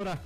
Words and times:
La 0.00 0.20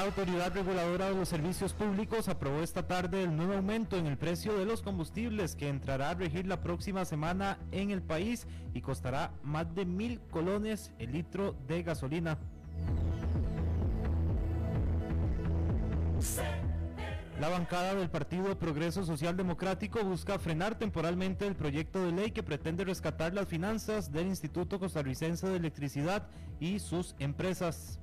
Autoridad 0.00 0.54
Reguladora 0.54 1.10
de 1.10 1.14
los 1.14 1.28
Servicios 1.28 1.74
Públicos 1.74 2.26
aprobó 2.26 2.62
esta 2.62 2.86
tarde 2.86 3.22
el 3.22 3.36
nuevo 3.36 3.52
aumento 3.52 3.98
en 3.98 4.06
el 4.06 4.16
precio 4.16 4.56
de 4.56 4.64
los 4.64 4.80
combustibles 4.80 5.56
que 5.56 5.68
entrará 5.68 6.08
a 6.08 6.14
regir 6.14 6.46
la 6.46 6.62
próxima 6.62 7.04
semana 7.04 7.58
en 7.70 7.90
el 7.90 8.00
país 8.00 8.46
y 8.72 8.80
costará 8.80 9.30
más 9.42 9.74
de 9.74 9.84
mil 9.84 10.22
colones 10.30 10.90
el 10.98 11.12
litro 11.12 11.54
de 11.66 11.82
gasolina. 11.82 12.38
La 17.40 17.48
bancada 17.48 17.94
del 17.94 18.10
Partido 18.10 18.58
Progreso 18.58 19.04
Social 19.04 19.36
Democrático 19.36 20.02
busca 20.02 20.40
frenar 20.40 20.76
temporalmente 20.76 21.46
el 21.46 21.54
proyecto 21.54 22.04
de 22.04 22.10
ley 22.10 22.32
que 22.32 22.42
pretende 22.42 22.84
rescatar 22.84 23.32
las 23.32 23.46
finanzas 23.46 24.10
del 24.10 24.26
Instituto 24.26 24.80
Costarricense 24.80 25.46
de 25.46 25.56
Electricidad 25.56 26.26
y 26.58 26.80
sus 26.80 27.14
empresas. 27.20 28.00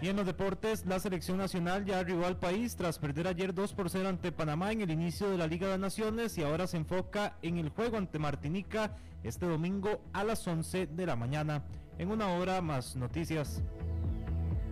Y 0.00 0.08
en 0.08 0.16
los 0.16 0.24
deportes, 0.24 0.86
la 0.86 0.98
selección 0.98 1.36
nacional 1.36 1.84
ya 1.84 1.98
arribó 1.98 2.24
al 2.24 2.38
país 2.38 2.76
tras 2.76 2.98
perder 2.98 3.28
ayer 3.28 3.52
2 3.52 3.74
por 3.74 3.90
0 3.90 4.08
ante 4.08 4.32
Panamá 4.32 4.72
en 4.72 4.80
el 4.80 4.90
inicio 4.90 5.28
de 5.28 5.36
la 5.36 5.46
Liga 5.46 5.68
de 5.68 5.76
Naciones 5.76 6.38
y 6.38 6.42
ahora 6.42 6.66
se 6.66 6.78
enfoca 6.78 7.36
en 7.42 7.58
el 7.58 7.68
juego 7.68 7.98
ante 7.98 8.18
Martinica 8.18 8.96
este 9.22 9.44
domingo 9.44 10.00
a 10.14 10.24
las 10.24 10.46
11 10.46 10.86
de 10.86 11.04
la 11.04 11.14
mañana. 11.14 11.62
En 11.98 12.10
una 12.10 12.28
hora 12.28 12.62
más 12.62 12.96
noticias. 12.96 13.62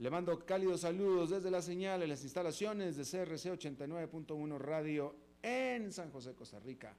Le 0.00 0.10
mando 0.10 0.38
cálidos 0.46 0.82
saludos 0.82 1.30
desde 1.30 1.50
la 1.50 1.60
señal 1.60 2.04
en 2.04 2.10
las 2.10 2.22
instalaciones 2.22 2.96
de 2.96 3.02
CRC 3.02 3.50
89.1 3.50 4.56
Radio 4.56 5.16
en 5.42 5.92
San 5.92 6.12
José, 6.12 6.36
Costa 6.36 6.60
Rica, 6.60 6.94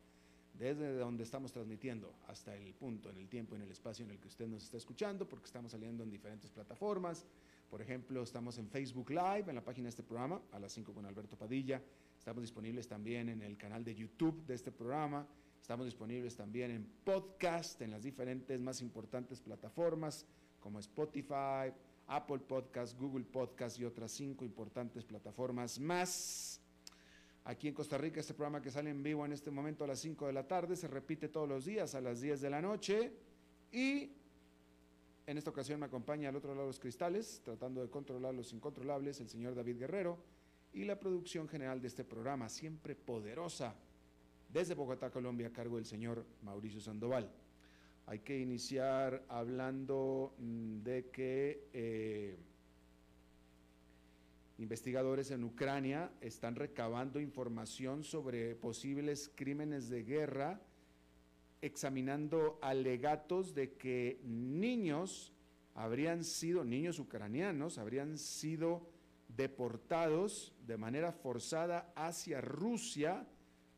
desde 0.54 0.98
donde 0.98 1.24
estamos 1.24 1.54
transmitiendo 1.54 2.14
hasta 2.28 2.54
el 2.58 2.74
punto, 2.74 3.10
en 3.10 3.16
el 3.16 3.30
tiempo, 3.30 3.56
en 3.56 3.62
el 3.62 3.72
espacio 3.72 4.04
en 4.04 4.12
el 4.12 4.20
que 4.20 4.28
usted 4.28 4.50
nos 4.50 4.66
está 4.66 4.76
escuchando, 4.76 5.26
porque 5.30 5.46
estamos 5.46 5.72
saliendo 5.72 6.04
en 6.04 6.10
diferentes 6.10 6.52
plataformas. 6.52 7.26
Por 7.70 7.82
ejemplo, 7.82 8.22
estamos 8.22 8.58
en 8.58 8.68
Facebook 8.68 9.12
Live, 9.12 9.46
en 9.48 9.56
la 9.56 9.64
página 9.64 9.86
de 9.86 9.92
este 9.92 10.04
programa, 10.04 10.42
a 10.52 10.60
las 10.60 10.74
5 10.74 10.94
con 10.94 11.06
Alberto 11.06 11.38
Padilla. 11.38 11.82
Estamos 12.18 12.42
disponibles 12.42 12.86
también 12.90 13.30
en 13.30 13.42
el 13.44 13.56
canal 13.56 13.86
de 13.86 13.96
YouTube 13.96 14.46
de 14.46 14.56
este 14.56 14.74
programa. 14.74 15.26
Estamos 15.62 15.86
disponibles 15.86 16.36
también 16.36 16.72
en 16.72 16.84
podcast, 17.06 17.82
en 17.82 17.92
las 17.92 18.04
diferentes 18.04 18.60
más 18.60 18.82
importantes 18.82 19.40
plataformas 19.40 20.26
como 20.60 20.80
Spotify, 20.80 21.72
Apple 22.10 22.40
Podcast, 22.40 23.00
Google 23.00 23.26
Podcast 23.26 23.80
y 23.80 23.86
otras 23.86 24.12
cinco 24.12 24.44
importantes 24.44 25.04
plataformas 25.06 25.80
más. 25.80 26.60
Aquí 27.46 27.68
en 27.68 27.74
Costa 27.74 27.98
Rica, 27.98 28.20
este 28.20 28.34
programa 28.34 28.62
que 28.62 28.72
sale 28.72 28.90
en 28.90 29.02
vivo 29.02 29.26
en 29.26 29.32
este 29.32 29.52
momento 29.52 29.84
a 29.84 29.88
las 29.88 30.00
5 30.00 30.28
de 30.28 30.34
la 30.34 30.48
tarde 30.48 30.76
se 30.76 30.88
repite 30.88 31.30
todos 31.30 31.48
los 31.48 31.66
días 31.66 31.96
a 31.96 32.02
las 32.02 32.22
10 32.22 32.42
de 32.42 32.50
la 32.50 32.62
noche 32.62 33.12
y 33.72 34.12
en 35.26 35.38
esta 35.38 35.50
ocasión 35.50 35.80
me 35.80 35.86
acompaña 35.86 36.30
al 36.30 36.36
otro 36.36 36.52
lado 36.52 36.64
de 36.64 36.70
los 36.70 36.80
cristales, 36.80 37.42
tratando 37.44 37.82
de 37.82 37.90
controlar 37.90 38.34
los 38.34 38.52
incontrolables, 38.54 39.20
el 39.22 39.30
señor 39.30 39.56
David 39.56 39.78
Guerrero 39.78 40.18
y 40.74 40.84
la 40.84 41.00
producción 41.00 41.48
general 41.48 41.82
de 41.82 41.88
este 41.88 42.04
programa, 42.04 42.50
siempre 42.50 42.96
poderosa, 42.96 43.76
desde 44.52 44.74
Bogotá, 44.74 45.12
Colombia, 45.12 45.48
a 45.48 45.54
cargo 45.54 45.76
del 45.78 45.86
señor 45.86 46.26
Mauricio 46.42 46.82
Sandoval. 46.82 47.32
Hay 48.10 48.22
que 48.22 48.40
iniciar 48.40 49.24
hablando 49.30 50.34
mm, 50.40 50.82
de 50.82 51.12
que 51.12 51.70
eh, 51.74 52.40
investigadores 54.58 55.30
en 55.30 55.44
Ucrania 55.44 56.10
están 56.20 56.56
recabando 56.56 57.20
información 57.20 58.04
sobre 58.04 58.56
posibles 58.56 59.32
crímenes 59.36 59.90
de 59.90 60.02
guerra, 60.02 60.60
examinando 61.62 62.58
alegatos 62.64 63.54
de 63.54 63.74
que 63.74 64.20
niños 64.24 65.32
habrían 65.76 66.24
sido, 66.24 66.64
niños 66.66 66.98
ucranianos, 66.98 67.78
habrían 67.78 68.18
sido 68.18 68.90
deportados 69.28 70.56
de 70.66 70.78
manera 70.78 71.12
forzada 71.12 71.94
hacia 71.96 72.42
Rusia 72.42 73.28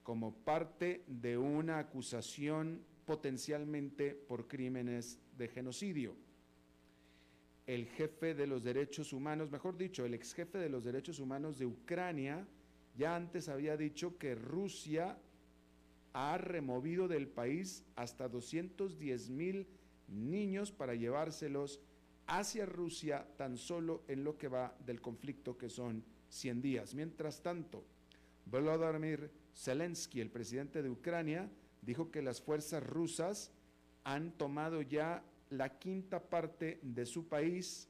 como 0.03 0.33
parte 0.33 1.03
de 1.07 1.37
una 1.37 1.79
acusación 1.79 2.89
potencialmente 3.11 4.15
por 4.15 4.47
crímenes 4.47 5.19
de 5.37 5.49
genocidio. 5.49 6.15
El 7.67 7.85
jefe 7.87 8.33
de 8.33 8.47
los 8.47 8.63
derechos 8.63 9.11
humanos, 9.11 9.51
mejor 9.51 9.77
dicho, 9.77 10.05
el 10.05 10.13
ex 10.13 10.33
jefe 10.33 10.59
de 10.59 10.69
los 10.69 10.85
derechos 10.85 11.19
humanos 11.19 11.59
de 11.59 11.65
Ucrania, 11.65 12.47
ya 12.95 13.17
antes 13.17 13.49
había 13.49 13.75
dicho 13.75 14.17
que 14.17 14.33
Rusia 14.33 15.17
ha 16.13 16.37
removido 16.37 17.09
del 17.09 17.27
país 17.27 17.83
hasta 17.97 18.29
210 18.29 19.29
mil 19.29 19.67
niños 20.07 20.71
para 20.71 20.95
llevárselos 20.95 21.81
hacia 22.27 22.65
Rusia 22.65 23.27
tan 23.35 23.57
solo 23.57 24.05
en 24.07 24.23
lo 24.23 24.37
que 24.37 24.47
va 24.47 24.73
del 24.85 25.01
conflicto 25.01 25.57
que 25.57 25.69
son 25.69 26.01
100 26.29 26.61
días. 26.61 26.95
Mientras 26.95 27.41
tanto, 27.43 27.83
Volodymyr 28.45 29.29
Zelensky, 29.53 30.21
el 30.21 30.29
presidente 30.29 30.81
de 30.81 30.89
Ucrania, 30.89 31.51
dijo 31.81 32.11
que 32.11 32.21
las 32.21 32.41
fuerzas 32.41 32.83
rusas 32.83 33.51
han 34.03 34.31
tomado 34.31 34.81
ya 34.81 35.23
la 35.49 35.77
quinta 35.79 36.29
parte 36.29 36.79
de 36.81 37.05
su 37.05 37.27
país, 37.27 37.89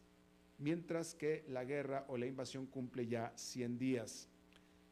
mientras 0.58 1.14
que 1.14 1.46
la 1.48 1.64
guerra 1.64 2.06
o 2.08 2.18
la 2.18 2.26
invasión 2.26 2.66
cumple 2.66 3.08
ya 3.08 3.32
100 3.36 3.78
días. 3.78 4.28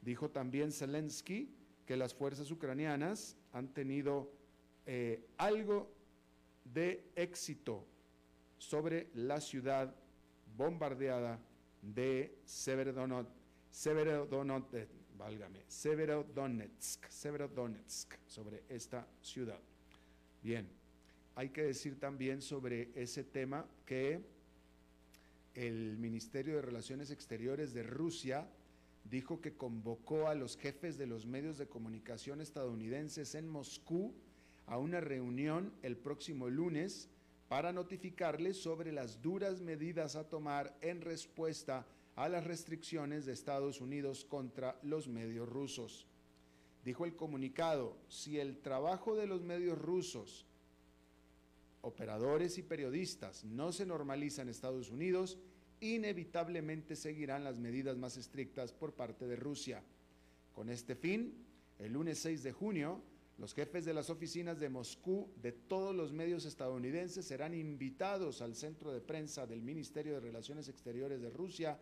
Dijo 0.01 0.29
también 0.29 0.71
Zelensky 0.71 1.53
que 1.85 1.97
las 1.97 2.13
fuerzas 2.13 2.51
ucranianas 2.51 3.35
han 3.51 3.73
tenido 3.73 4.31
eh, 4.85 5.27
algo 5.37 5.91
de 6.63 7.11
éxito 7.15 7.85
sobre 8.57 9.09
la 9.13 9.41
ciudad 9.41 9.95
bombardeada 10.55 11.39
de 11.81 12.37
Severodonetsk, 12.45 13.31
válgame, 15.19 15.59
Severodonetsk, 15.67 17.05
Severodonetsk, 17.09 18.15
sobre 18.25 18.63
esta 18.69 19.05
ciudad. 19.21 19.59
Bien, 20.41 20.67
hay 21.35 21.49
que 21.49 21.61
decir 21.61 21.99
también 21.99 22.41
sobre 22.41 22.89
ese 22.95 23.25
tema 23.25 23.65
que 23.85 24.21
el 25.53 25.97
Ministerio 25.97 26.55
de 26.55 26.61
Relaciones 26.61 27.11
Exteriores 27.11 27.73
de 27.73 27.83
Rusia 27.83 28.47
dijo 29.03 29.41
que 29.41 29.57
convocó 29.57 30.29
a 30.29 30.35
los 30.35 30.55
jefes 30.57 30.97
de 30.97 31.07
los 31.07 31.25
medios 31.25 31.57
de 31.57 31.67
comunicación 31.67 32.39
estadounidenses 32.39 33.35
en 33.35 33.47
Moscú 33.47 34.13
a 34.67 34.77
una 34.77 35.01
reunión 35.01 35.73
el 35.81 35.97
próximo 35.97 36.49
lunes 36.49 37.09
para 37.49 37.73
notificarles 37.73 38.55
sobre 38.57 38.93
las 38.93 39.21
duras 39.21 39.59
medidas 39.59 40.15
a 40.15 40.29
tomar 40.29 40.77
en 40.81 41.01
respuesta 41.01 41.79
a 41.79 41.85
las 42.27 42.43
restricciones 42.43 43.25
de 43.25 43.31
Estados 43.31 43.79
Unidos 43.79 44.25
contra 44.25 44.77
los 44.83 45.07
medios 45.07 45.47
rusos. 45.47 46.07
Dijo 46.83 47.05
el 47.05 47.15
comunicado, 47.15 47.95
si 48.09 48.39
el 48.39 48.57
trabajo 48.57 49.15
de 49.15 49.27
los 49.27 49.41
medios 49.41 49.77
rusos, 49.77 50.45
operadores 51.81 52.57
y 52.57 52.63
periodistas 52.63 53.45
no 53.45 53.71
se 53.71 53.85
normaliza 53.85 54.41
en 54.41 54.49
Estados 54.49 54.89
Unidos, 54.89 55.37
inevitablemente 55.81 56.95
seguirán 56.95 57.43
las 57.43 57.57
medidas 57.57 57.97
más 57.97 58.17
estrictas 58.17 58.73
por 58.73 58.93
parte 58.93 59.27
de 59.27 59.35
Rusia. 59.35 59.83
Con 60.53 60.69
este 60.69 60.95
fin, 60.95 61.45
el 61.77 61.93
lunes 61.93 62.19
6 62.19 62.43
de 62.43 62.51
junio, 62.51 63.01
los 63.37 63.53
jefes 63.53 63.85
de 63.85 63.93
las 63.93 64.09
oficinas 64.09 64.59
de 64.59 64.67
Moscú 64.67 65.31
de 65.41 65.53
todos 65.53 65.95
los 65.95 66.11
medios 66.11 66.43
estadounidenses 66.43 67.25
serán 67.25 67.53
invitados 67.53 68.41
al 68.41 68.55
centro 68.55 68.91
de 68.91 68.99
prensa 68.99 69.47
del 69.47 69.61
Ministerio 69.61 70.15
de 70.15 70.19
Relaciones 70.19 70.67
Exteriores 70.67 71.21
de 71.21 71.29
Rusia 71.29 71.79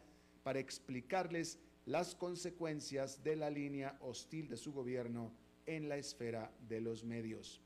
para 0.47 0.61
explicarles 0.61 1.59
las 1.85 2.15
consecuencias 2.15 3.21
de 3.21 3.35
la 3.35 3.49
línea 3.49 3.97
hostil 3.99 4.47
de 4.47 4.55
su 4.55 4.71
gobierno 4.71 5.33
en 5.65 5.89
la 5.89 5.97
esfera 5.97 6.53
de 6.69 6.79
los 6.79 7.03
medios. 7.03 7.59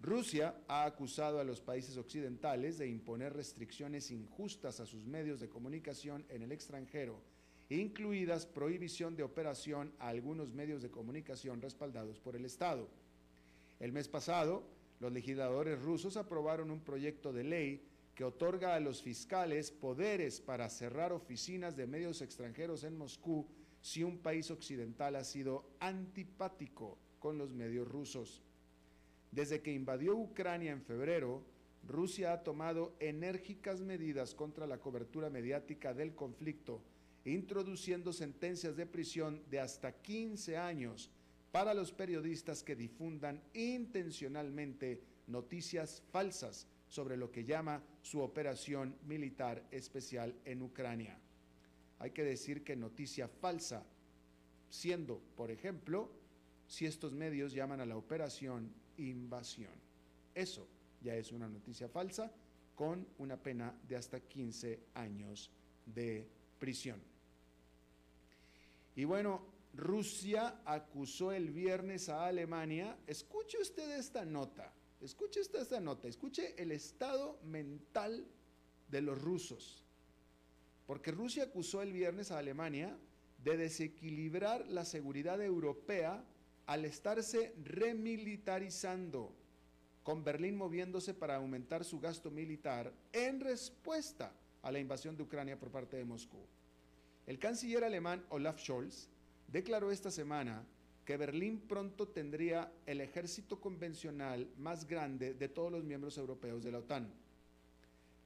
Rusia 0.00 0.56
ha 0.66 0.86
acusado 0.86 1.38
a 1.38 1.44
los 1.44 1.60
países 1.60 1.96
occidentales 1.96 2.78
de 2.78 2.88
imponer 2.88 3.32
restricciones 3.32 4.10
injustas 4.10 4.80
a 4.80 4.86
sus 4.86 5.06
medios 5.06 5.38
de 5.38 5.48
comunicación 5.48 6.26
en 6.30 6.42
el 6.42 6.50
extranjero 6.50 7.22
incluidas 7.70 8.44
prohibición 8.44 9.14
de 9.14 9.22
operación 9.22 9.92
a 10.00 10.08
algunos 10.08 10.52
medios 10.52 10.82
de 10.82 10.90
comunicación 10.90 11.62
respaldados 11.62 12.18
por 12.18 12.34
el 12.34 12.44
Estado. 12.44 12.88
El 13.78 13.92
mes 13.92 14.08
pasado, 14.08 14.64
los 14.98 15.12
legisladores 15.12 15.80
rusos 15.80 16.16
aprobaron 16.16 16.72
un 16.72 16.80
proyecto 16.80 17.32
de 17.32 17.44
ley 17.44 17.88
que 18.18 18.24
otorga 18.24 18.74
a 18.74 18.80
los 18.80 19.00
fiscales 19.00 19.70
poderes 19.70 20.40
para 20.40 20.68
cerrar 20.68 21.12
oficinas 21.12 21.76
de 21.76 21.86
medios 21.86 22.20
extranjeros 22.20 22.82
en 22.82 22.98
Moscú 22.98 23.46
si 23.80 24.02
un 24.02 24.18
país 24.18 24.50
occidental 24.50 25.14
ha 25.14 25.22
sido 25.22 25.70
antipático 25.78 26.98
con 27.20 27.38
los 27.38 27.52
medios 27.52 27.86
rusos. 27.86 28.42
Desde 29.30 29.62
que 29.62 29.72
invadió 29.72 30.16
Ucrania 30.16 30.72
en 30.72 30.82
febrero, 30.82 31.44
Rusia 31.86 32.32
ha 32.32 32.42
tomado 32.42 32.96
enérgicas 32.98 33.82
medidas 33.82 34.34
contra 34.34 34.66
la 34.66 34.78
cobertura 34.78 35.30
mediática 35.30 35.94
del 35.94 36.16
conflicto, 36.16 36.82
introduciendo 37.24 38.12
sentencias 38.12 38.74
de 38.74 38.86
prisión 38.86 39.44
de 39.48 39.60
hasta 39.60 39.92
15 39.92 40.56
años 40.56 41.08
para 41.52 41.72
los 41.72 41.92
periodistas 41.92 42.64
que 42.64 42.74
difundan 42.74 43.40
intencionalmente 43.54 45.04
noticias 45.28 46.02
falsas 46.10 46.66
sobre 46.88 47.16
lo 47.16 47.30
que 47.30 47.44
llama 47.44 47.82
su 48.02 48.20
operación 48.20 48.96
militar 49.06 49.66
especial 49.70 50.34
en 50.44 50.62
Ucrania. 50.62 51.18
Hay 51.98 52.10
que 52.10 52.24
decir 52.24 52.64
que 52.64 52.76
noticia 52.76 53.28
falsa, 53.28 53.84
siendo, 54.70 55.20
por 55.36 55.50
ejemplo, 55.50 56.10
si 56.66 56.86
estos 56.86 57.12
medios 57.12 57.52
llaman 57.52 57.80
a 57.80 57.86
la 57.86 57.96
operación 57.96 58.72
invasión. 58.96 59.72
Eso 60.34 60.66
ya 61.00 61.14
es 61.14 61.32
una 61.32 61.48
noticia 61.48 61.88
falsa 61.88 62.32
con 62.74 63.06
una 63.18 63.36
pena 63.36 63.74
de 63.88 63.96
hasta 63.96 64.20
15 64.20 64.80
años 64.94 65.50
de 65.84 66.28
prisión. 66.58 67.02
Y 68.94 69.04
bueno, 69.04 69.42
Rusia 69.74 70.60
acusó 70.64 71.32
el 71.32 71.50
viernes 71.50 72.08
a 72.08 72.26
Alemania. 72.26 72.96
Escuche 73.06 73.58
usted 73.60 73.98
esta 73.98 74.24
nota, 74.24 74.72
escuche 75.00 75.40
esta 75.40 75.80
nota, 75.80 76.08
escuche 76.08 76.54
el 76.60 76.72
estado 76.72 77.38
mental 77.44 78.26
de 78.88 79.00
los 79.02 79.20
rusos. 79.20 79.84
Porque 80.86 81.10
Rusia 81.10 81.44
acusó 81.44 81.82
el 81.82 81.92
viernes 81.92 82.30
a 82.30 82.38
Alemania 82.38 82.98
de 83.44 83.56
desequilibrar 83.56 84.66
la 84.68 84.84
seguridad 84.84 85.40
europea 85.42 86.24
al 86.66 86.84
estarse 86.84 87.54
remilitarizando, 87.62 89.34
con 90.02 90.24
Berlín 90.24 90.56
moviéndose 90.56 91.14
para 91.14 91.36
aumentar 91.36 91.84
su 91.84 92.00
gasto 92.00 92.30
militar 92.30 92.92
en 93.12 93.40
respuesta 93.40 94.32
a 94.62 94.72
la 94.72 94.78
invasión 94.78 95.16
de 95.16 95.22
Ucrania 95.22 95.58
por 95.58 95.70
parte 95.70 95.96
de 95.96 96.04
Moscú. 96.04 96.38
El 97.26 97.38
canciller 97.38 97.84
alemán 97.84 98.24
Olaf 98.30 98.58
Scholz 98.58 99.08
declaró 99.46 99.90
esta 99.90 100.10
semana 100.10 100.66
que 101.08 101.16
Berlín 101.16 101.62
pronto 101.66 102.06
tendría 102.08 102.70
el 102.84 103.00
ejército 103.00 103.58
convencional 103.58 104.46
más 104.58 104.86
grande 104.86 105.32
de 105.32 105.48
todos 105.48 105.72
los 105.72 105.82
miembros 105.82 106.18
europeos 106.18 106.62
de 106.62 106.70
la 106.70 106.80
OTAN. 106.80 107.10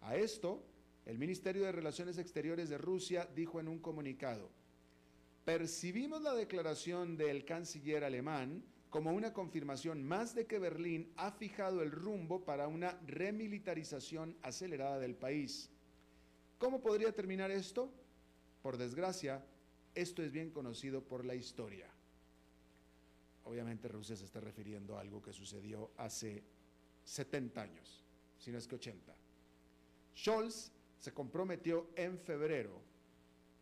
A 0.01 0.17
esto, 0.17 0.65
el 1.07 1.17
Ministerio 1.17 1.63
de 1.63 1.71
Relaciones 1.71 2.19
Exteriores 2.19 2.69
de 2.69 2.79
Rusia 2.79 3.29
dijo 3.37 3.61
en 3.61 3.69
un 3.69 3.79
comunicado, 3.79 4.51
percibimos 5.45 6.23
la 6.23 6.35
declaración 6.35 7.17
del 7.17 7.45
canciller 7.45 8.03
alemán 8.03 8.65
como 8.91 9.13
una 9.13 9.33
confirmación 9.33 10.03
más 10.03 10.35
de 10.35 10.49
que 10.49 10.59
Berlín 10.59 11.13
ha 11.17 11.31
fijado 11.31 11.83
el 11.83 11.93
rumbo 11.93 12.45
para 12.45 12.67
una 12.67 12.99
remilitarización 13.07 14.37
acelerada 14.43 14.99
del 14.99 15.15
país. 15.15 15.71
¿Cómo 16.59 16.81
podría 16.81 17.13
terminar 17.13 17.53
esto? 17.53 17.93
Por 18.61 18.77
desgracia, 18.77 19.47
esto 19.95 20.21
es 20.21 20.33
bien 20.33 20.51
conocido 20.51 21.05
por 21.05 21.25
la 21.25 21.37
historia. 21.37 21.87
Obviamente 23.45 23.89
Rusia 23.89 24.17
se 24.17 24.25
está 24.25 24.41
refiriendo 24.41 24.97
a 24.97 25.01
algo 25.01 25.23
que 25.23 25.33
sucedió 25.33 25.91
hace 25.97 26.43
70 27.05 27.61
años, 27.61 28.05
si 28.39 28.53
no 28.53 28.59
es 28.59 28.67
que 28.67 28.77
80. 28.77 29.15
Scholz 30.15 30.71
se 30.99 31.13
comprometió 31.13 31.91
en 31.97 32.19
febrero, 32.19 32.81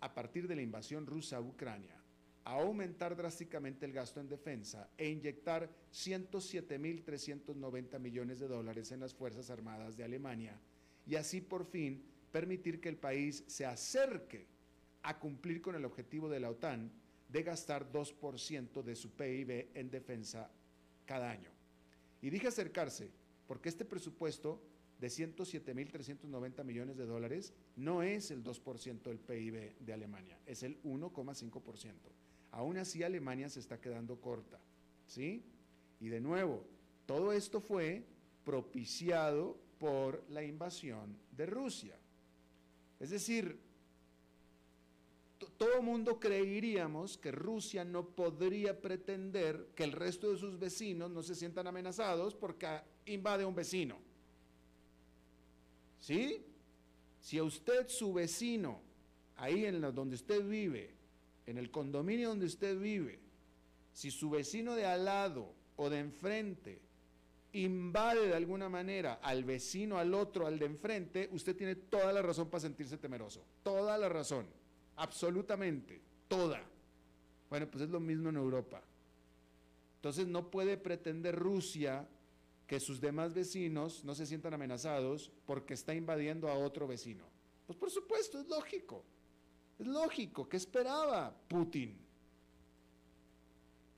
a 0.01 0.15
partir 0.15 0.47
de 0.49 0.57
la 0.57 0.63
invasión 0.63 1.07
rusa 1.07 1.39
a 1.39 1.41
Ucrania, 1.41 1.97
a 2.45 2.55
aumentar 2.55 3.17
drásticamente 3.17 3.87
el 3.87 3.93
gasto 3.93 4.21
en 4.21 4.29
defensa 4.29 4.91
e 4.97 5.09
inyectar 5.09 5.69
107.390 5.93 7.99
millones 7.99 8.39
de 8.41 8.49
dólares 8.49 8.93
en 8.93 9.01
las 9.01 9.15
Fuerzas 9.15 9.51
Armadas 9.51 9.97
de 9.97 10.05
Alemania 10.05 10.61
y 11.07 11.17
así 11.17 11.41
por 11.41 11.65
fin 11.67 12.05
permitir 12.33 12.81
que 12.81 12.89
el 12.89 12.97
país 12.97 13.45
se 13.47 13.67
acerque 13.67 14.47
a 15.03 15.19
cumplir 15.19 15.61
con 15.61 15.75
el 15.75 15.85
objetivo 15.85 16.29
de 16.29 16.39
la 16.41 16.51
OTAN 16.51 16.91
de 17.31 17.43
gastar 17.43 17.91
2% 17.93 18.83
de 18.83 18.97
su 18.97 19.11
PIB 19.11 19.71
en 19.75 19.91
defensa 19.91 20.51
cada 21.07 21.31
año. 21.31 21.51
Y 22.23 22.31
dije 22.31 22.49
acercarse, 22.49 23.11
porque 23.47 23.69
este 23.69 23.85
presupuesto 23.85 24.61
de 25.01 25.09
107.390 25.09 26.65
millones 26.65 26.97
de 26.97 27.07
dólares 27.07 27.55
no 27.77 28.03
es 28.03 28.31
el 28.31 28.45
2% 28.45 29.03
del 29.03 29.19
PIB 29.19 29.79
de 29.79 29.93
Alemania, 29.93 30.39
es 30.47 30.63
el 30.63 30.83
1,5%. 30.83 31.93
Aún 32.53 32.77
así 32.77 33.03
Alemania 33.03 33.49
se 33.49 33.61
está 33.61 33.81
quedando 33.81 34.21
corta, 34.21 34.61
¿sí? 35.07 35.43
Y 36.01 36.09
de 36.09 36.21
nuevo, 36.21 36.65
todo 37.07 37.33
esto 37.33 37.61
fue 37.61 38.05
propiciado 38.45 39.57
por 39.79 40.23
la 40.29 40.43
invasión 40.43 41.17
de 41.37 41.47
Rusia. 41.47 41.97
Es 42.99 43.11
decir, 43.11 43.59
todo 45.49 45.83
mundo 45.83 46.21
creeríamos 46.21 47.17
que 47.17 47.33
Rusia 47.33 47.85
no 47.85 48.09
podría 48.09 48.81
pretender 48.81 49.71
que 49.75 49.85
el 49.85 49.93
resto 49.93 50.31
de 50.31 50.39
sus 50.39 50.59
vecinos 50.59 51.11
no 51.11 51.23
se 51.23 51.35
sientan 51.35 51.67
amenazados 51.67 52.35
porque 52.35 52.67
invade 53.07 53.45
un 53.45 53.55
vecino. 53.55 53.99
¿Sí? 56.01 56.45
Si 57.21 57.39
a 57.39 57.45
usted, 57.45 57.89
su 57.89 58.13
vecino, 58.13 58.81
ahí 59.37 59.65
en 59.65 59.81
donde 59.81 60.17
usted 60.17 60.47
vive, 60.47 60.95
en 61.47 61.59
el 61.59 61.71
condominio 61.71 62.29
donde 62.29 62.47
usted 62.47 62.79
vive, 62.79 63.19
si 63.93 64.11
su 64.11 64.31
vecino 64.31 64.75
de 64.75 64.87
al 64.87 65.05
lado 65.05 65.55
o 65.77 65.91
de 65.91 65.99
enfrente 65.99 66.81
invade 67.53 68.29
de 68.29 68.35
alguna 68.35 68.69
manera 68.69 69.15
al 69.15 69.45
vecino, 69.45 69.99
al 69.99 70.15
otro, 70.15 70.47
al 70.47 70.59
de 70.59 70.67
enfrente, 70.67 71.29
usted 71.33 71.57
tiene 71.57 71.75
toda 71.75 72.13
la 72.13 72.23
razón 72.23 72.49
para 72.49 72.61
sentirse 72.61 72.97
temeroso. 72.97 73.45
Toda 73.63 73.99
la 73.99 74.09
razón. 74.09 74.60
Absolutamente. 75.01 75.99
Toda. 76.29 76.63
Bueno, 77.49 77.67
pues 77.71 77.85
es 77.85 77.91
lo 77.91 78.01
mismo 78.01 78.29
en 78.29 78.37
Europa. 78.37 78.83
Entonces 79.97 80.27
no 80.27 80.51
puede 80.51 80.77
pretender 80.77 81.35
Rusia 81.37 82.07
que 82.67 82.79
sus 82.79 83.01
demás 83.01 83.33
vecinos 83.33 84.05
no 84.05 84.15
se 84.15 84.27
sientan 84.27 84.55
amenazados 84.55 85.33
porque 85.47 85.75
está 85.75 85.95
invadiendo 85.95 86.49
a 86.49 86.55
otro 86.55 86.87
vecino. 86.87 87.25
Pues 87.67 87.79
por 87.79 87.91
supuesto, 87.91 88.39
es 88.39 88.47
lógico. 88.49 89.03
Es 89.79 89.87
lógico. 89.87 90.47
¿Qué 90.49 90.59
esperaba 90.59 91.35
Putin? 91.49 91.99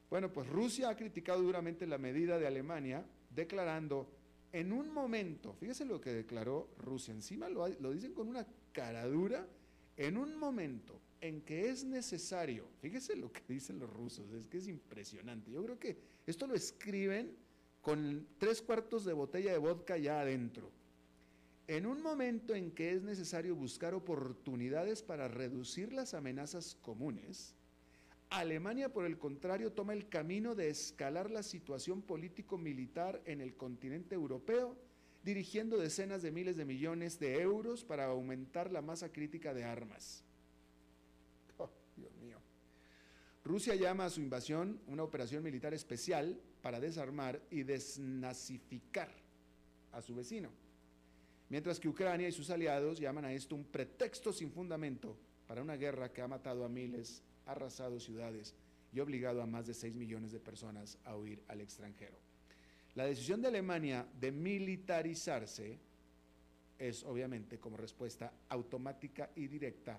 Bueno, 0.09 0.32
pues 0.32 0.49
Rusia 0.49 0.88
ha 0.88 0.97
criticado 0.97 1.42
duramente 1.42 1.85
la 1.85 1.99
medida 1.99 2.38
de 2.38 2.47
Alemania 2.47 3.04
declarando 3.28 4.09
en 4.52 4.73
un 4.73 4.92
momento, 4.92 5.54
fíjese 5.54 5.85
lo 5.85 6.00
que 6.00 6.12
declaró 6.12 6.68
Rusia, 6.78 7.12
encima 7.12 7.49
lo, 7.49 7.66
lo 7.66 7.90
dicen 7.90 8.12
con 8.12 8.28
una 8.28 8.47
cara 8.73 9.06
dura, 9.06 9.47
en 9.96 10.16
un 10.16 10.37
momento 10.37 11.00
en 11.20 11.42
que 11.42 11.70
es 11.70 11.84
necesario, 11.84 12.68
fíjese 12.80 13.16
lo 13.16 13.32
que 13.32 13.42
dicen 13.49 13.78
los 13.78 13.90
rusos, 13.90 14.32
es 14.32 14.49
que 14.49 14.58
es 14.58 14.68
impresionante. 14.68 15.50
Yo 15.50 15.62
creo 15.64 15.78
que 15.78 15.96
esto 16.26 16.46
lo 16.46 16.54
escriben 16.54 17.37
con 17.80 18.26
tres 18.38 18.62
cuartos 18.62 19.04
de 19.04 19.12
botella 19.12 19.52
de 19.52 19.58
vodka 19.58 19.96
ya 19.96 20.20
adentro. 20.20 20.70
en 21.68 21.87
un 21.87 22.02
momento 22.02 22.54
en 22.54 22.72
que 22.72 22.92
es 22.92 23.02
necesario 23.02 23.54
buscar 23.54 23.94
oportunidades 23.94 25.02
para 25.02 25.28
reducir 25.28 25.92
las 25.92 26.12
amenazas 26.12 26.75
comunes, 26.75 27.54
Alemania, 28.30 28.92
por 28.92 29.04
el 29.04 29.18
contrario, 29.18 29.72
toma 29.72 29.92
el 29.92 30.08
camino 30.08 30.54
de 30.54 30.70
escalar 30.70 31.30
la 31.30 31.42
situación 31.42 32.02
político-militar 32.02 33.22
en 33.26 33.40
el 33.40 33.56
continente 33.56 34.14
europeo, 34.14 34.76
dirigiendo 35.22 35.78
decenas 35.78 36.22
de 36.22 36.30
miles 36.30 36.56
de 36.56 36.64
millones 36.64 37.18
de 37.18 37.40
euros 37.40 37.84
para 37.84 38.06
aumentar 38.06 38.70
la 38.70 38.82
masa 38.82 39.12
crítica 39.12 39.54
de 39.54 39.64
armas. 39.64 40.24
Oh, 41.58 41.70
Dios 41.96 42.14
mío. 42.16 42.38
Rusia 43.44 43.74
llama 43.74 44.06
a 44.06 44.10
su 44.10 44.20
invasión 44.20 44.80
una 44.86 45.02
operación 45.02 45.42
militar 45.42 45.74
especial 45.74 46.40
para 46.60 46.80
desarmar 46.80 47.40
y 47.50 47.62
desnazificar 47.62 49.10
a 49.92 50.00
su 50.00 50.14
vecino 50.14 50.50
mientras 51.52 51.78
que 51.78 51.86
Ucrania 51.86 52.26
y 52.26 52.32
sus 52.32 52.48
aliados 52.48 52.98
llaman 52.98 53.26
a 53.26 53.32
esto 53.34 53.54
un 53.54 53.64
pretexto 53.64 54.32
sin 54.32 54.50
fundamento 54.50 55.18
para 55.46 55.60
una 55.60 55.76
guerra 55.76 56.10
que 56.10 56.22
ha 56.22 56.26
matado 56.26 56.64
a 56.64 56.68
miles, 56.70 57.22
arrasado 57.44 58.00
ciudades 58.00 58.54
y 58.90 59.00
obligado 59.00 59.42
a 59.42 59.46
más 59.46 59.66
de 59.66 59.74
6 59.74 59.94
millones 59.94 60.32
de 60.32 60.40
personas 60.40 60.96
a 61.04 61.14
huir 61.14 61.42
al 61.48 61.60
extranjero. 61.60 62.16
La 62.94 63.06
decisión 63.06 63.40
de 63.40 63.49
Alemania 63.49 64.06
de 64.20 64.30
militarizarse 64.30 65.78
es 66.78 67.04
obviamente 67.04 67.58
como 67.58 67.76
respuesta 67.76 68.32
automática 68.49 69.30
y 69.34 69.46
directa 69.46 69.99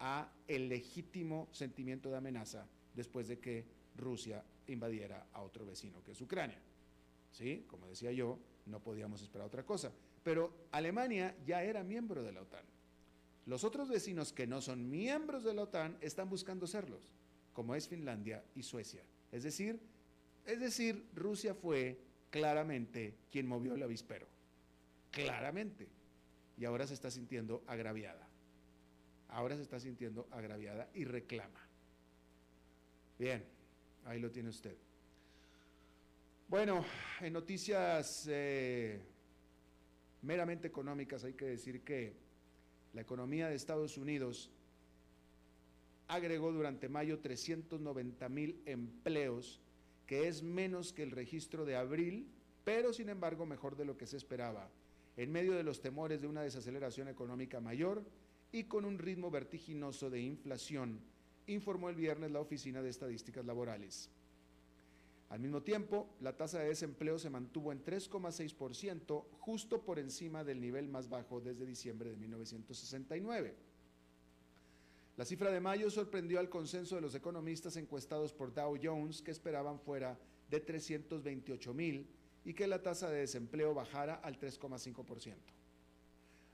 a 0.00 0.30
el 0.46 0.68
legítimo 0.68 1.48
sentimiento 1.52 2.10
de 2.10 2.16
amenaza 2.18 2.66
después 2.94 3.28
de 3.28 3.38
que 3.38 3.64
Rusia 3.96 4.44
invadiera 4.66 5.28
a 5.32 5.42
otro 5.42 5.64
vecino 5.64 6.02
que 6.02 6.12
es 6.12 6.20
Ucrania. 6.20 6.58
¿Sí? 7.30 7.64
Como 7.68 7.86
decía 7.86 8.12
yo, 8.12 8.38
no 8.66 8.80
podíamos 8.80 9.22
esperar 9.22 9.46
otra 9.46 9.64
cosa. 9.64 9.92
Pero 10.22 10.66
Alemania 10.72 11.34
ya 11.46 11.62
era 11.62 11.84
miembro 11.84 12.22
de 12.22 12.32
la 12.32 12.42
OTAN. 12.42 12.64
Los 13.46 13.62
otros 13.62 13.88
vecinos 13.88 14.32
que 14.32 14.46
no 14.46 14.60
son 14.60 14.90
miembros 14.90 15.44
de 15.44 15.54
la 15.54 15.62
OTAN 15.62 15.96
están 16.00 16.28
buscando 16.28 16.66
serlos, 16.66 17.14
como 17.52 17.74
es 17.74 17.86
Finlandia 17.86 18.44
y 18.54 18.62
Suecia. 18.62 19.02
Es 19.30 19.44
decir, 19.44 19.78
es 20.44 20.60
decir, 20.60 21.06
Rusia 21.14 21.54
fue 21.54 21.98
claramente 22.40 23.14
quien 23.30 23.46
movió 23.46 23.74
el 23.74 23.82
avispero. 23.82 24.26
Claramente. 25.10 25.88
Y 26.58 26.64
ahora 26.64 26.86
se 26.86 26.94
está 26.94 27.10
sintiendo 27.10 27.62
agraviada. 27.66 28.26
Ahora 29.28 29.56
se 29.56 29.62
está 29.62 29.80
sintiendo 29.80 30.28
agraviada 30.30 30.88
y 30.94 31.04
reclama. 31.04 31.60
Bien, 33.18 33.44
ahí 34.04 34.20
lo 34.20 34.30
tiene 34.30 34.50
usted. 34.50 34.76
Bueno, 36.48 36.84
en 37.20 37.32
noticias 37.32 38.26
eh, 38.30 39.00
meramente 40.22 40.68
económicas, 40.68 41.24
hay 41.24 41.34
que 41.34 41.46
decir 41.46 41.82
que 41.82 42.14
la 42.92 43.00
economía 43.00 43.48
de 43.48 43.56
Estados 43.56 43.98
Unidos 43.98 44.50
agregó 46.08 46.52
durante 46.52 46.88
mayo 46.88 47.18
390 47.18 48.28
mil 48.28 48.62
empleos, 48.64 49.60
que 50.06 50.28
es 50.28 50.42
menos 50.42 50.92
que 50.92 51.02
el 51.02 51.10
registro 51.10 51.64
de 51.64 51.76
abril, 51.76 52.28
pero 52.64 52.92
sin 52.92 53.08
embargo 53.08 53.46
mejor 53.46 53.76
de 53.76 53.84
lo 53.84 53.96
que 53.96 54.06
se 54.06 54.16
esperaba, 54.16 54.70
en 55.16 55.32
medio 55.32 55.52
de 55.52 55.62
los 55.62 55.80
temores 55.80 56.20
de 56.20 56.26
una 56.26 56.42
desaceleración 56.42 57.08
económica 57.08 57.60
mayor 57.60 58.04
y 58.52 58.64
con 58.64 58.84
un 58.84 58.98
ritmo 58.98 59.30
vertiginoso 59.30 60.10
de 60.10 60.20
inflación, 60.20 61.00
informó 61.46 61.88
el 61.88 61.96
viernes 61.96 62.30
la 62.30 62.40
Oficina 62.40 62.82
de 62.82 62.90
Estadísticas 62.90 63.44
Laborales. 63.44 64.10
Al 65.28 65.40
mismo 65.40 65.62
tiempo, 65.62 66.08
la 66.20 66.36
tasa 66.36 66.60
de 66.60 66.68
desempleo 66.68 67.18
se 67.18 67.30
mantuvo 67.30 67.72
en 67.72 67.84
3,6%, 67.84 69.24
justo 69.40 69.82
por 69.82 69.98
encima 69.98 70.44
del 70.44 70.60
nivel 70.60 70.88
más 70.88 71.08
bajo 71.08 71.40
desde 71.40 71.66
diciembre 71.66 72.10
de 72.10 72.16
1969. 72.16 73.54
La 75.16 75.24
cifra 75.24 75.50
de 75.50 75.60
mayo 75.60 75.90
sorprendió 75.90 76.38
al 76.38 76.50
consenso 76.50 76.94
de 76.94 77.00
los 77.00 77.14
economistas 77.14 77.76
encuestados 77.76 78.34
por 78.34 78.52
Dow 78.52 78.76
Jones, 78.82 79.22
que 79.22 79.30
esperaban 79.30 79.80
fuera 79.80 80.18
de 80.50 80.60
328 80.60 81.72
mil 81.72 82.06
y 82.44 82.52
que 82.52 82.66
la 82.66 82.82
tasa 82.82 83.08
de 83.10 83.20
desempleo 83.20 83.72
bajara 83.72 84.16
al 84.16 84.38
3,5%. 84.38 85.34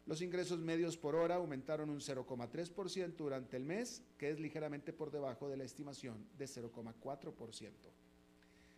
Los 0.07 0.23
ingresos 0.23 0.61
medios 0.61 0.97
por 0.97 1.15
hora 1.15 1.37
aumentaron 1.37 1.91
un 1.91 2.01
0,3% 2.01 3.17
durante 3.17 3.57
el 3.57 3.65
mes, 3.65 4.03
que 4.17 4.31
es 4.31 4.41
ligeramente 4.41 4.93
por 4.93 5.11
debajo 5.11 5.49
de 5.49 5.57
la 5.57 5.65
estimación 5.65 6.27
de 6.39 6.47
0,4%. 6.47 7.71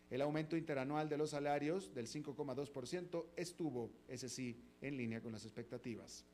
El 0.09 0.21
aumento 0.21 0.55
interanual 0.57 1.09
de 1.09 1.17
los 1.17 1.31
salarios 1.31 1.93
del 1.93 2.07
5,2% 2.07 3.25
estuvo, 3.35 3.91
ese 4.07 4.29
sí, 4.29 4.59
en 4.81 4.97
línea 4.97 5.21
con 5.21 5.31
las 5.31 5.45
expectativas. 5.45 6.25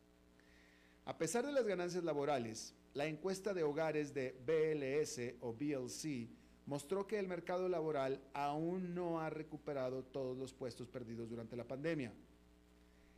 A 1.06 1.18
pesar 1.18 1.46
de 1.46 1.54
las 1.54 1.66
ganancias 1.66 2.04
laborales, 2.04 2.74
la 2.94 3.06
encuesta 3.06 3.54
de 3.54 3.64
hogares 3.64 4.14
de 4.14 4.36
BLS 4.46 5.36
o 5.42 5.54
BLC 5.54 6.30
mostró 6.66 7.08
que 7.08 7.20
el 7.20 7.28
mercado 7.28 7.70
laboral 7.70 8.22
aún 8.34 8.94
no 8.94 9.20
ha 9.20 9.30
recuperado 9.30 10.04
todos 10.04 10.38
los 10.38 10.54
puestos 10.54 10.88
perdidos 10.88 11.30
durante 11.30 11.56
la 11.56 11.68
pandemia. 11.68 12.14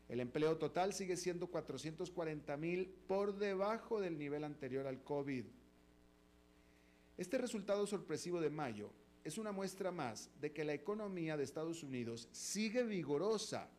El 0.10 0.20
empleo 0.20 0.58
total 0.58 0.94
sigue 0.94 1.18
siendo 1.18 1.48
440 1.48 2.58
mil 2.58 2.88
por 3.08 3.38
debajo 3.38 4.00
del 4.00 4.18
nivel 4.18 4.44
anterior 4.44 4.86
al 4.86 5.04
COVID. 5.04 5.46
Este 7.18 7.38
resultado 7.38 7.88
sorpresivo 7.88 8.42
de 8.42 8.50
mayo 8.50 8.92
es 9.24 9.38
una 9.38 9.52
muestra 9.52 9.92
más 9.92 10.30
de 10.40 10.52
que 10.52 10.66
la 10.66 10.74
economía 10.74 11.38
de 11.38 11.44
Estados 11.44 11.84
Unidos 11.84 12.28
sigue 12.32 12.84
vigorosa, 12.84 13.70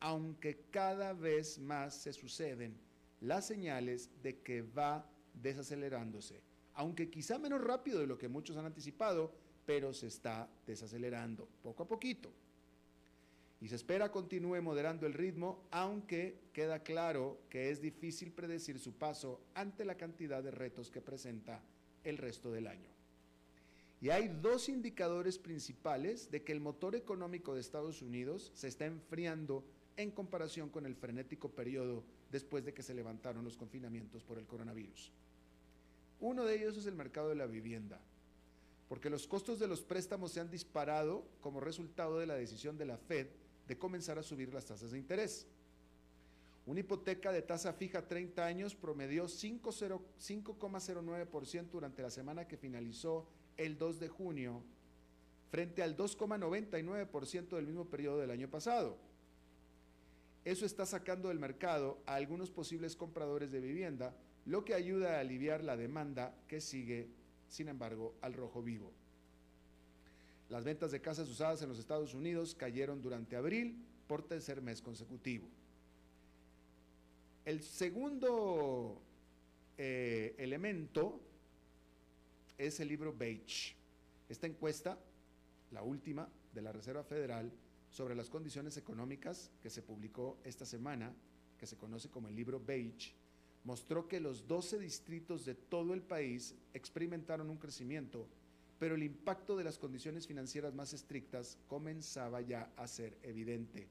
aunque 0.00 0.66
cada 0.70 1.14
vez 1.14 1.58
más 1.58 1.94
se 1.94 2.12
suceden 2.12 2.78
las 3.20 3.46
señales 3.46 4.10
de 4.22 4.40
que 4.40 4.62
va 4.62 5.08
desacelerándose, 5.34 6.40
aunque 6.74 7.10
quizá 7.10 7.38
menos 7.38 7.60
rápido 7.60 8.00
de 8.00 8.06
lo 8.06 8.18
que 8.18 8.28
muchos 8.28 8.56
han 8.56 8.66
anticipado, 8.66 9.32
pero 9.64 9.92
se 9.92 10.08
está 10.08 10.48
desacelerando 10.66 11.48
poco 11.62 11.82
a 11.82 11.88
poquito. 11.88 12.32
Y 13.60 13.68
se 13.68 13.76
espera 13.76 14.10
continúe 14.10 14.60
moderando 14.60 15.06
el 15.06 15.14
ritmo, 15.14 15.68
aunque 15.70 16.40
queda 16.52 16.82
claro 16.82 17.38
que 17.48 17.70
es 17.70 17.80
difícil 17.80 18.32
predecir 18.32 18.80
su 18.80 18.94
paso 18.94 19.40
ante 19.54 19.84
la 19.84 19.96
cantidad 19.96 20.42
de 20.42 20.50
retos 20.50 20.90
que 20.90 21.00
presenta 21.00 21.62
el 22.02 22.18
resto 22.18 22.50
del 22.50 22.66
año. 22.66 22.90
Y 24.00 24.10
hay 24.10 24.26
dos 24.42 24.68
indicadores 24.68 25.38
principales 25.38 26.28
de 26.28 26.42
que 26.42 26.50
el 26.50 26.58
motor 26.58 26.96
económico 26.96 27.54
de 27.54 27.60
Estados 27.60 28.02
Unidos 28.02 28.50
se 28.52 28.66
está 28.66 28.84
enfriando 28.84 29.64
en 29.96 30.10
comparación 30.10 30.68
con 30.68 30.84
el 30.84 30.96
frenético 30.96 31.48
periodo 31.48 32.02
después 32.32 32.64
de 32.64 32.74
que 32.74 32.82
se 32.82 32.94
levantaron 32.94 33.44
los 33.44 33.56
confinamientos 33.56 34.24
por 34.24 34.38
el 34.38 34.46
coronavirus. 34.46 35.12
Uno 36.22 36.44
de 36.44 36.54
ellos 36.54 36.76
es 36.76 36.86
el 36.86 36.94
mercado 36.94 37.30
de 37.30 37.34
la 37.34 37.46
vivienda, 37.46 37.98
porque 38.88 39.10
los 39.10 39.26
costos 39.26 39.58
de 39.58 39.66
los 39.66 39.82
préstamos 39.82 40.30
se 40.30 40.38
han 40.38 40.48
disparado 40.48 41.26
como 41.40 41.58
resultado 41.58 42.20
de 42.20 42.26
la 42.26 42.36
decisión 42.36 42.78
de 42.78 42.86
la 42.86 42.96
Fed 42.96 43.26
de 43.66 43.76
comenzar 43.76 44.20
a 44.20 44.22
subir 44.22 44.54
las 44.54 44.64
tasas 44.64 44.92
de 44.92 44.98
interés. 44.98 45.48
Una 46.64 46.78
hipoteca 46.78 47.32
de 47.32 47.42
tasa 47.42 47.72
fija 47.72 48.06
30 48.06 48.46
años 48.46 48.76
promedió 48.76 49.24
5,09% 49.24 51.70
durante 51.72 52.02
la 52.02 52.10
semana 52.10 52.46
que 52.46 52.56
finalizó 52.56 53.26
el 53.56 53.76
2 53.76 53.98
de 53.98 54.08
junio 54.08 54.62
frente 55.50 55.82
al 55.82 55.96
2,99% 55.96 57.56
del 57.56 57.66
mismo 57.66 57.86
periodo 57.86 58.20
del 58.20 58.30
año 58.30 58.48
pasado. 58.48 58.96
Eso 60.44 60.66
está 60.66 60.86
sacando 60.86 61.30
del 61.30 61.40
mercado 61.40 62.00
a 62.06 62.14
algunos 62.14 62.48
posibles 62.48 62.94
compradores 62.94 63.50
de 63.50 63.60
vivienda, 63.60 64.14
lo 64.46 64.64
que 64.64 64.74
ayuda 64.74 65.16
a 65.16 65.20
aliviar 65.20 65.62
la 65.62 65.76
demanda 65.76 66.34
que 66.48 66.60
sigue, 66.60 67.08
sin 67.48 67.68
embargo, 67.68 68.14
al 68.20 68.34
rojo 68.34 68.62
vivo. 68.62 68.92
Las 70.48 70.64
ventas 70.64 70.90
de 70.90 71.00
casas 71.00 71.28
usadas 71.28 71.62
en 71.62 71.68
los 71.68 71.78
Estados 71.78 72.14
Unidos 72.14 72.54
cayeron 72.54 73.00
durante 73.00 73.36
abril 73.36 73.84
por 74.06 74.22
tercer 74.22 74.60
mes 74.60 74.82
consecutivo. 74.82 75.48
El 77.44 77.62
segundo 77.62 79.00
eh, 79.78 80.34
elemento 80.38 81.20
es 82.58 82.80
el 82.80 82.88
libro 82.88 83.14
Beige. 83.16 83.74
Esta 84.28 84.46
encuesta, 84.46 84.98
la 85.70 85.82
última 85.82 86.28
de 86.52 86.62
la 86.62 86.72
Reserva 86.72 87.02
Federal, 87.02 87.50
sobre 87.90 88.14
las 88.14 88.30
condiciones 88.30 88.76
económicas 88.76 89.50
que 89.62 89.70
se 89.70 89.82
publicó 89.82 90.38
esta 90.44 90.64
semana, 90.64 91.14
que 91.58 91.66
se 91.66 91.76
conoce 91.76 92.08
como 92.10 92.28
el 92.28 92.36
libro 92.36 92.60
Beige, 92.64 93.14
mostró 93.64 94.08
que 94.08 94.20
los 94.20 94.46
12 94.46 94.78
distritos 94.78 95.44
de 95.44 95.54
todo 95.54 95.94
el 95.94 96.02
país 96.02 96.54
experimentaron 96.74 97.50
un 97.50 97.58
crecimiento, 97.58 98.26
pero 98.78 98.96
el 98.96 99.02
impacto 99.02 99.56
de 99.56 99.64
las 99.64 99.78
condiciones 99.78 100.26
financieras 100.26 100.74
más 100.74 100.92
estrictas 100.92 101.58
comenzaba 101.68 102.40
ya 102.40 102.72
a 102.76 102.88
ser 102.88 103.16
evidente. 103.22 103.88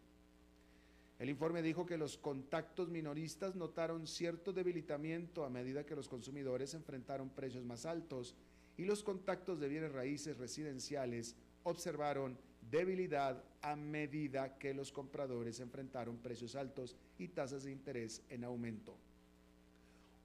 El 1.17 1.29
informe 1.29 1.61
dijo 1.61 1.85
que 1.85 1.97
los 1.97 2.17
contactos 2.17 2.89
minoristas 2.89 3.55
notaron 3.55 4.07
cierto 4.07 4.51
debilitamiento 4.51 5.45
a 5.45 5.49
medida 5.49 5.85
que 5.85 5.95
los 5.95 6.09
consumidores 6.09 6.73
enfrentaron 6.73 7.29
precios 7.29 7.63
más 7.63 7.85
altos 7.85 8.35
y 8.75 8.85
los 8.85 9.03
contactos 9.03 9.59
de 9.59 9.69
bienes 9.69 9.91
raíces 9.91 10.37
residenciales 10.37 11.35
observaron 11.63 12.37
debilidad 12.69 13.43
a 13.61 13.75
medida 13.75 14.57
que 14.57 14.73
los 14.73 14.91
compradores 14.91 15.59
enfrentaron 15.59 16.17
precios 16.17 16.55
altos 16.55 16.95
y 17.19 17.27
tasas 17.27 17.65
de 17.65 17.71
interés 17.71 18.23
en 18.29 18.43
aumento. 18.43 18.97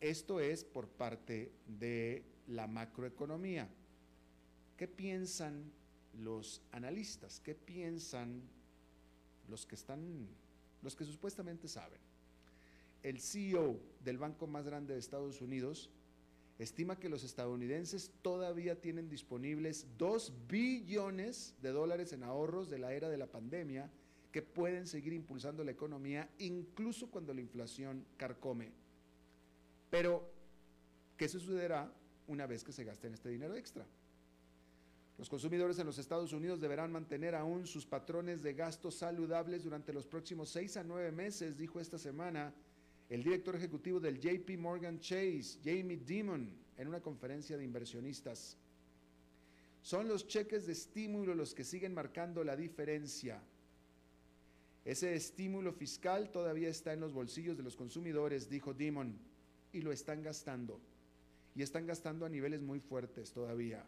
esto 0.00 0.40
es 0.40 0.64
por 0.64 0.88
parte 0.88 1.52
de 1.66 2.24
la 2.46 2.66
macroeconomía. 2.66 3.68
¿Qué 4.76 4.86
piensan 4.86 5.72
los 6.14 6.62
analistas? 6.72 7.40
¿Qué 7.40 7.54
piensan 7.54 8.42
los 9.48 9.66
que 9.66 9.74
están, 9.74 10.28
los 10.82 10.94
que 10.94 11.04
supuestamente 11.04 11.68
saben? 11.68 12.00
El 13.02 13.20
CEO 13.20 13.80
del 14.04 14.18
banco 14.18 14.46
más 14.46 14.64
grande 14.66 14.94
de 14.94 15.00
Estados 15.00 15.40
Unidos 15.40 15.90
estima 16.58 16.98
que 16.98 17.08
los 17.08 17.22
estadounidenses 17.22 18.10
todavía 18.22 18.80
tienen 18.80 19.08
disponibles 19.08 19.86
2 19.96 20.32
billones 20.48 21.54
de 21.62 21.70
dólares 21.70 22.12
en 22.12 22.24
ahorros 22.24 22.68
de 22.68 22.78
la 22.78 22.92
era 22.92 23.08
de 23.08 23.16
la 23.16 23.28
pandemia 23.28 23.90
que 24.32 24.42
pueden 24.42 24.86
seguir 24.86 25.12
impulsando 25.12 25.62
la 25.62 25.70
economía 25.70 26.28
incluso 26.38 27.08
cuando 27.10 27.32
la 27.32 27.40
inflación 27.40 28.04
carcome 28.16 28.72
pero, 29.90 30.30
¿qué 31.16 31.28
sucederá 31.28 31.92
una 32.26 32.46
vez 32.46 32.62
que 32.62 32.72
se 32.72 32.84
gasten 32.84 33.14
este 33.14 33.28
dinero 33.28 33.54
extra? 33.54 33.86
Los 35.18 35.28
consumidores 35.28 35.78
en 35.80 35.86
los 35.86 35.98
Estados 35.98 36.32
Unidos 36.32 36.60
deberán 36.60 36.92
mantener 36.92 37.34
aún 37.34 37.66
sus 37.66 37.84
patrones 37.84 38.42
de 38.42 38.54
gastos 38.54 38.94
saludables 38.94 39.64
durante 39.64 39.92
los 39.92 40.06
próximos 40.06 40.48
seis 40.48 40.76
a 40.76 40.84
nueve 40.84 41.10
meses, 41.10 41.56
dijo 41.56 41.80
esta 41.80 41.98
semana 41.98 42.54
el 43.08 43.24
director 43.24 43.56
ejecutivo 43.56 43.98
del 43.98 44.20
JP 44.20 44.58
Morgan 44.58 45.00
Chase, 45.00 45.58
Jamie 45.64 45.96
Dimon, 45.96 46.54
en 46.76 46.88
una 46.88 47.00
conferencia 47.00 47.56
de 47.56 47.64
inversionistas. 47.64 48.56
Son 49.82 50.06
los 50.06 50.28
cheques 50.28 50.66
de 50.66 50.72
estímulo 50.72 51.34
los 51.34 51.54
que 51.54 51.64
siguen 51.64 51.94
marcando 51.94 52.44
la 52.44 52.54
diferencia. 52.54 53.42
Ese 54.84 55.14
estímulo 55.14 55.72
fiscal 55.72 56.30
todavía 56.30 56.68
está 56.68 56.92
en 56.92 57.00
los 57.00 57.12
bolsillos 57.12 57.56
de 57.56 57.62
los 57.62 57.74
consumidores, 57.74 58.48
dijo 58.48 58.72
Dimon 58.72 59.18
y 59.72 59.82
lo 59.82 59.92
están 59.92 60.22
gastando. 60.22 60.80
Y 61.54 61.62
están 61.62 61.86
gastando 61.86 62.24
a 62.24 62.28
niveles 62.28 62.62
muy 62.62 62.80
fuertes 62.80 63.32
todavía. 63.32 63.84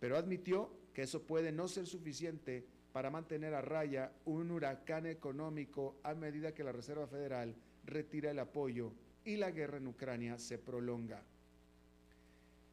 Pero 0.00 0.16
admitió 0.16 0.70
que 0.92 1.02
eso 1.02 1.22
puede 1.22 1.52
no 1.52 1.68
ser 1.68 1.86
suficiente 1.86 2.66
para 2.92 3.10
mantener 3.10 3.54
a 3.54 3.62
raya 3.62 4.12
un 4.24 4.50
huracán 4.50 5.06
económico 5.06 5.96
a 6.02 6.14
medida 6.14 6.52
que 6.52 6.64
la 6.64 6.72
Reserva 6.72 7.06
Federal 7.06 7.54
retira 7.86 8.30
el 8.30 8.38
apoyo 8.38 8.92
y 9.24 9.36
la 9.36 9.50
guerra 9.50 9.78
en 9.78 9.86
Ucrania 9.86 10.38
se 10.38 10.58
prolonga. 10.58 11.22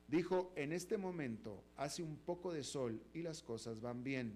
Dijo, 0.08 0.52
en 0.56 0.74
este 0.74 0.98
momento 0.98 1.64
hace 1.78 2.02
un 2.02 2.18
poco 2.18 2.52
de 2.52 2.64
sol 2.64 3.00
y 3.14 3.22
las 3.22 3.44
cosas 3.44 3.80
van 3.80 4.04
bien, 4.04 4.36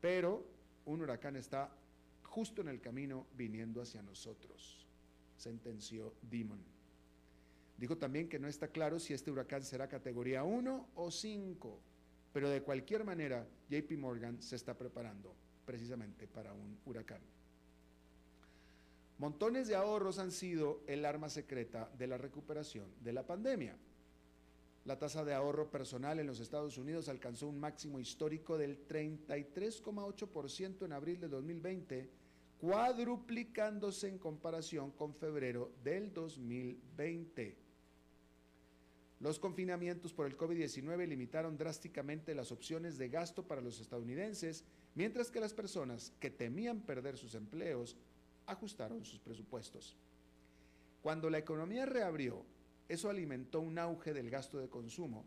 pero 0.00 0.46
un 0.84 1.00
huracán 1.00 1.36
está 1.36 1.70
justo 2.22 2.60
en 2.60 2.68
el 2.68 2.80
camino 2.80 3.26
viniendo 3.34 3.80
hacia 3.80 4.02
nosotros 4.02 4.85
sentenció 5.36 6.14
Dimon. 6.22 6.62
Dijo 7.78 7.98
también 7.98 8.28
que 8.28 8.38
no 8.38 8.48
está 8.48 8.68
claro 8.68 8.98
si 8.98 9.12
este 9.12 9.30
huracán 9.30 9.62
será 9.62 9.88
categoría 9.88 10.44
1 10.44 10.88
o 10.94 11.10
5, 11.10 11.80
pero 12.32 12.48
de 12.48 12.62
cualquier 12.62 13.04
manera 13.04 13.46
JP 13.68 13.92
Morgan 13.98 14.42
se 14.42 14.56
está 14.56 14.76
preparando 14.76 15.34
precisamente 15.66 16.26
para 16.26 16.52
un 16.52 16.78
huracán. 16.86 17.20
Montones 19.18 19.68
de 19.68 19.76
ahorros 19.76 20.18
han 20.18 20.30
sido 20.30 20.82
el 20.86 21.04
arma 21.04 21.28
secreta 21.28 21.90
de 21.98 22.06
la 22.06 22.18
recuperación 22.18 22.86
de 23.02 23.12
la 23.12 23.26
pandemia. 23.26 23.76
La 24.84 24.98
tasa 24.98 25.24
de 25.24 25.34
ahorro 25.34 25.70
personal 25.70 26.20
en 26.20 26.26
los 26.26 26.38
Estados 26.38 26.78
Unidos 26.78 27.08
alcanzó 27.08 27.48
un 27.48 27.58
máximo 27.58 27.98
histórico 27.98 28.56
del 28.56 28.86
33,8% 28.86 30.84
en 30.84 30.92
abril 30.92 31.20
de 31.20 31.28
2020 31.28 32.10
cuadruplicándose 32.60 34.08
en 34.08 34.18
comparación 34.18 34.90
con 34.90 35.14
febrero 35.14 35.72
del 35.82 36.12
2020. 36.12 37.56
Los 39.20 39.38
confinamientos 39.38 40.12
por 40.12 40.26
el 40.26 40.36
COVID-19 40.36 41.06
limitaron 41.06 41.56
drásticamente 41.56 42.34
las 42.34 42.52
opciones 42.52 42.98
de 42.98 43.08
gasto 43.08 43.46
para 43.46 43.62
los 43.62 43.80
estadounidenses, 43.80 44.64
mientras 44.94 45.30
que 45.30 45.40
las 45.40 45.54
personas 45.54 46.12
que 46.20 46.30
temían 46.30 46.80
perder 46.80 47.16
sus 47.16 47.34
empleos 47.34 47.96
ajustaron 48.46 49.04
sus 49.04 49.18
presupuestos. 49.18 49.96
Cuando 51.02 51.30
la 51.30 51.38
economía 51.38 51.86
reabrió, 51.86 52.44
eso 52.88 53.08
alimentó 53.08 53.60
un 53.60 53.78
auge 53.78 54.12
del 54.12 54.28
gasto 54.30 54.58
de 54.58 54.68
consumo, 54.68 55.24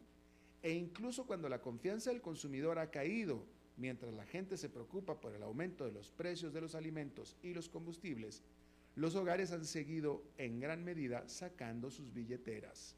e 0.61 0.71
incluso 0.71 1.25
cuando 1.25 1.49
la 1.49 1.61
confianza 1.61 2.11
del 2.11 2.21
consumidor 2.21 2.79
ha 2.79 2.91
caído 2.91 3.45
mientras 3.79 4.13
la 4.13 4.25
gente 4.25 4.57
se 4.57 4.69
preocupa 4.69 5.19
por 5.19 5.33
el 5.33 5.41
aumento 5.41 5.85
de 5.85 5.91
los 5.91 6.11
precios 6.11 6.53
de 6.53 6.61
los 6.61 6.75
alimentos 6.75 7.35
y 7.41 7.53
los 7.53 7.69
combustibles, 7.69 8.43
los 8.95 9.15
hogares 9.15 9.51
han 9.51 9.65
seguido 9.65 10.21
en 10.37 10.59
gran 10.59 10.83
medida 10.83 11.27
sacando 11.27 11.89
sus 11.89 12.13
billeteras. 12.13 12.95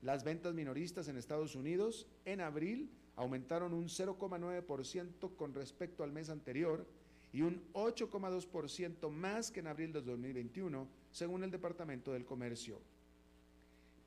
Las 0.00 0.24
ventas 0.24 0.54
minoristas 0.54 1.08
en 1.08 1.16
Estados 1.16 1.54
Unidos 1.54 2.06
en 2.24 2.40
abril 2.40 2.90
aumentaron 3.16 3.74
un 3.74 3.86
0,9% 3.86 5.36
con 5.36 5.54
respecto 5.54 6.02
al 6.02 6.12
mes 6.12 6.30
anterior 6.30 6.86
y 7.32 7.42
un 7.42 7.62
8,2% 7.74 9.10
más 9.10 9.50
que 9.50 9.60
en 9.60 9.66
abril 9.66 9.92
de 9.92 10.00
2021, 10.00 10.88
según 11.10 11.44
el 11.44 11.50
Departamento 11.50 12.12
del 12.12 12.24
Comercio. 12.24 12.80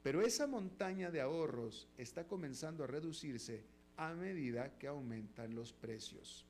Pero 0.01 0.21
esa 0.21 0.47
montaña 0.47 1.11
de 1.11 1.21
ahorros 1.21 1.87
está 1.97 2.25
comenzando 2.25 2.83
a 2.83 2.87
reducirse 2.87 3.63
a 3.97 4.13
medida 4.13 4.77
que 4.77 4.87
aumentan 4.87 5.55
los 5.55 5.73
precios. 5.73 6.45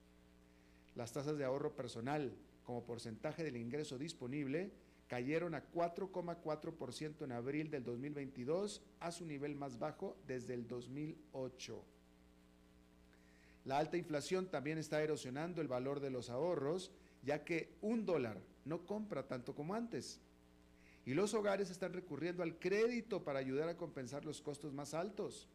Las 0.96 1.14
tasas 1.14 1.38
de 1.38 1.46
ahorro 1.46 1.76
personal 1.76 2.34
como 2.64 2.84
porcentaje 2.84 3.44
del 3.44 3.58
ingreso 3.58 3.98
disponible 3.98 4.72
cayeron 5.08 5.56
a 5.56 5.70
4,4% 5.74 7.26
en 7.26 7.32
abril 7.34 7.70
del 7.70 7.84
2022, 7.84 8.82
a 9.02 9.12
su 9.12 9.26
nivel 9.26 9.56
más 9.56 9.78
bajo 9.78 10.16
desde 10.26 10.54
el 10.54 10.68
2008. 10.70 11.84
La 13.66 13.78
alta 13.78 13.98
inflación 13.98 14.48
también 14.48 14.78
está 14.78 15.02
erosionando 15.04 15.62
el 15.62 15.68
valor 15.68 16.00
de 16.00 16.12
los 16.12 16.30
ahorros, 16.30 16.92
ya 17.24 17.44
que 17.44 17.76
un 17.82 18.06
dólar 18.06 18.42
no 18.64 18.86
compra 18.86 19.28
tanto 19.28 19.54
como 19.54 19.76
antes. 19.76 20.22
Y 21.06 21.14
los 21.14 21.34
hogares 21.34 21.70
están 21.70 21.94
recurriendo 21.94 22.42
al 22.42 22.58
crédito 22.58 23.24
para 23.24 23.40
ayudar 23.40 23.68
a 23.70 23.78
compensar 23.78 24.24
los 24.24 24.42
costos 24.42 24.74
más 24.74 24.94
altos. 24.94 25.50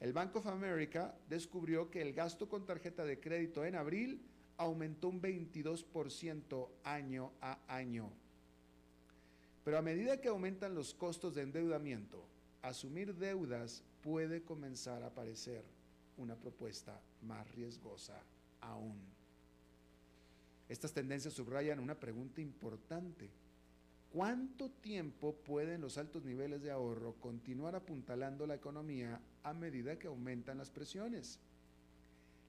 El 0.00 0.14
Bank 0.14 0.34
of 0.36 0.46
America 0.46 1.14
descubrió 1.28 1.90
que 1.90 2.00
el 2.00 2.14
gasto 2.14 2.48
con 2.48 2.64
tarjeta 2.64 3.04
de 3.04 3.20
crédito 3.20 3.66
en 3.66 3.74
abril 3.74 4.22
aumentó 4.56 5.08
un 5.08 5.20
22% 5.20 6.68
año 6.84 7.32
a 7.42 7.58
año. 7.68 8.10
Pero 9.62 9.76
a 9.76 9.82
medida 9.82 10.20
que 10.20 10.28
aumentan 10.28 10.74
los 10.74 10.94
costos 10.94 11.34
de 11.34 11.42
endeudamiento, 11.42 12.24
asumir 12.62 13.14
deudas 13.14 13.82
puede 14.02 14.42
comenzar 14.42 15.02
a 15.02 15.14
parecer 15.14 15.64
una 16.16 16.34
propuesta 16.34 16.98
más 17.22 17.50
riesgosa 17.54 18.22
aún. 18.62 18.98
Estas 20.68 20.92
tendencias 20.92 21.34
subrayan 21.34 21.78
una 21.78 21.98
pregunta 21.98 22.40
importante. 22.40 23.28
¿Cuánto 24.12 24.70
tiempo 24.70 25.34
pueden 25.34 25.82
los 25.82 25.98
altos 25.98 26.24
niveles 26.24 26.62
de 26.62 26.70
ahorro 26.70 27.14
continuar 27.20 27.74
apuntalando 27.74 28.46
la 28.46 28.54
economía 28.54 29.20
a 29.42 29.52
medida 29.52 29.98
que 29.98 30.06
aumentan 30.06 30.58
las 30.58 30.70
presiones? 30.70 31.38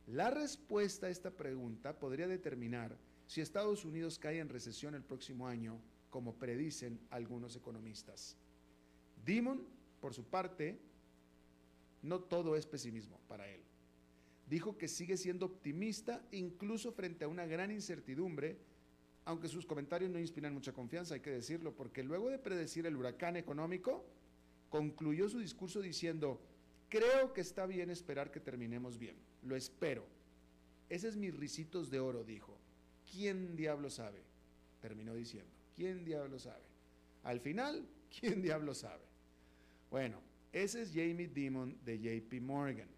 La 0.07 0.29
respuesta 0.29 1.07
a 1.07 1.09
esta 1.09 1.31
pregunta 1.31 1.97
podría 1.97 2.27
determinar 2.27 2.97
si 3.27 3.39
Estados 3.41 3.85
Unidos 3.85 4.19
cae 4.19 4.39
en 4.39 4.49
recesión 4.49 4.93
el 4.95 5.03
próximo 5.03 5.47
año, 5.47 5.79
como 6.09 6.35
predicen 6.35 6.99
algunos 7.09 7.55
economistas. 7.55 8.35
Dimon, 9.25 9.65
por 10.01 10.13
su 10.13 10.25
parte, 10.25 10.79
no 12.01 12.19
todo 12.19 12.55
es 12.55 12.65
pesimismo 12.65 13.19
para 13.27 13.47
él. 13.47 13.61
Dijo 14.49 14.77
que 14.77 14.89
sigue 14.89 15.15
siendo 15.15 15.45
optimista 15.45 16.21
incluso 16.31 16.91
frente 16.91 17.23
a 17.23 17.29
una 17.29 17.45
gran 17.45 17.71
incertidumbre, 17.71 18.57
aunque 19.23 19.47
sus 19.47 19.65
comentarios 19.65 20.11
no 20.11 20.19
inspiran 20.19 20.53
mucha 20.53 20.73
confianza, 20.73 21.13
hay 21.13 21.21
que 21.21 21.29
decirlo, 21.29 21.73
porque 21.73 22.03
luego 22.03 22.29
de 22.29 22.39
predecir 22.39 22.85
el 22.85 22.97
huracán 22.97 23.37
económico, 23.37 24.03
concluyó 24.69 25.29
su 25.29 25.39
discurso 25.39 25.81
diciendo, 25.81 26.41
creo 26.91 27.33
que 27.33 27.41
está 27.41 27.65
bien 27.65 27.89
esperar 27.89 28.29
que 28.29 28.39
terminemos 28.39 28.99
bien 28.99 29.15
lo 29.43 29.55
espero. 29.55 30.05
Ese 30.89 31.07
es 31.07 31.15
mis 31.15 31.35
risitos 31.35 31.89
de 31.89 31.99
oro, 31.99 32.23
dijo. 32.23 32.57
¿Quién 33.11 33.55
diablo 33.55 33.89
sabe? 33.89 34.21
Terminó 34.81 35.13
diciendo. 35.13 35.51
¿Quién 35.75 36.03
diablo 36.05 36.39
sabe? 36.39 36.63
Al 37.23 37.39
final, 37.39 37.85
¿quién 38.19 38.41
diablo 38.41 38.73
sabe? 38.73 39.03
Bueno, 39.89 40.19
ese 40.51 40.81
es 40.81 40.89
Jamie 40.89 41.27
Dimon 41.27 41.77
de 41.83 41.99
JP 41.99 42.41
Morgan. 42.41 42.89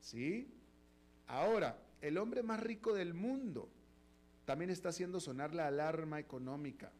¿Sí? 0.00 0.48
Ahora, 1.26 1.78
el 2.00 2.18
hombre 2.18 2.42
más 2.42 2.60
rico 2.60 2.92
del 2.94 3.14
mundo 3.14 3.68
también 4.44 4.70
está 4.70 4.88
haciendo 4.88 5.20
sonar 5.20 5.54
la 5.54 5.66
alarma 5.66 6.18
económica. 6.18 6.90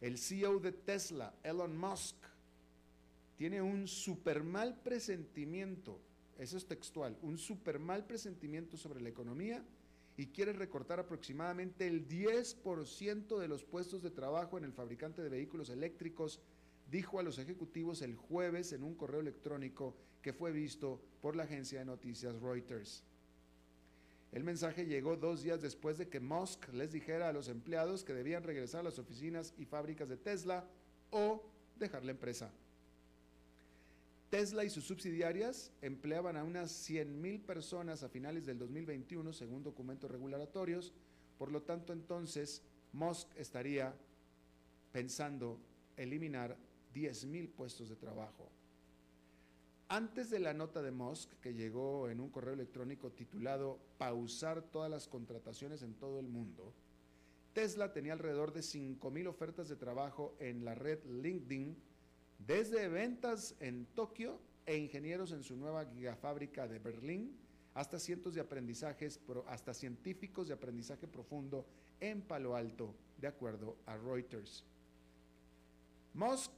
El 0.00 0.16
CEO 0.16 0.58
de 0.60 0.72
Tesla, 0.72 1.34
Elon 1.42 1.76
Musk, 1.76 2.16
tiene 3.40 3.62
un 3.62 3.88
super 3.88 4.44
mal 4.44 4.78
presentimiento 4.82 5.98
eso 6.36 6.56
es 6.56 6.66
textual, 6.66 7.18
un 7.20 7.36
super 7.36 7.78
mal 7.78 8.06
presentimiento 8.06 8.78
sobre 8.78 9.02
la 9.02 9.10
economía 9.10 9.62
y 10.16 10.26
quiere 10.28 10.54
recortar 10.54 10.98
aproximadamente 10.98 11.86
el 11.86 12.08
10% 12.08 13.38
de 13.38 13.48
los 13.48 13.62
puestos 13.62 14.02
de 14.02 14.10
trabajo 14.10 14.56
en 14.56 14.64
el 14.64 14.72
fabricante 14.72 15.20
de 15.20 15.28
vehículos 15.28 15.68
eléctricos, 15.68 16.40
dijo 16.90 17.18
a 17.18 17.22
los 17.22 17.38
ejecutivos 17.38 18.00
el 18.00 18.14
jueves 18.14 18.72
en 18.72 18.84
un 18.84 18.94
correo 18.94 19.20
electrónico 19.20 19.96
que 20.22 20.32
fue 20.32 20.50
visto 20.50 21.02
por 21.20 21.36
la 21.36 21.42
agencia 21.42 21.78
de 21.78 21.84
noticias 21.84 22.40
Reuters. 22.40 23.04
El 24.32 24.44
mensaje 24.44 24.86
llegó 24.86 25.16
dos 25.16 25.42
días 25.42 25.60
después 25.60 25.98
de 25.98 26.08
que 26.08 26.20
Musk 26.20 26.72
les 26.72 26.92
dijera 26.92 27.28
a 27.28 27.34
los 27.34 27.48
empleados 27.48 28.02
que 28.02 28.14
debían 28.14 28.44
regresar 28.44 28.80
a 28.80 28.84
las 28.84 28.98
oficinas 28.98 29.52
y 29.58 29.66
fábricas 29.66 30.08
de 30.08 30.16
Tesla 30.16 30.66
o 31.10 31.42
dejar 31.78 32.04
la 32.04 32.12
empresa. 32.12 32.50
Tesla 34.30 34.64
y 34.64 34.70
sus 34.70 34.84
subsidiarias 34.84 35.72
empleaban 35.82 36.36
a 36.36 36.44
unas 36.44 36.88
100.000 36.88 37.44
personas 37.44 38.04
a 38.04 38.08
finales 38.08 38.46
del 38.46 38.58
2021, 38.58 39.32
según 39.32 39.64
documentos 39.64 40.08
regulatorios. 40.08 40.92
Por 41.36 41.50
lo 41.50 41.62
tanto, 41.62 41.92
entonces, 41.92 42.62
Musk 42.92 43.28
estaría 43.36 43.92
pensando 44.92 45.58
eliminar 45.96 46.56
10.000 46.94 47.50
puestos 47.50 47.88
de 47.88 47.96
trabajo. 47.96 48.48
Antes 49.88 50.30
de 50.30 50.38
la 50.38 50.54
nota 50.54 50.80
de 50.80 50.92
Musk, 50.92 51.32
que 51.40 51.52
llegó 51.52 52.08
en 52.08 52.20
un 52.20 52.30
correo 52.30 52.54
electrónico 52.54 53.10
titulado 53.10 53.80
Pausar 53.98 54.62
todas 54.62 54.88
las 54.88 55.08
contrataciones 55.08 55.82
en 55.82 55.94
todo 55.94 56.20
el 56.20 56.28
mundo, 56.28 56.72
Tesla 57.52 57.92
tenía 57.92 58.12
alrededor 58.12 58.52
de 58.52 58.60
5.000 58.60 59.26
ofertas 59.26 59.68
de 59.68 59.74
trabajo 59.74 60.36
en 60.38 60.64
la 60.64 60.76
red 60.76 61.04
LinkedIn 61.04 61.89
desde 62.46 62.88
ventas 62.88 63.54
en 63.60 63.86
Tokio 63.86 64.40
e 64.66 64.76
ingenieros 64.76 65.32
en 65.32 65.42
su 65.42 65.56
nueva 65.56 65.84
gigafábrica 65.86 66.66
de 66.68 66.78
Berlín, 66.78 67.36
hasta 67.74 67.98
cientos 67.98 68.34
de 68.34 68.40
aprendizajes, 68.40 69.20
hasta 69.46 69.74
científicos 69.74 70.48
de 70.48 70.54
aprendizaje 70.54 71.06
profundo 71.06 71.66
en 72.00 72.22
Palo 72.22 72.56
Alto, 72.56 72.94
de 73.18 73.28
acuerdo 73.28 73.76
a 73.86 73.96
Reuters. 73.96 74.64
Musk 76.14 76.50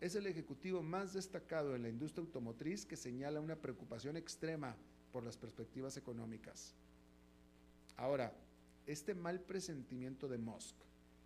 es 0.00 0.14
el 0.14 0.26
ejecutivo 0.26 0.82
más 0.82 1.12
destacado 1.12 1.74
en 1.74 1.82
la 1.82 1.88
industria 1.88 2.24
automotriz 2.24 2.84
que 2.84 2.96
señala 2.96 3.40
una 3.40 3.56
preocupación 3.56 4.16
extrema 4.16 4.76
por 5.12 5.24
las 5.24 5.36
perspectivas 5.36 5.96
económicas. 5.96 6.74
Ahora, 7.96 8.34
este 8.86 9.14
mal 9.14 9.40
presentimiento 9.40 10.28
de 10.28 10.38
Musk 10.38 10.76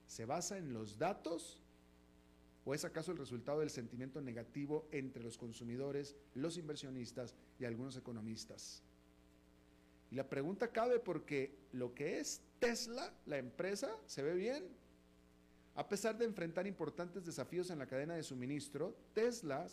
se 0.07 0.25
basa 0.25 0.59
en 0.59 0.73
los 0.73 0.99
datos 0.99 1.61
¿O 2.71 2.75
es 2.75 2.85
acaso 2.85 3.11
el 3.11 3.19
resultado 3.19 3.59
del 3.59 3.71
sentimiento 3.71 4.21
negativo 4.21 4.87
entre 4.93 5.25
los 5.25 5.37
consumidores, 5.37 6.15
los 6.35 6.57
inversionistas 6.57 7.35
y 7.59 7.65
algunos 7.65 7.97
economistas? 7.97 8.85
Y 10.09 10.15
la 10.15 10.29
pregunta 10.29 10.71
cabe 10.71 11.01
porque 11.01 11.53
lo 11.73 11.93
que 11.93 12.21
es 12.21 12.41
Tesla, 12.61 13.13
la 13.27 13.39
empresa, 13.39 13.91
se 14.07 14.23
ve 14.23 14.37
bien. 14.37 14.69
A 15.75 15.89
pesar 15.89 16.17
de 16.17 16.27
enfrentar 16.27 16.69
importantes 16.69 17.27
desafíos 17.27 17.71
en 17.71 17.81
la 17.81 17.89
cadena 17.89 18.15
de 18.15 18.23
suministro, 18.23 18.97
Tesla 19.15 19.67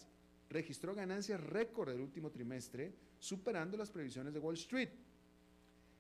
registró 0.50 0.96
ganancias 0.96 1.40
récord 1.40 1.90
el 1.90 2.02
último 2.02 2.32
trimestre, 2.32 2.96
superando 3.20 3.78
las 3.78 3.92
previsiones 3.92 4.34
de 4.34 4.40
Wall 4.40 4.56
Street. 4.56 4.90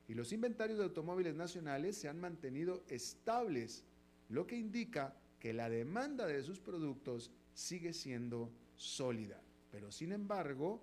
Y 0.07 0.15
los 0.15 0.31
inventarios 0.31 0.79
de 0.79 0.85
automóviles 0.85 1.35
nacionales 1.35 1.95
se 1.95 2.09
han 2.09 2.19
mantenido 2.19 2.83
estables, 2.89 3.83
lo 4.29 4.47
que 4.47 4.57
indica 4.57 5.13
que 5.39 5.53
la 5.53 5.69
demanda 5.69 6.25
de 6.25 6.41
sus 6.43 6.59
productos 6.59 7.31
sigue 7.53 7.93
siendo 7.93 8.51
sólida. 8.75 9.41
Pero 9.71 9.91
sin 9.91 10.11
embargo, 10.11 10.81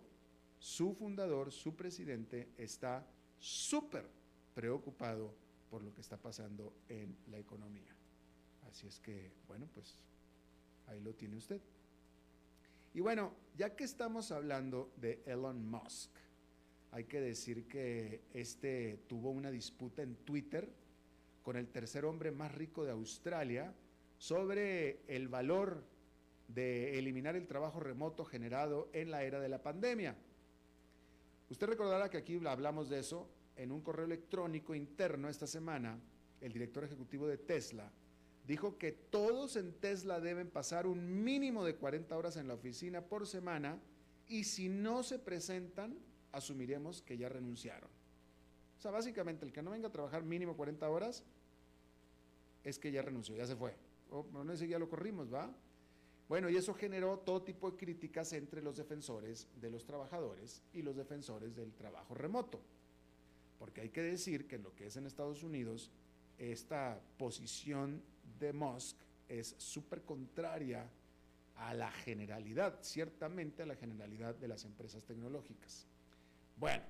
su 0.59 0.95
fundador, 0.95 1.53
su 1.53 1.75
presidente, 1.75 2.51
está 2.57 3.07
súper 3.39 4.09
preocupado 4.55 5.35
por 5.71 5.83
lo 5.83 5.93
que 5.93 6.01
está 6.01 6.17
pasando 6.17 6.73
en 6.89 7.17
la 7.31 7.39
economía. 7.39 7.95
Así 8.71 8.87
es 8.87 8.99
que, 9.01 9.33
bueno, 9.47 9.69
pues 9.75 9.97
ahí 10.87 11.01
lo 11.01 11.15
tiene 11.15 11.37
usted. 11.37 11.61
Y 12.95 13.01
bueno, 13.01 13.35
ya 13.57 13.75
que 13.75 13.85
estamos 13.85 14.31
hablando 14.31 14.93
de 14.97 15.23
Elon 15.27 15.69
Musk, 15.69 16.11
hay 16.93 17.05
que 17.05 17.21
decir 17.21 17.67
que 17.67 18.23
este 18.33 19.01
tuvo 19.09 19.31
una 19.31 19.51
disputa 19.51 20.03
en 20.03 20.15
Twitter 20.17 20.73
con 21.43 21.57
el 21.57 21.69
tercer 21.69 22.05
hombre 22.05 22.31
más 22.31 22.55
rico 22.55 22.85
de 22.85 22.93
Australia, 22.93 23.75
sobre 24.25 25.01
el 25.07 25.29
valor 25.29 25.85
de 26.49 26.99
eliminar 26.99 27.37
el 27.37 27.47
trabajo 27.47 27.79
remoto 27.79 28.25
generado 28.25 28.89
en 28.95 29.11
la 29.11 29.23
era 29.23 29.39
de 29.39 29.51
la 29.51 29.63
pandemia. 29.63 30.17
Usted 31.51 31.67
recordará 31.67 32.09
que 32.09 32.17
aquí 32.17 32.41
hablamos 32.47 32.89
de 32.89 33.01
eso 33.01 33.29
en 33.55 33.71
un 33.71 33.83
correo 33.83 34.07
electrónico 34.07 34.75
interno 34.75 35.29
esta 35.29 35.47
semana. 35.47 36.01
El 36.41 36.55
director 36.55 36.85
ejecutivo 36.85 37.27
de 37.27 37.37
Tesla 37.37 37.93
dijo 38.47 38.79
que 38.79 38.93
todos 38.93 39.57
en 39.57 39.75
Tesla 39.75 40.21
deben 40.21 40.49
pasar 40.49 40.87
un 40.87 41.23
mínimo 41.23 41.63
de 41.63 41.77
40 41.77 42.17
horas 42.17 42.39
en 42.39 42.49
la 42.49 42.55
oficina 42.55 43.03
por 43.03 43.27
semana 43.27 43.79
y 44.27 44.45
si 44.45 44.71
no 44.71 45.03
se 45.03 45.19
presentan, 45.19 45.99
asumiremos 46.33 47.03
que 47.03 47.19
ya 47.19 47.29
renunciaron. 47.29 47.91
O 48.79 48.81
sea, 48.81 48.91
básicamente 48.91 49.45
el 49.45 49.53
que 49.53 49.61
no 49.61 49.73
venga 49.73 49.89
a 49.89 49.93
trabajar 49.93 50.23
mínimo 50.23 50.57
40 50.57 50.89
horas 50.89 51.23
es 52.65 52.79
que 52.79 52.91
ya 52.91 53.03
renunció, 53.03 53.37
ya 53.37 53.47
se 53.47 53.55
fue 53.55 53.75
no 54.33 54.53
ese 54.53 54.69
ya 54.69 54.79
lo 54.79 54.89
corrimos, 54.89 55.33
¿va? 55.33 55.51
Bueno, 56.29 56.49
y 56.49 56.57
eso 56.57 56.73
generó 56.73 57.19
todo 57.19 57.43
tipo 57.43 57.71
de 57.71 57.77
críticas 57.77 58.33
entre 58.33 58.63
los 58.63 58.77
defensores 58.77 59.49
de 59.61 59.71
los 59.71 59.85
trabajadores 59.85 60.63
y 60.73 60.83
los 60.83 60.97
defensores 60.97 61.55
del 61.55 61.73
trabajo 61.75 62.15
remoto. 62.15 62.61
Porque 63.59 63.83
hay 63.83 63.91
que 63.91 64.03
decir 64.03 64.47
que 64.47 64.59
lo 64.59 64.75
que 64.75 64.87
es 64.87 64.97
en 64.97 65.07
Estados 65.07 65.43
Unidos, 65.43 65.91
esta 66.39 67.01
posición 67.19 68.03
de 68.39 68.53
Musk 68.53 68.97
es 69.29 69.55
súper 69.59 70.03
contraria 70.03 70.89
a 71.57 71.75
la 71.75 71.91
generalidad, 71.91 72.79
ciertamente 72.83 73.63
a 73.63 73.67
la 73.67 73.77
generalidad 73.77 74.35
de 74.35 74.49
las 74.49 74.65
empresas 74.65 75.05
tecnológicas. 75.05 75.87
Bueno, 76.57 76.83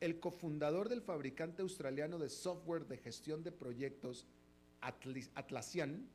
el 0.00 0.18
cofundador 0.18 0.88
del 0.88 1.00
fabricante 1.00 1.62
australiano 1.62 2.18
de 2.18 2.28
software 2.28 2.86
de 2.86 2.96
gestión 2.96 3.42
de 3.42 3.52
proyectos 3.52 4.26
Atlassian, 4.82 6.08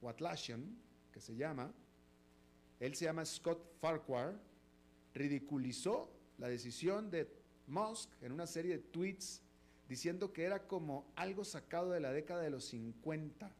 o 0.00 0.08
Atlassian, 0.08 0.76
que 1.12 1.20
se 1.20 1.34
llama, 1.36 1.72
él 2.80 2.94
se 2.94 3.04
llama 3.04 3.24
Scott 3.24 3.78
Farquhar, 3.80 4.40
ridiculizó 5.14 6.10
la 6.38 6.48
decisión 6.48 7.10
de 7.10 7.28
Musk 7.66 8.10
en 8.22 8.32
una 8.32 8.46
serie 8.46 8.78
de 8.78 8.82
tweets 8.82 9.42
diciendo 9.88 10.32
que 10.32 10.44
era 10.44 10.66
como 10.66 11.06
algo 11.16 11.44
sacado 11.44 11.90
de 11.90 12.00
la 12.00 12.12
década 12.12 12.42
de 12.42 12.50
los 12.50 12.64
50 12.64 13.52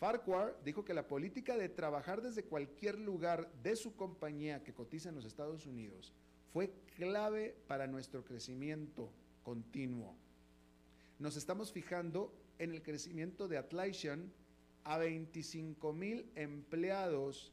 Farquhar 0.00 0.58
dijo 0.64 0.82
que 0.82 0.94
la 0.94 1.06
política 1.06 1.58
de 1.58 1.68
trabajar 1.68 2.22
desde 2.22 2.42
cualquier 2.42 2.98
lugar 2.98 3.52
de 3.62 3.76
su 3.76 3.94
compañía 3.94 4.64
que 4.64 4.72
cotiza 4.72 5.10
en 5.10 5.14
los 5.14 5.26
Estados 5.26 5.66
Unidos 5.66 6.14
fue 6.54 6.72
clave 6.96 7.54
para 7.66 7.86
nuestro 7.86 8.24
crecimiento 8.24 9.12
continuo. 9.42 10.16
Nos 11.18 11.36
estamos 11.36 11.70
fijando 11.70 12.32
en 12.60 12.70
el 12.70 12.82
crecimiento 12.82 13.48
de 13.48 13.58
Atlassian 13.58 14.32
a 14.84 14.98
25 14.98 15.92
mil 15.92 16.30
empleados 16.36 17.52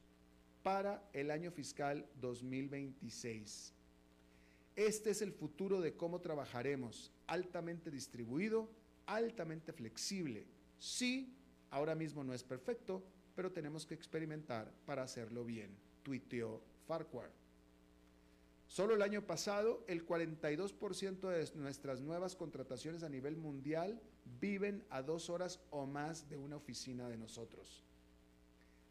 para 0.62 1.04
el 1.14 1.32
año 1.32 1.52
fiscal 1.52 2.08
2026. 2.22 3.74
Este 4.76 5.10
es 5.10 5.24
el 5.24 5.32
futuro 5.32 5.82
de 5.82 5.96
cómo 5.96 6.22
trabajaremos, 6.22 7.12
altamente 7.26 7.90
distribuido, 7.90 8.70
altamente 9.08 9.74
flexible, 9.74 10.46
sí 10.78 11.34
Ahora 11.70 11.96
mismo 11.96 12.24
no 12.24 12.34
es 12.34 12.44
perfecto, 12.44 13.04
pero 13.36 13.52
tenemos 13.52 13.86
que 13.86 13.94
experimentar 13.94 14.72
para 14.86 15.04
hacerlo 15.04 15.44
bien, 15.44 15.70
tuiteó 16.04 16.62
Farquhar. 16.88 17.30
Solo 18.68 18.96
el 18.96 19.02
año 19.02 19.26
pasado, 19.26 19.84
el 19.88 20.06
42% 20.06 21.30
de 21.30 21.50
nuestras 21.56 22.02
nuevas 22.02 22.36
contrataciones 22.36 23.04
a 23.04 23.10
nivel 23.10 23.38
mundial 23.38 24.02
viven 24.42 24.86
a 24.90 25.02
dos 25.02 25.30
horas 25.30 25.62
o 25.70 25.86
más 25.86 26.30
de 26.30 26.38
una 26.38 26.58
oficina 26.58 27.08
de 27.08 27.18
nosotros. 27.18 27.84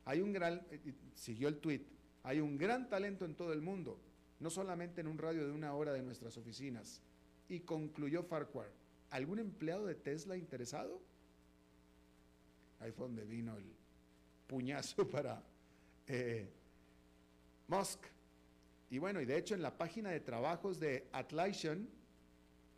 Hay 0.07 0.21
un 0.21 0.33
gran, 0.33 0.67
eh, 0.71 0.95
siguió 1.15 1.49
el 1.49 1.59
tuit, 1.59 1.87
hay 2.23 2.41
un 2.41 2.57
gran 2.57 2.89
talento 2.89 3.25
en 3.25 3.35
todo 3.35 3.53
el 3.53 3.61
mundo, 3.61 4.01
no 4.41 4.51
solamente 4.51 5.01
en 5.01 5.09
un 5.09 5.19
radio 5.19 5.47
de 5.47 5.53
una 5.53 5.75
hora 5.75 5.93
de 5.93 6.03
nuestras 6.03 6.37
oficinas. 6.39 7.03
Y 7.49 7.61
concluyó 7.61 8.23
Farquhar, 8.23 8.71
¿algún 9.11 9.39
empleado 9.39 9.87
de 9.87 9.95
Tesla 9.95 10.37
interesado? 10.37 11.01
Ahí 12.81 12.93
fue 12.93 13.07
donde 13.07 13.25
vino 13.25 13.57
el 13.57 13.65
puñazo 14.47 15.09
para 15.11 15.43
eh, 16.07 16.49
Musk. 17.69 18.16
Y 18.91 18.99
bueno, 18.99 19.21
y 19.21 19.25
de 19.27 19.37
hecho 19.37 19.55
en 19.55 19.63
la 19.63 19.77
página 19.77 20.11
de 20.11 20.21
trabajos 20.21 20.79
de 20.79 21.09
Atlassian, 21.13 21.89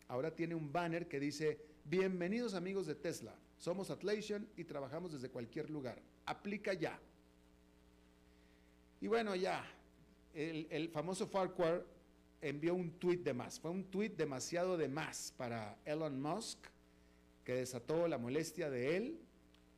ahora 0.09 0.35
tiene 0.35 0.55
un 0.55 0.73
banner 0.73 1.07
que 1.07 1.21
dice, 1.21 1.61
bienvenidos 1.85 2.55
amigos 2.55 2.87
de 2.87 2.95
Tesla, 2.95 3.35
somos 3.59 3.91
Atlassian 3.91 4.49
y 4.57 4.65
trabajamos 4.65 5.13
desde 5.13 5.29
cualquier 5.29 5.69
lugar. 5.69 6.01
Aplica 6.25 6.73
ya. 6.73 6.99
Y 9.01 9.07
bueno, 9.07 9.37
ya, 9.37 9.65
el, 10.35 10.67
el 10.71 10.89
famoso 10.89 11.27
Farquhar 11.27 11.85
envió 12.41 12.75
un 12.75 12.93
tweet 12.93 13.19
de 13.19 13.35
más. 13.35 13.61
Fue 13.61 13.71
un 13.71 13.85
tweet 13.85 14.11
demasiado 14.11 14.77
de 14.77 14.89
más 14.89 15.35
para 15.37 15.77
Elon 15.85 16.21
Musk, 16.21 16.59
que 17.45 17.55
desató 17.55 18.09
la 18.09 18.19
molestia 18.19 18.71
de 18.71 18.97
él 18.97 19.21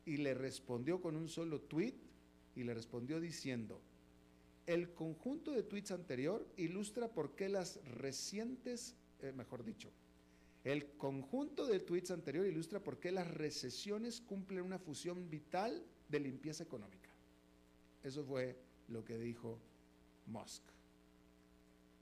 y 0.05 0.17
le 0.17 0.33
respondió 0.33 1.01
con 1.01 1.15
un 1.15 1.29
solo 1.29 1.61
tweet 1.61 1.95
y 2.55 2.63
le 2.63 2.73
respondió 2.73 3.19
diciendo, 3.19 3.81
el 4.67 4.93
conjunto 4.93 5.51
de 5.51 5.63
tweets 5.63 5.91
anterior 5.91 6.47
ilustra 6.57 7.07
por 7.07 7.35
qué 7.35 7.49
las 7.49 7.83
recientes, 7.85 8.95
eh, 9.21 9.31
mejor 9.31 9.63
dicho, 9.63 9.91
el 10.63 10.91
conjunto 10.97 11.65
de 11.65 11.79
tweets 11.79 12.11
anterior 12.11 12.45
ilustra 12.45 12.79
por 12.79 12.99
qué 12.99 13.11
las 13.11 13.27
recesiones 13.27 14.21
cumplen 14.21 14.63
una 14.63 14.77
fusión 14.77 15.29
vital 15.29 15.83
de 16.09 16.19
limpieza 16.19 16.63
económica. 16.63 17.09
Eso 18.03 18.23
fue 18.23 18.57
lo 18.87 19.03
que 19.03 19.17
dijo 19.17 19.57
Musk. 20.27 20.61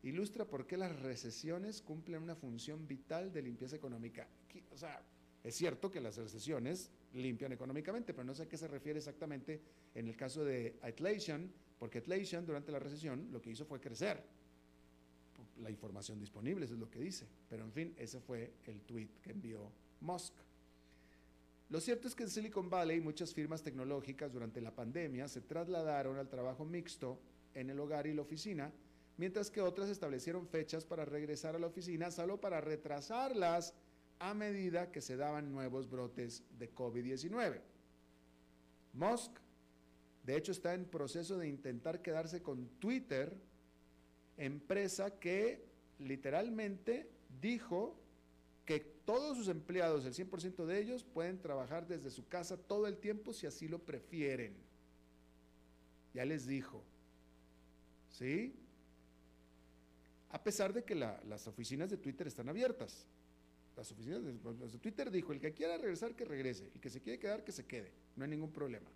Ilustra 0.03 0.45
por 0.45 0.65
qué 0.65 0.77
las 0.77 0.97
recesiones 1.01 1.81
cumplen 1.81 2.23
una 2.23 2.35
función 2.35 2.87
vital 2.87 3.31
de 3.31 3.41
limpieza 3.41 3.75
económica. 3.75 4.27
O 4.71 4.77
sea, 4.77 5.01
es 5.43 5.55
cierto 5.55 5.89
que 5.89 6.01
las 6.01 6.17
recesiones 6.17 6.91
limpian 7.13 7.51
económicamente, 7.51 8.13
pero 8.13 8.25
no 8.25 8.35
sé 8.35 8.43
a 8.43 8.49
qué 8.49 8.57
se 8.57 8.67
refiere 8.67 8.99
exactamente 8.99 9.61
en 9.95 10.07
el 10.07 10.15
caso 10.15 10.43
de 10.43 10.77
Atlassian, 10.81 11.51
porque 11.77 11.99
Atlassian 11.99 12.45
durante 12.45 12.71
la 12.71 12.79
recesión 12.79 13.29
lo 13.31 13.41
que 13.41 13.51
hizo 13.51 13.65
fue 13.65 13.79
crecer. 13.79 14.21
La 15.61 15.69
información 15.69 16.19
disponible, 16.19 16.65
eso 16.65 16.73
es 16.73 16.79
lo 16.79 16.89
que 16.89 16.99
dice. 16.99 17.27
Pero 17.49 17.63
en 17.63 17.71
fin, 17.71 17.95
ese 17.97 18.19
fue 18.19 18.53
el 18.65 18.81
tweet 18.81 19.09
que 19.21 19.31
envió 19.31 19.71
Musk. 20.01 20.33
Lo 21.69 21.79
cierto 21.79 22.07
es 22.07 22.15
que 22.15 22.23
en 22.23 22.29
Silicon 22.29 22.69
Valley 22.69 22.99
muchas 22.99 23.33
firmas 23.33 23.61
tecnológicas 23.61 24.33
durante 24.33 24.59
la 24.59 24.75
pandemia 24.75 25.27
se 25.27 25.41
trasladaron 25.41 26.17
al 26.17 26.27
trabajo 26.27 26.65
mixto 26.65 27.19
en 27.53 27.69
el 27.69 27.79
hogar 27.79 28.07
y 28.07 28.13
la 28.13 28.23
oficina, 28.23 28.71
mientras 29.17 29.51
que 29.51 29.61
otras 29.61 29.89
establecieron 29.89 30.47
fechas 30.47 30.85
para 30.85 31.05
regresar 31.05 31.55
a 31.55 31.59
la 31.59 31.67
oficina 31.67 32.09
solo 32.09 32.41
para 32.41 32.59
retrasarlas 32.59 33.73
a 34.19 34.33
medida 34.33 34.91
que 34.91 35.01
se 35.01 35.15
daban 35.15 35.51
nuevos 35.51 35.89
brotes 35.89 36.43
de 36.57 36.73
COVID-19. 36.73 37.61
Musk, 38.93 39.31
de 40.23 40.35
hecho, 40.35 40.51
está 40.51 40.73
en 40.73 40.85
proceso 40.85 41.37
de 41.37 41.47
intentar 41.47 42.01
quedarse 42.01 42.41
con 42.41 42.67
Twitter, 42.79 43.35
empresa 44.37 45.17
que 45.19 45.65
literalmente 45.99 47.09
dijo 47.41 47.97
que 48.65 48.79
todos 48.79 49.37
sus 49.37 49.47
empleados, 49.47 50.05
el 50.05 50.13
100% 50.13 50.65
de 50.65 50.79
ellos, 50.79 51.03
pueden 51.03 51.41
trabajar 51.41 51.87
desde 51.87 52.11
su 52.11 52.27
casa 52.27 52.57
todo 52.57 52.87
el 52.87 52.97
tiempo 52.97 53.33
si 53.33 53.47
así 53.47 53.67
lo 53.67 53.79
prefieren. 53.79 54.55
Ya 56.13 56.25
les 56.25 56.45
dijo. 56.45 56.83
¿Sí? 58.09 58.53
A 60.29 60.43
pesar 60.43 60.73
de 60.73 60.83
que 60.83 60.93
las 60.93 61.47
oficinas 61.47 61.89
de 61.89 61.97
Twitter 61.97 62.27
están 62.27 62.49
abiertas 62.49 63.07
las 63.79 63.93
oficinas 63.93 64.21
de, 64.25 64.33
Twitter 64.79 65.09
dijo, 65.09 65.31
el 65.31 65.39
que 65.39 65.53
quiera 65.53 65.77
regresar, 65.77 66.13
que 66.13 66.25
regrese, 66.25 66.69
el 66.75 66.81
que 66.81 66.89
se 66.89 66.99
quiere 66.99 67.17
quedar, 67.17 67.45
que 67.45 67.53
se 67.53 67.65
quede, 67.65 67.93
no 68.17 68.25
hay 68.25 68.29
ningún 68.29 68.51
problema. 68.51 68.89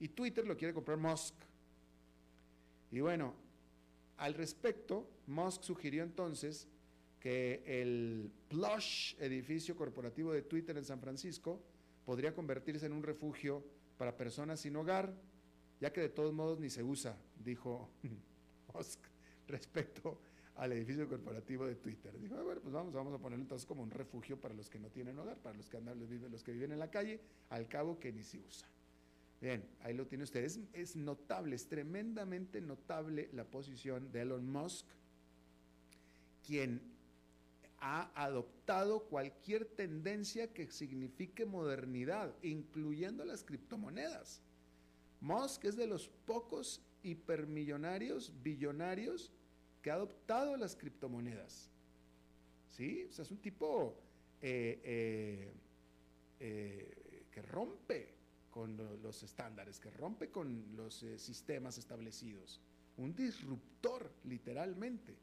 Y 0.00 0.08
Twitter 0.08 0.44
lo 0.44 0.56
quiere 0.56 0.74
comprar 0.74 0.98
Musk. 0.98 1.34
Y 2.90 2.98
bueno, 2.98 3.34
al 4.16 4.34
respecto, 4.34 5.08
Musk 5.28 5.62
sugirió 5.62 6.02
entonces 6.02 6.66
que 7.20 7.62
el 7.64 8.28
plush 8.48 9.14
edificio 9.20 9.76
corporativo 9.76 10.32
de 10.32 10.42
Twitter 10.42 10.76
en 10.76 10.84
San 10.84 11.00
Francisco 11.00 11.62
podría 12.04 12.34
convertirse 12.34 12.86
en 12.86 12.92
un 12.92 13.04
refugio 13.04 13.62
para 13.98 14.16
personas 14.16 14.58
sin 14.58 14.74
hogar, 14.74 15.14
ya 15.80 15.92
que 15.92 16.00
de 16.00 16.08
todos 16.08 16.32
modos 16.32 16.58
ni 16.58 16.70
se 16.70 16.82
usa, 16.82 17.16
dijo 17.44 17.88
Musk 18.74 18.98
respecto 19.46 20.18
al 20.58 20.72
edificio 20.72 21.08
corporativo 21.08 21.66
de 21.66 21.76
Twitter. 21.76 22.18
Dijo, 22.18 22.34
bueno, 22.42 22.60
pues 22.60 22.74
vamos, 22.74 22.92
vamos 22.92 23.14
a 23.14 23.18
ponerlo 23.18 23.44
entonces 23.44 23.64
como 23.64 23.82
un 23.82 23.90
refugio 23.90 24.40
para 24.40 24.54
los 24.54 24.68
que 24.68 24.80
no 24.80 24.90
tienen 24.90 25.16
hogar, 25.18 25.38
para 25.38 25.56
los 25.56 25.70
que 25.70 25.76
andan, 25.76 25.98
los, 25.98 26.08
viven, 26.08 26.32
los 26.32 26.42
que 26.42 26.52
viven 26.52 26.72
en 26.72 26.80
la 26.80 26.90
calle, 26.90 27.20
al 27.48 27.68
cabo 27.68 27.98
que 27.98 28.12
ni 28.12 28.24
se 28.24 28.40
usa. 28.40 28.68
Bien, 29.40 29.64
ahí 29.82 29.94
lo 29.94 30.06
tiene 30.06 30.24
usted. 30.24 30.42
Es, 30.42 30.58
es 30.72 30.96
notable, 30.96 31.54
es 31.54 31.68
tremendamente 31.68 32.60
notable 32.60 33.30
la 33.32 33.44
posición 33.44 34.10
de 34.10 34.22
Elon 34.22 34.50
Musk, 34.50 34.84
quien 36.44 36.82
ha 37.78 38.10
adoptado 38.20 39.04
cualquier 39.04 39.64
tendencia 39.64 40.52
que 40.52 40.72
signifique 40.72 41.46
modernidad, 41.46 42.34
incluyendo 42.42 43.24
las 43.24 43.44
criptomonedas. 43.44 44.42
Musk 45.20 45.66
es 45.66 45.76
de 45.76 45.86
los 45.86 46.08
pocos 46.26 46.82
hipermillonarios, 47.04 48.32
billonarios, 48.42 49.32
ha 49.90 49.94
adoptado 49.94 50.56
las 50.56 50.76
criptomonedas. 50.76 51.70
¿Sí? 52.68 53.06
O 53.08 53.12
sea, 53.12 53.22
es 53.24 53.30
un 53.30 53.38
tipo 53.38 53.96
eh, 54.40 54.80
eh, 54.84 55.52
eh, 56.40 57.24
que 57.30 57.42
rompe 57.42 58.14
con 58.50 58.76
los 59.02 59.22
estándares, 59.22 59.80
que 59.80 59.90
rompe 59.90 60.30
con 60.30 60.76
los 60.76 61.04
sistemas 61.16 61.78
establecidos. 61.78 62.60
Un 62.96 63.14
disruptor, 63.14 64.12
literalmente. 64.24 65.16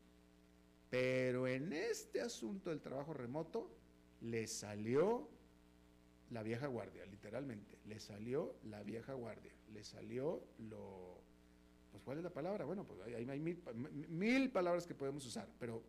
Pero 0.89 1.47
en 1.47 1.73
este 1.73 2.21
asunto 2.21 2.69
del 2.69 2.82
trabajo 2.82 3.13
remoto, 3.13 3.69
le 4.21 4.47
salió 4.47 5.28
la 6.30 6.43
vieja 6.43 6.67
guardia, 6.67 7.06
literalmente. 7.06 7.78
Le 7.86 7.99
salió 7.99 8.56
la 8.63 8.84
vieja 8.84 9.13
guardia. 9.13 9.51
Le 9.73 9.84
salió 9.84 10.43
lo 10.58 11.21
pues, 11.96 12.04
¿cuál 12.04 12.18
es 12.18 12.24
la 12.26 12.30
palabra? 12.30 12.66
Bueno, 12.66 12.86
pues 12.86 13.00
hay, 13.02 13.40
mil, 13.40 14.52
palabras 14.52 14.86
que 14.86 14.94
podemos 14.94 15.26
usar, 15.26 15.48
pero 15.58 15.82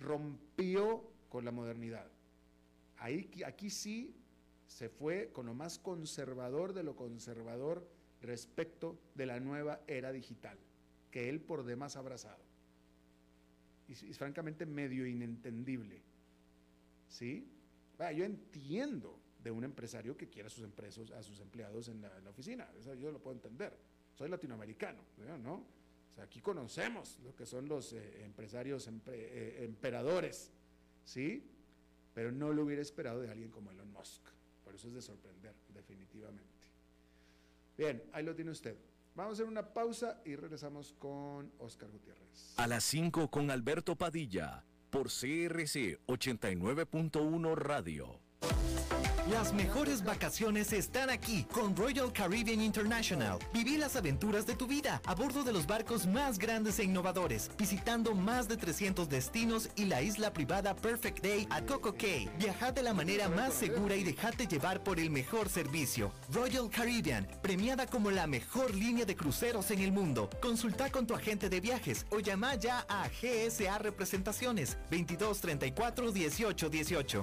rompió 0.00 1.04
con 1.28 1.44
la 1.44 1.52
modernidad. 1.52 2.10
Ahí, 2.96 3.30
aquí 3.44 3.68
sí 3.68 4.16
se 4.66 4.88
fue 4.88 5.30
con 5.34 5.44
lo 5.44 5.54
más 5.54 5.78
conservador 5.78 6.72
de 6.72 6.82
lo 6.82 6.96
conservador 6.96 7.86
respecto 8.22 8.98
de 9.14 9.26
la 9.26 9.38
nueva 9.38 9.82
era 9.86 10.12
digital, 10.12 10.58
que 11.10 11.28
él 11.28 11.40
por 11.40 11.64
demás 11.64 11.96
ha 11.96 11.98
abrazado. 11.98 12.42
Y 13.86 13.92
es, 13.92 14.16
francamente 14.16 14.64
medio 14.64 15.06
inentendible. 15.06 16.02
¿Sí? 17.08 17.52
yo 18.14 18.24
entiendo 18.24 19.18
de 19.42 19.50
un 19.50 19.64
empresario 19.64 20.16
que 20.16 20.28
quiera 20.28 20.48
sus, 20.48 20.64
empresas, 20.64 21.10
a 21.10 21.22
sus 21.22 21.40
empleados 21.40 21.88
en 21.88 22.00
la, 22.00 22.30
oficina, 22.30 22.66
eso 22.78 22.94
yo 22.94 23.10
lo 23.10 23.18
puedo 23.18 23.36
entender. 23.36 23.76
Soy 24.18 24.28
latinoamericano, 24.28 24.98
¿no? 25.44 25.64
aquí 26.20 26.40
conocemos 26.40 27.20
lo 27.22 27.36
que 27.36 27.46
son 27.46 27.68
los 27.68 27.92
eh, 27.92 28.24
empresarios 28.24 28.90
eh, 29.06 29.60
emperadores, 29.62 30.50
¿sí? 31.04 31.48
Pero 32.12 32.32
no 32.32 32.52
lo 32.52 32.64
hubiera 32.64 32.82
esperado 32.82 33.20
de 33.20 33.30
alguien 33.30 33.52
como 33.52 33.70
Elon 33.70 33.92
Musk. 33.92 34.22
Por 34.64 34.74
eso 34.74 34.88
es 34.88 34.94
de 34.94 35.02
sorprender, 35.02 35.54
definitivamente. 35.72 36.66
Bien, 37.76 38.02
ahí 38.12 38.24
lo 38.24 38.34
tiene 38.34 38.50
usted. 38.50 38.76
Vamos 39.14 39.30
a 39.30 39.34
hacer 39.34 39.46
una 39.46 39.72
pausa 39.72 40.20
y 40.24 40.34
regresamos 40.34 40.96
con 40.98 41.52
Oscar 41.60 41.88
Gutiérrez. 41.88 42.54
A 42.56 42.66
las 42.66 42.82
5 42.82 43.30
con 43.30 43.52
Alberto 43.52 43.94
Padilla, 43.94 44.64
por 44.90 45.10
CRC 45.10 46.00
89.1 46.08 47.54
Radio. 47.54 48.18
Las 49.30 49.52
mejores 49.52 50.02
vacaciones 50.04 50.72
están 50.72 51.10
aquí 51.10 51.44
con 51.52 51.76
Royal 51.76 52.10
Caribbean 52.12 52.62
International. 52.62 53.38
Viví 53.52 53.76
las 53.76 53.94
aventuras 53.94 54.46
de 54.46 54.54
tu 54.54 54.66
vida 54.66 55.02
a 55.04 55.14
bordo 55.14 55.44
de 55.44 55.52
los 55.52 55.66
barcos 55.66 56.06
más 56.06 56.38
grandes 56.38 56.78
e 56.78 56.84
innovadores, 56.84 57.50
visitando 57.58 58.14
más 58.14 58.48
de 58.48 58.56
300 58.56 59.06
destinos 59.06 59.68
y 59.76 59.84
la 59.84 60.00
isla 60.00 60.32
privada 60.32 60.74
Perfect 60.74 61.22
Day 61.22 61.46
a 61.50 61.60
Coco 61.60 61.94
Cay. 61.94 62.30
Viaja 62.38 62.72
de 62.72 62.82
la 62.82 62.94
manera 62.94 63.28
más 63.28 63.52
segura 63.52 63.96
y 63.96 64.02
dejate 64.02 64.46
llevar 64.46 64.82
por 64.82 64.98
el 64.98 65.10
mejor 65.10 65.50
servicio. 65.50 66.10
Royal 66.32 66.70
Caribbean, 66.70 67.28
premiada 67.42 67.86
como 67.86 68.10
la 68.10 68.26
mejor 68.26 68.74
línea 68.74 69.04
de 69.04 69.14
cruceros 69.14 69.70
en 69.70 69.80
el 69.80 69.92
mundo. 69.92 70.30
Consulta 70.40 70.90
con 70.90 71.06
tu 71.06 71.14
agente 71.14 71.50
de 71.50 71.60
viajes 71.60 72.06
o 72.10 72.20
llama 72.20 72.54
ya 72.54 72.86
a 72.88 73.08
GSA 73.08 73.76
Representaciones 73.78 74.78
22 74.90 75.38
34 75.40 76.12
18 76.12 76.70
18. 76.70 77.22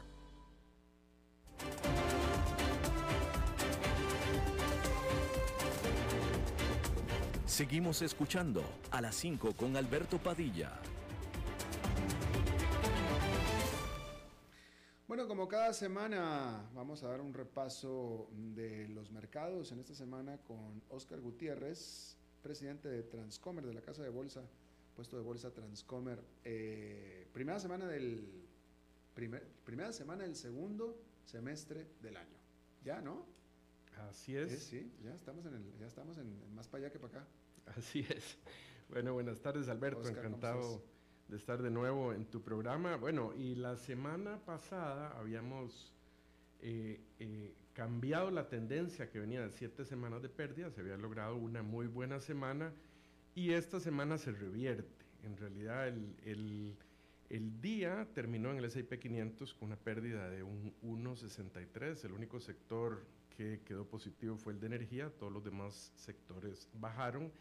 Seguimos 7.61 8.01
escuchando 8.01 8.63
a 8.89 9.01
las 9.01 9.13
5 9.17 9.53
con 9.55 9.77
Alberto 9.77 10.17
Padilla. 10.17 10.79
Bueno, 15.07 15.27
como 15.27 15.47
cada 15.47 15.71
semana 15.73 16.71
vamos 16.73 17.03
a 17.03 17.09
dar 17.09 17.21
un 17.21 17.33
repaso 17.33 18.29
de 18.31 18.87
los 18.87 19.11
mercados 19.11 19.71
en 19.73 19.79
esta 19.79 19.93
semana 19.93 20.39
con 20.39 20.81
Oscar 20.89 21.19
Gutiérrez, 21.19 22.17
presidente 22.41 22.87
de 22.87 23.03
Transcomer, 23.03 23.65
de 23.65 23.73
la 23.73 23.81
Casa 23.81 24.01
de 24.01 24.09
Bolsa, 24.09 24.41
puesto 24.95 25.17
de 25.17 25.21
bolsa 25.21 25.53
Transcomer. 25.53 26.23
Eh, 26.43 27.27
primera 27.31 27.59
semana 27.59 27.85
del 27.85 28.25
primer, 29.13 29.45
primera 29.63 29.91
semana 29.91 30.23
del 30.23 30.35
segundo 30.35 30.97
semestre 31.25 31.87
del 32.01 32.17
año. 32.17 32.37
¿Ya, 32.83 33.01
no? 33.01 33.25
Así 34.09 34.35
es. 34.35 34.63
sí, 34.63 34.91
ya 35.03 35.13
estamos 35.13 35.45
en 35.45 35.55
el, 35.55 35.77
ya 35.77 35.87
estamos 35.87 36.17
en, 36.17 36.55
más 36.55 36.67
para 36.67 36.85
allá 36.85 36.93
que 36.93 36.99
para 36.99 37.19
acá. 37.19 37.27
Así 37.77 38.05
es. 38.09 38.37
Bueno, 38.89 39.13
buenas 39.13 39.39
tardes 39.39 39.69
Alberto, 39.69 40.07
encantado 40.07 40.83
de 41.27 41.37
estar 41.37 41.61
de 41.61 41.69
nuevo 41.69 42.13
en 42.13 42.25
tu 42.25 42.41
programa. 42.41 42.97
Bueno, 42.97 43.33
y 43.33 43.55
la 43.55 43.77
semana 43.77 44.43
pasada 44.45 45.17
habíamos 45.17 45.93
eh, 46.59 46.99
eh, 47.19 47.55
cambiado 47.73 48.31
la 48.31 48.49
tendencia 48.49 49.09
que 49.09 49.19
venía 49.19 49.41
de 49.41 49.49
siete 49.51 49.85
semanas 49.85 50.21
de 50.21 50.29
pérdida, 50.29 50.69
se 50.71 50.81
había 50.81 50.97
logrado 50.97 51.37
una 51.37 51.63
muy 51.63 51.87
buena 51.87 52.19
semana 52.19 52.73
y 53.33 53.51
esta 53.51 53.79
semana 53.79 54.17
se 54.17 54.31
revierte. 54.31 55.05
En 55.23 55.37
realidad 55.37 55.87
el, 55.87 56.75
día 57.61 58.07
terminó 58.13 58.51
en 58.51 58.57
el 58.57 58.65
S&P 58.65 58.99
500 58.99 59.53
con 59.53 59.67
una 59.67 59.77
pérdida 59.77 60.29
de 60.29 60.43
un 60.43 60.73
1,63, 60.81 62.03
el 62.05 62.11
único 62.11 62.39
sector 62.39 63.05
que 63.37 63.61
quedó 63.65 63.85
positivo 63.85 64.35
fue 64.35 64.53
el 64.53 64.59
de 64.59 64.67
energía, 64.67 65.09
todos 65.09 65.31
los 65.31 65.43
demás 65.43 65.93
sectores 65.95 66.67
bajaron. 66.73 67.31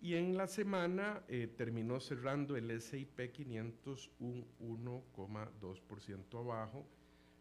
Y 0.00 0.14
en 0.14 0.36
la 0.36 0.46
semana 0.46 1.22
eh, 1.28 1.52
terminó 1.56 2.00
cerrando 2.00 2.56
el 2.56 2.70
S&P 2.70 3.30
500 3.30 4.10
un 4.20 4.44
1,2% 4.60 6.38
abajo, 6.38 6.86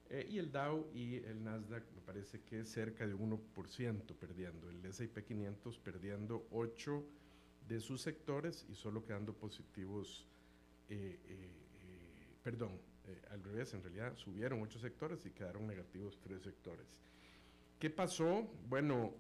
eh, 0.10 0.26
y 0.30 0.38
el 0.38 0.52
Dow 0.52 0.90
y 0.94 1.16
el 1.16 1.44
Nasdaq 1.44 1.84
me 1.94 2.02
parece 2.02 2.42
que 2.42 2.64
cerca 2.64 3.06
de 3.06 3.16
1% 3.16 4.16
perdiendo. 4.16 4.70
El 4.70 4.86
S&P 4.86 5.24
500 5.24 5.80
perdiendo 5.80 6.48
8 6.52 7.04
de 7.68 7.80
sus 7.80 8.02
sectores 8.02 8.66
y 8.70 8.76
solo 8.76 9.04
quedando 9.04 9.34
positivos, 9.34 10.26
eh, 10.90 11.20
eh, 12.48 12.52
perdón, 12.52 12.82
al 13.32 13.44
revés, 13.44 13.74
en 13.74 13.84
realidad 13.84 14.16
subieron 14.16 14.62
8 14.62 14.80
sectores 14.80 15.26
y 15.26 15.32
quedaron 15.32 15.68
negativos 15.68 16.20
3 16.22 16.42
sectores. 16.42 16.98
¿Qué 17.80 17.90
pasó? 17.90 18.50
Bueno, 18.68 19.14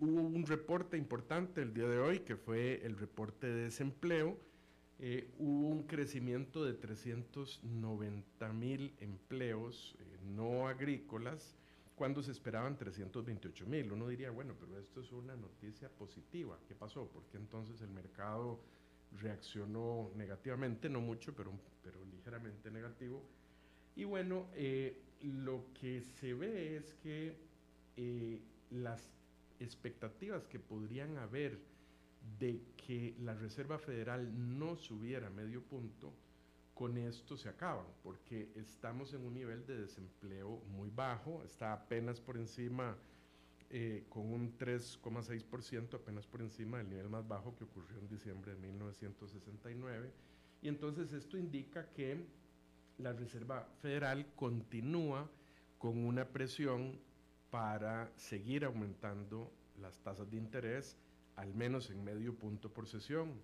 hubo 0.00 0.20
un 0.20 0.44
reporte 0.44 0.96
importante 0.96 1.62
el 1.62 1.72
día 1.72 1.88
de 1.88 1.98
hoy 1.98 2.20
que 2.20 2.36
fue 2.36 2.84
el 2.84 2.96
reporte 2.98 3.46
de 3.46 3.64
desempleo 3.64 4.36
eh, 4.98 5.30
hubo 5.38 5.68
un 5.68 5.82
crecimiento 5.82 6.64
de 6.64 6.72
390 6.72 8.52
mil 8.54 8.94
empleos 8.98 9.94
eh, 9.98 10.18
no 10.24 10.68
agrícolas 10.68 11.54
cuando 11.94 12.22
se 12.22 12.32
esperaban 12.32 12.78
328 12.78 13.66
mil. 13.66 13.92
Uno 13.92 14.08
diría, 14.08 14.30
bueno, 14.30 14.54
pero 14.58 14.78
esto 14.78 15.00
es 15.00 15.12
una 15.12 15.36
noticia 15.36 15.90
positiva. 15.90 16.58
¿Qué 16.66 16.74
pasó? 16.74 17.10
Porque 17.12 17.36
entonces 17.36 17.82
el 17.82 17.90
mercado 17.90 18.60
reaccionó 19.20 20.10
negativamente, 20.14 20.88
no 20.88 21.00
mucho, 21.00 21.34
pero, 21.34 21.52
ligeramente 22.10 22.70
negativo. 22.70 23.22
Y 23.94 24.04
bueno, 24.04 24.48
eh, 24.54 25.00
lo 25.22 25.66
que 25.72 26.02
se 26.02 26.34
ve 26.34 26.76
es 26.76 26.94
que 26.94 27.36
las 28.70 29.10
expectativas 29.58 30.46
que 30.46 30.58
podrían 30.58 31.16
haber 31.18 31.58
de 32.38 32.60
que 32.76 33.14
la 33.20 33.34
Reserva 33.34 33.78
Federal 33.78 34.58
no 34.58 34.76
subiera 34.76 35.30
medio 35.30 35.62
punto, 35.62 36.12
con 36.74 36.98
esto 36.98 37.38
se 37.38 37.48
acaban, 37.48 37.86
porque 38.02 38.50
estamos 38.54 39.14
en 39.14 39.22
un 39.24 39.32
nivel 39.32 39.64
de 39.66 39.78
desempleo 39.78 40.60
muy 40.68 40.90
bajo, 40.90 41.42
está 41.42 41.72
apenas 41.72 42.20
por 42.20 42.36
encima, 42.36 42.96
eh, 43.70 44.04
con 44.08 44.32
un 44.32 44.56
3,6%, 44.56 45.94
apenas 45.94 46.26
por 46.26 46.40
encima 46.40 46.78
del 46.78 46.88
nivel 46.88 47.08
más 47.08 47.26
bajo 47.26 47.56
que 47.56 47.64
ocurrió 47.64 47.98
en 47.98 48.08
diciembre 48.08 48.54
de 48.54 48.58
1969. 48.58 50.12
Y 50.62 50.68
entonces 50.68 51.12
esto 51.12 51.36
indica 51.36 51.90
que 51.90 52.26
la 52.98 53.12
Reserva 53.12 53.68
Federal 53.82 54.26
continúa 54.34 55.28
con 55.78 56.04
una 56.04 56.26
presión 56.26 56.98
para 57.50 58.12
seguir 58.16 58.64
aumentando 58.64 59.52
las 59.80 59.98
tasas 60.00 60.30
de 60.30 60.36
interés, 60.36 60.96
al 61.36 61.54
menos 61.54 61.90
en 61.90 62.02
medio 62.02 62.34
punto 62.34 62.72
por 62.72 62.86
sesión. 62.86 63.34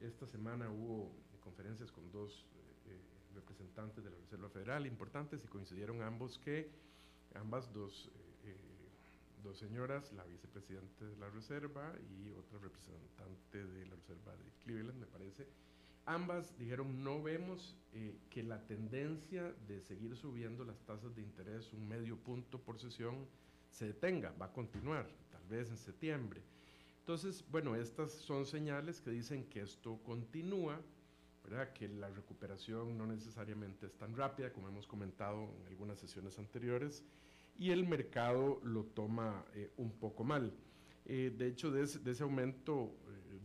Esta 0.00 0.26
semana 0.26 0.70
hubo 0.70 1.12
conferencias 1.40 1.90
con 1.90 2.10
dos 2.12 2.46
eh, 2.54 2.92
eh, 2.92 3.00
representantes 3.34 4.04
de 4.04 4.10
la 4.10 4.16
Reserva 4.16 4.48
Federal 4.48 4.86
importantes 4.86 5.44
y 5.44 5.48
coincidieron 5.48 6.02
ambos 6.02 6.38
que 6.38 6.70
ambas 7.34 7.72
dos, 7.72 8.10
eh, 8.14 8.29
dos 9.42 9.58
señoras, 9.58 10.12
la 10.12 10.24
vicepresidenta 10.24 11.04
de 11.04 11.16
la 11.16 11.28
Reserva 11.30 11.92
y 12.10 12.30
otra 12.30 12.58
representante 12.58 13.64
de 13.64 13.86
la 13.86 13.96
Reserva 13.96 14.36
de 14.36 14.50
Cleveland, 14.64 14.98
me 14.98 15.06
parece, 15.06 15.46
ambas 16.06 16.56
dijeron 16.58 17.02
no 17.02 17.22
vemos 17.22 17.76
que 18.30 18.42
la 18.42 18.66
tendencia 18.66 19.54
de 19.66 19.80
seguir 19.80 20.16
subiendo 20.16 20.64
las 20.64 20.78
tasas 20.80 21.14
de 21.14 21.22
interés 21.22 21.72
un 21.72 21.88
medio 21.88 22.16
punto 22.16 22.58
por 22.60 22.78
sesión 22.78 23.26
se 23.70 23.86
detenga, 23.86 24.32
va 24.40 24.46
a 24.46 24.52
continuar, 24.52 25.08
tal 25.30 25.44
vez 25.48 25.70
en 25.70 25.76
septiembre. 25.76 26.42
Entonces, 27.00 27.44
bueno, 27.50 27.74
estas 27.76 28.12
son 28.12 28.46
señales 28.46 29.00
que 29.00 29.10
dicen 29.10 29.44
que 29.44 29.62
esto 29.62 29.98
continúa, 30.04 30.80
¿verdad? 31.44 31.72
que 31.72 31.88
la 31.88 32.10
recuperación 32.10 32.96
no 32.98 33.06
necesariamente 33.06 33.86
es 33.86 33.94
tan 33.94 34.14
rápida 34.16 34.52
como 34.52 34.68
hemos 34.68 34.86
comentado 34.86 35.48
en 35.60 35.66
algunas 35.68 35.98
sesiones 35.98 36.38
anteriores 36.38 37.02
y 37.60 37.72
el 37.72 37.86
mercado 37.86 38.58
lo 38.64 38.84
toma 38.84 39.44
eh, 39.54 39.70
un 39.76 39.92
poco 39.92 40.24
mal. 40.24 40.50
Eh, 41.04 41.34
de 41.36 41.46
hecho, 41.46 41.70
de 41.70 41.82
ese, 41.82 42.22
aumento 42.22 42.96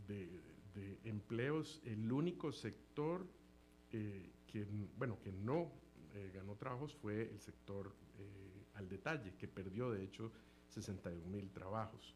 eh, 0.08 0.40
de, 0.74 0.98
empleos, 1.04 1.82
el 1.84 2.10
único 2.10 2.50
sector 2.50 3.26
que, 3.90 4.32
bueno, 4.98 5.18
que 5.22 5.32
no 5.32 5.70
ganó 6.34 6.54
trabajos 6.56 6.94
fue 6.94 7.30
el 7.30 7.40
sector 7.40 7.94
al 8.74 8.88
detalle, 8.88 9.34
que 9.38 9.48
perdió 9.48 9.90
de 9.90 10.04
hecho 10.04 10.32
61 10.68 11.26
mil 11.28 11.50
trabajos. 11.50 12.14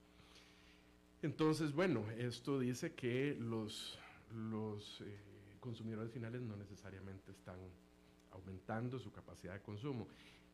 Entonces, 1.22 1.72
bueno, 1.72 2.05
esto 2.18 2.59
dice 2.59 2.94
que 2.94 3.36
los, 3.38 3.98
los 4.34 5.03
consumidores 5.61 6.12
finales 6.12 6.42
no 6.42 6.57
necesariamente 6.57 7.30
están 7.30 7.59
aumentando 8.32 8.98
su 8.98 9.11
capacidad 9.11 9.55
de 9.55 9.62
consumo. 9.62 10.07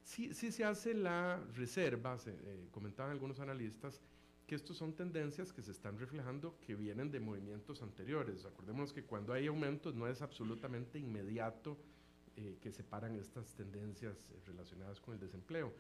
Sí, 0.07 0.33
sí 0.33 0.53
se 0.53 0.65
hace 0.65 0.95
la 0.95 1.37
reserva, 1.55 2.17
eh, 2.27 2.69
comentaban 2.71 3.11
algunos 3.11 3.41
analistas, 3.41 4.01
que 4.47 4.55
estos 4.55 4.77
son 4.77 4.95
tendencias 4.95 5.53
que 5.53 5.63
se 5.63 5.73
están 5.73 5.99
reflejando 5.99 6.57
que 6.61 6.77
vienen 6.77 7.11
de 7.11 7.19
movimientos 7.19 7.83
anteriores. 7.83 8.45
Acordémonos 8.45 8.93
que 8.93 9.03
cuando 9.03 9.33
hay 9.33 9.49
aumentos 9.49 9.95
no 9.97 10.07
es 10.07 10.23
absolutamente 10.23 10.99
inmediato 10.99 11.77
eh, 12.37 12.59
que 12.61 12.71
se 12.71 12.85
paran 12.85 13.17
estas 13.17 13.55
tendencias 13.55 14.17
relacionadas 14.45 15.01
con 15.01 15.15
el 15.15 15.21
desempleo. 15.21 15.73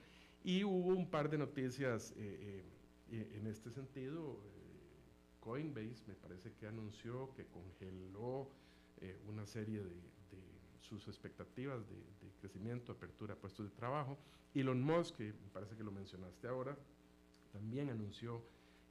Y 0.42 0.64
hubo 0.64 0.88
un 0.88 1.10
par 1.10 1.28
de 1.28 1.38
noticias 1.38 2.12
eh, 2.16 2.64
eh, 3.10 3.32
en 3.36 3.46
este 3.46 3.70
sentido. 3.70 4.40
Coinbase 5.38 6.02
me 6.06 6.14
parece 6.14 6.52
que 6.54 6.66
anunció 6.66 7.32
que 7.34 7.46
congeló 7.46 8.50
una 9.28 9.46
serie 9.46 9.82
de, 9.82 9.92
sus 10.88 11.06
expectativas 11.08 11.86
de, 11.88 11.96
crecimiento, 12.40 12.92
apertura, 12.92 13.34
puestos 13.34 13.70
de 13.70 13.76
trabajo. 13.76 14.18
Elon 14.54 14.80
Musk, 14.82 15.16
que 15.16 15.24
me 15.32 15.50
parece 15.52 15.76
que 15.76 15.82
lo 15.82 15.90
mencionaste 15.90 16.46
ahora, 16.46 16.76
también 17.52 17.90
anunció 17.90 18.42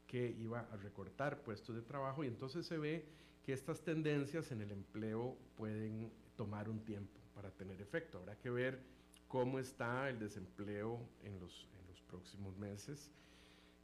que 0.08 0.36
iba 0.39 0.60
a 0.60 0.78
recortar 0.78 1.41
puestos 1.41 1.76
de 1.76 1.82
trabajo 1.82 2.24
y 2.24 2.28
entonces 2.28 2.66
se 2.66 2.78
ve 2.78 3.06
que 3.43 3.54
estas 3.54 3.82
tendencias 3.82 4.52
en 4.52 4.62
el 4.62 4.72
empleo 4.72 5.38
pueden 5.56 6.12
tomar 6.36 6.70
un 6.70 6.80
tiempo 6.84 7.20
para 7.34 7.52
tener 7.52 7.82
efecto. 7.82 8.18
Habrá 8.18 8.38
que 8.38 8.50
ver 8.50 8.80
cómo 9.28 9.60
está 9.60 10.10
el 10.10 10.20
desempleo 10.20 11.00
en 11.24 11.39
los, 11.39 11.68
en 11.80 11.86
próximos 12.16 12.58
meses. 12.58 13.12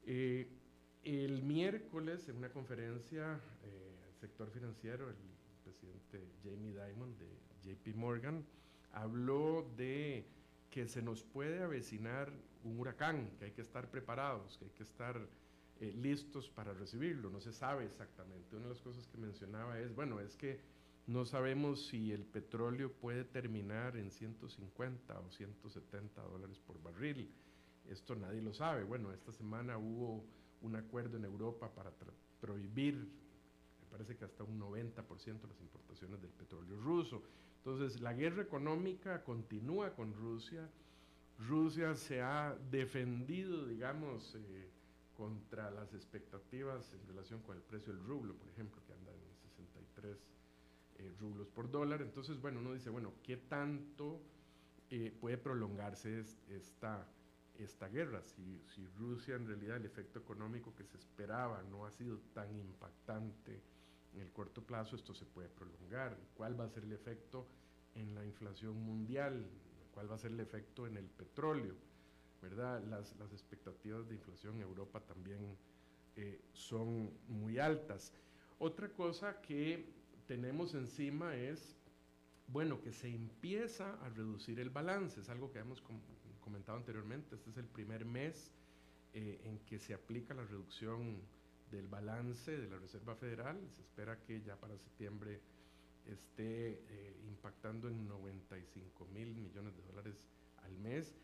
Eh, 0.06 0.48
el 1.04 1.44
miércoles, 1.44 2.28
en 2.30 2.38
una 2.38 2.50
conferencia 2.50 3.40
eh, 3.64 4.08
el 4.08 4.16
sector 4.16 4.50
financiero, 4.52 5.10
el 5.10 5.16
presidente 5.64 6.28
Jamie 6.44 6.74
Dimon 6.74 7.18
de 7.18 7.28
JP 7.64 7.96
Morgan 7.96 8.46
habló 8.92 9.70
de 9.78 10.26
que 10.70 10.88
se 10.88 11.02
nos 11.02 11.24
puede 11.24 11.62
avecinar 11.62 12.32
un 12.64 12.80
huracán, 12.80 13.32
que 13.38 13.46
hay 13.46 13.52
que 13.52 13.62
estar 13.62 13.90
preparados, 13.90 14.58
que 14.58 14.66
hay 14.66 14.72
que 14.72 14.84
estar 14.84 15.20
eh, 15.80 15.94
listos 15.94 16.50
para 16.50 16.74
recibirlo. 16.74 17.30
No 17.30 17.42
se 17.42 17.52
sabe 17.52 17.86
exactamente. 17.86 18.56
Una 18.56 18.66
de 18.66 18.74
las 18.74 18.82
cosas 18.82 19.08
que 19.08 19.18
mencionaba 19.18 19.80
es, 19.80 19.94
bueno, 19.94 20.20
es 20.20 20.36
que 20.38 20.60
no 21.08 21.26
sabemos 21.26 21.88
si 21.88 22.12
el 22.12 22.24
petróleo 22.24 22.92
puede 22.94 23.24
terminar 23.24 23.98
en 23.98 24.12
150 24.12 25.20
o 25.20 25.32
170 25.32 26.22
dólares 26.22 26.60
por 26.60 26.82
barril. 26.82 27.30
Esto 27.90 28.16
nadie 28.16 28.42
lo 28.42 28.54
sabe. 28.54 28.84
Bueno, 28.84 29.12
esta 29.12 29.32
semana 29.32 29.78
hubo 29.78 30.24
un 30.62 30.76
acuerdo 30.76 31.18
en 31.18 31.26
Europa 31.26 31.74
para 31.74 31.92
prohibir, 32.40 33.10
parece 33.92 34.16
que 34.16 34.26
hasta 34.26 34.44
un 34.44 34.60
90% 34.60 35.42
de 35.42 35.48
las 35.48 35.62
importaciones 35.62 36.22
del 36.22 36.32
petróleo 36.32 36.80
ruso. 36.80 37.22
Entonces, 37.58 38.02
la 38.02 38.14
guerra 38.14 38.42
económica 38.42 39.24
continúa 39.24 39.94
con 39.94 40.14
Rusia. 40.14 40.68
Rusia 41.38 41.94
se 41.96 42.22
ha 42.22 42.58
defendido, 42.72 43.68
digamos, 43.68 44.36
eh, 44.36 44.70
contra 45.16 45.70
las 45.70 45.94
expectativas 45.94 46.92
en 46.94 47.08
relación 47.08 47.42
con 47.42 47.56
el 47.56 47.62
precio 47.62 47.94
del 47.94 48.04
rublo, 48.04 48.34
por 48.34 48.50
ejemplo, 48.50 48.82
que 48.88 48.94
anda 48.94 49.12
en 49.12 49.20
63 49.38 50.18
eh, 50.98 51.12
rublos 51.20 51.48
por 51.50 51.70
dólar. 51.70 52.02
Entonces, 52.02 52.42
bueno, 52.42 52.60
uno 52.60 52.74
dice, 52.74 52.90
bueno, 52.90 53.14
¿qué 53.22 53.38
tanto 53.38 54.22
eh, 54.90 55.16
puede 55.20 55.38
prolongarse 55.38 56.24
esta, 56.50 57.08
esta 57.60 57.88
guerra? 57.90 58.24
Si, 58.24 58.64
si, 58.74 58.88
Rusia 58.98 59.36
en 59.36 59.48
realidad 59.48 59.78
el 59.78 59.86
efecto 59.86 60.18
económico 60.18 60.74
que 60.76 60.86
se 60.86 60.98
esperaba 60.98 61.62
no 61.70 61.86
ha 61.86 61.92
sido 61.92 62.18
tan 62.34 62.56
impactante 62.56 63.62
en 64.14 64.22
el 64.22 64.32
corto 64.32 64.62
plazo, 64.62 64.96
esto 64.96 65.14
se 65.14 65.26
puede 65.26 65.50
prolongar. 65.50 66.18
¿Cuál 66.36 66.60
va 66.60 66.66
a 66.66 66.70
ser 66.70 66.84
el 66.84 66.92
efecto 66.94 67.48
en 67.96 68.14
la 68.14 68.26
inflación 68.26 68.76
mundial? 68.82 69.46
¿Cuál 69.94 70.10
va 70.10 70.16
a 70.16 70.20
ser 70.20 70.32
el 70.32 70.40
efecto 70.40 70.88
en 70.88 70.98
el 70.98 71.06
petróleo? 71.10 71.76
¿Verdad? 72.42 72.84
Las, 72.86 73.16
las 73.18 73.32
expectativas 73.34 74.08
de 74.08 74.16
inflación 74.16 74.56
en 74.56 74.62
Europa 74.62 75.00
también 75.02 75.58
eh, 76.16 76.42
son 76.54 77.12
muy 77.28 77.58
altas. 77.58 78.14
Otra 78.60 78.90
cosa 78.90 79.42
que 79.42 79.94
tenemos 80.28 80.74
encima 80.76 81.36
es, 81.36 81.78
bueno, 82.48 82.82
que 82.82 82.92
se 82.92 83.08
empieza 83.08 83.94
a 84.04 84.10
reducir 84.10 84.60
el 84.60 84.70
balance, 84.70 85.22
es 85.22 85.30
algo 85.30 85.52
que 85.52 85.60
hemos 85.60 85.82
comentado 86.42 86.78
anteriormente, 86.78 87.36
este 87.36 87.50
es 87.50 87.58
el 87.58 87.68
primer 87.68 88.06
mes 88.06 88.52
eh, 89.14 89.42
en 89.46 89.60
que 89.60 89.80
se 89.80 89.94
aplica 89.94 90.34
la 90.34 90.44
reducción 90.44 91.22
del 91.72 91.88
balance 91.88 92.58
de 92.58 92.70
la 92.70 92.78
Reserva 92.78 93.16
Federal, 93.16 93.58
se 93.76 93.82
espera 93.82 94.20
que 94.22 94.42
ya 94.42 94.56
para 94.58 94.78
septiembre 94.78 95.42
esté 96.06 96.84
eh, 96.88 97.22
impactando 97.28 97.88
en 97.88 98.08
95 98.08 99.08
mil 99.08 99.34
millones 99.36 99.76
de 99.76 99.84
dólares 99.84 100.16
al 100.64 100.78
mes. 100.78 101.16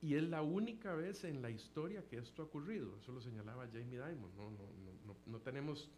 Y 0.00 0.16
es 0.16 0.24
la 0.24 0.42
única 0.42 0.94
vez 0.94 1.22
en 1.24 1.42
la 1.42 1.50
historia 1.50 2.04
que 2.08 2.18
esto 2.18 2.42
ha 2.42 2.46
ocurrido. 2.46 2.96
Eso 2.98 3.12
lo 3.12 3.20
señalaba 3.20 3.68
Jamie 3.68 4.00
Dimon. 4.00 4.34
No, 4.36 4.50
no, 4.50 4.68
no, 5.06 5.16
no 5.26 5.38
tenemos 5.40 5.88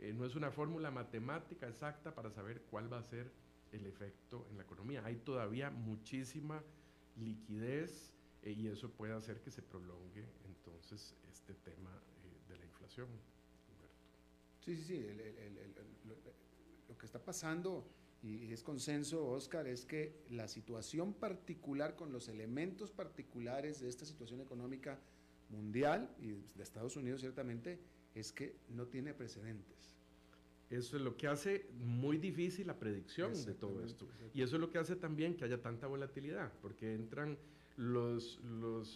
eh, 0.00 0.12
no 0.12 0.24
es 0.24 0.34
una 0.34 0.50
fórmula 0.50 0.90
matemática 0.90 1.68
exacta 1.68 2.14
para 2.14 2.30
saber 2.30 2.62
cuál 2.70 2.92
va 2.92 2.98
a 2.98 3.02
ser 3.02 3.30
el 3.72 3.86
efecto 3.86 4.46
en 4.50 4.56
la 4.56 4.64
economía. 4.64 5.04
Hay 5.04 5.16
todavía 5.16 5.70
muchísima 5.70 6.62
liquidez 7.16 8.12
eh, 8.42 8.52
y 8.52 8.68
eso 8.68 8.90
puede 8.90 9.14
hacer 9.14 9.40
que 9.40 9.50
se 9.50 9.62
prolongue 9.62 10.24
entonces 10.46 11.14
este 11.30 11.54
tema 11.54 11.90
de 12.48 12.56
la 12.56 12.64
inflación. 12.64 13.08
Sí, 14.64 14.76
sí, 14.76 14.84
sí. 14.84 15.06
lo 16.88 16.98
que 16.98 17.06
está 17.06 17.18
pasando, 17.18 17.86
y 18.22 18.52
es 18.52 18.62
consenso, 18.62 19.26
Oscar, 19.26 19.66
es 19.66 19.84
que 19.84 20.24
la 20.30 20.48
situación 20.48 21.12
particular 21.12 21.96
con 21.96 22.12
los 22.12 22.28
elementos 22.28 22.90
particulares 22.90 23.80
de 23.80 23.88
esta 23.88 24.06
situación 24.06 24.40
económica 24.40 24.98
mundial 25.50 26.10
y 26.18 26.32
de 26.56 26.62
Estados 26.62 26.96
Unidos 26.96 27.20
ciertamente 27.20 27.78
es 28.14 28.32
que 28.32 28.56
no 28.70 28.86
tiene 28.86 29.12
precedentes. 29.12 29.94
Eso 30.70 30.96
es 30.96 31.02
lo 31.02 31.16
que 31.16 31.28
hace 31.28 31.66
muy 31.78 32.16
difícil 32.16 32.66
la 32.66 32.78
predicción 32.78 33.32
de 33.44 33.54
todo 33.54 33.84
esto. 33.84 34.08
Y 34.32 34.42
eso 34.42 34.56
es 34.56 34.60
lo 34.60 34.70
que 34.70 34.78
hace 34.78 34.96
también 34.96 35.36
que 35.36 35.44
haya 35.44 35.60
tanta 35.60 35.86
volatilidad, 35.86 36.52
porque 36.62 36.94
entran 36.94 37.36
los, 37.76 38.40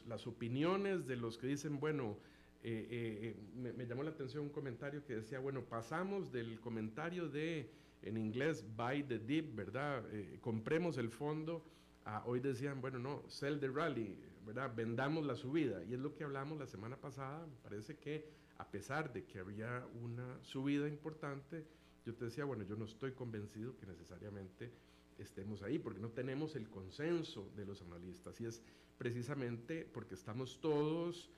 las 0.06 0.26
opiniones 0.26 1.06
de 1.06 1.16
los 1.16 1.36
que 1.36 1.46
dicen, 1.46 1.78
bueno, 1.78 2.16
eh, 2.62 2.88
eh, 2.90 3.36
eh, 3.56 3.72
me, 3.76 3.86
llamó 3.86 4.02
la 4.02 4.10
atención 4.10 4.44
un 4.44 4.50
comentario 4.50 5.04
que 5.04 5.16
decía, 5.16 5.38
bueno, 5.38 5.62
pasamos 5.62 6.32
del 6.32 6.60
comentario 6.60 7.28
de, 7.28 7.70
en 8.02 8.16
inglés, 8.16 8.64
buy 8.76 9.04
the 9.04 9.18
dip, 9.18 9.54
¿verdad? 9.54 10.04
compremos 10.40 10.98
el 10.98 11.10
fondo, 11.10 11.64
a 12.04 12.24
hoy 12.26 12.40
decían, 12.40 12.80
bueno, 12.80 12.98
no, 12.98 13.22
sell 13.28 13.60
the 13.60 13.68
rally, 13.68 14.18
¿verdad? 14.44 14.74
Vendamos 14.74 15.24
la 15.24 15.36
subida. 15.36 15.84
Y 15.84 15.94
es 15.94 16.00
lo 16.00 16.14
que 16.14 16.24
hablamos 16.24 16.58
la 16.58 16.66
semana 16.66 16.96
pasada, 16.96 17.46
me 17.46 17.56
parece 17.62 17.96
que 17.96 18.28
a 18.58 18.68
pesar 18.68 19.12
de 19.12 19.24
que 19.24 19.38
había 19.38 19.86
una 20.02 20.42
subida 20.42 20.88
importante, 20.88 21.64
yo 22.04 22.14
te 22.14 22.24
decía, 22.24 22.44
bueno, 22.44 22.64
yo 22.64 22.74
no 22.74 22.86
estoy 22.86 23.12
convencido 23.12 23.76
que 23.76 23.86
necesariamente 23.86 24.72
estemos 25.18 25.62
ahí, 25.62 25.78
porque 25.78 26.00
no 26.00 26.10
tenemos 26.10 26.56
el 26.56 26.68
consenso 26.68 27.52
de 27.54 27.64
los 27.64 27.82
analistas. 27.82 28.40
Y 28.40 28.46
es 28.46 28.62
precisamente 28.96 29.88
porque 29.92 30.14
estamos 30.14 30.60
todos 30.60 31.30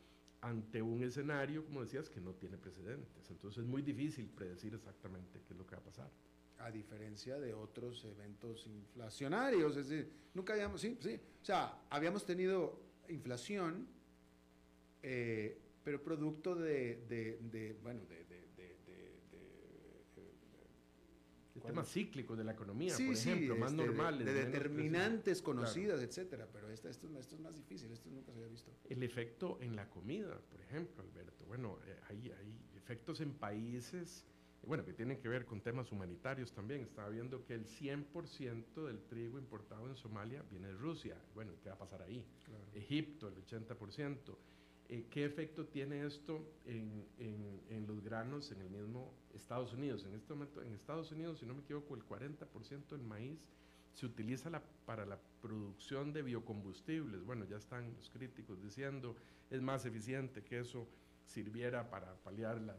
ante 0.42 0.80
un 0.80 1.02
escenario, 1.02 1.64
como 1.64 1.82
decías, 1.82 2.08
que 2.08 2.20
no 2.20 2.32
tiene 2.34 2.56
precedentes. 2.56 3.30
Entonces 3.30 3.62
es 3.62 3.68
muy 3.68 3.82
difícil 3.82 4.28
predecir 4.28 4.74
exactamente 4.74 5.40
qué 5.46 5.52
es 5.52 5.58
lo 5.58 5.66
que 5.66 5.76
va 5.76 5.82
a 5.82 5.84
pasar. 5.84 6.10
A 6.58 6.70
diferencia 6.70 7.38
de 7.38 7.54
otros 7.54 8.04
eventos 8.04 8.66
inflacionarios, 8.66 9.76
es 9.76 9.88
decir, 9.88 10.10
nunca 10.34 10.52
habíamos, 10.52 10.80
sí, 10.80 10.98
sí, 11.00 11.18
o 11.42 11.44
sea, 11.44 11.82
habíamos 11.88 12.24
tenido 12.24 12.80
inflación, 13.08 13.86
eh, 15.02 15.58
pero 15.82 16.02
producto 16.02 16.54
de, 16.54 17.04
de, 17.08 17.38
de 17.50 17.76
bueno, 17.82 18.02
de, 18.06 18.19
temas 21.60 21.88
cíclicos 21.90 22.36
de 22.36 22.44
la 22.44 22.52
economía, 22.52 22.94
por 22.94 23.14
ejemplo, 23.14 23.56
más 23.56 23.72
este, 23.72 23.86
normales. 23.86 24.26
De, 24.26 24.32
determinantes 24.32 25.42
conocidas, 25.42 26.02
etcétera. 26.02 26.48
Pero 26.52 26.70
esto, 26.70 26.88
esto, 26.88 27.08
es 27.18 27.40
más 27.40 27.54
difícil, 27.54 27.90
esto 27.92 28.10
nunca 28.10 28.32
se 28.32 28.38
había 28.38 28.50
visto. 28.50 28.70
El 28.88 29.02
efecto 29.02 29.58
en 29.60 29.76
la 29.76 29.88
comida, 29.88 30.40
por 30.50 30.60
ejemplo, 30.60 31.02
Alberto. 31.02 31.44
Bueno, 31.46 31.78
eh, 31.86 31.96
hay, 32.08 32.30
hay 32.30 32.60
efectos 32.76 33.20
en 33.20 33.32
países, 33.34 34.26
bueno, 34.66 34.84
que 34.84 34.92
tienen 34.92 35.18
que 35.18 35.28
ver 35.28 35.46
con 35.46 35.60
temas 35.60 35.90
humanitarios 35.90 36.52
también. 36.52 36.82
Estaba 36.82 37.08
viendo 37.08 37.44
que 37.44 37.54
el 37.54 37.66
100% 37.66 38.86
del 38.86 39.02
trigo 39.04 39.38
importado 39.38 39.88
en 39.88 39.96
Somalia 39.96 40.42
viene 40.50 40.68
de 40.68 40.74
Rusia. 40.74 41.16
Bueno, 41.34 41.52
¿qué 41.62 41.68
va 41.68 41.76
a 41.76 41.78
pasar 41.78 42.02
ahí? 42.02 42.24
Egipto, 42.74 43.28
el 43.28 43.34
80%. 43.44 44.36
Eh, 44.92 45.06
¿Qué 45.08 45.24
efecto 45.24 45.66
tiene 45.66 46.04
esto 46.04 46.44
en, 46.64 47.06
en, 47.16 47.60
en, 47.68 47.86
los 47.86 48.02
granos 48.02 48.50
en 48.50 48.60
el 48.60 48.70
mismo 48.70 49.14
Estados 49.32 49.72
Unidos? 49.72 50.04
En 50.04 50.14
este 50.14 50.34
momento, 50.34 50.60
en 50.62 50.74
Estados 50.74 51.12
Unidos, 51.12 51.38
si 51.38 51.46
no 51.46 51.54
me 51.54 51.60
equivoco, 51.60 51.94
el 51.94 52.04
40% 52.04 52.88
del 52.88 53.02
maíz 53.02 53.38
se 53.92 54.06
utiliza 54.06 54.50
la, 54.50 54.60
para 54.86 55.06
la 55.06 55.16
producción 55.40 56.12
de 56.12 56.22
biocombustibles. 56.22 57.24
Bueno, 57.24 57.44
ya 57.44 57.58
están 57.58 57.94
los 57.94 58.10
críticos 58.10 58.60
diciendo 58.60 59.14
es 59.48 59.62
más 59.62 59.86
eficiente 59.86 60.42
que 60.42 60.58
eso 60.58 60.88
sirviera 61.24 61.88
para 61.88 62.16
paliar 62.24 62.60
las, 62.60 62.76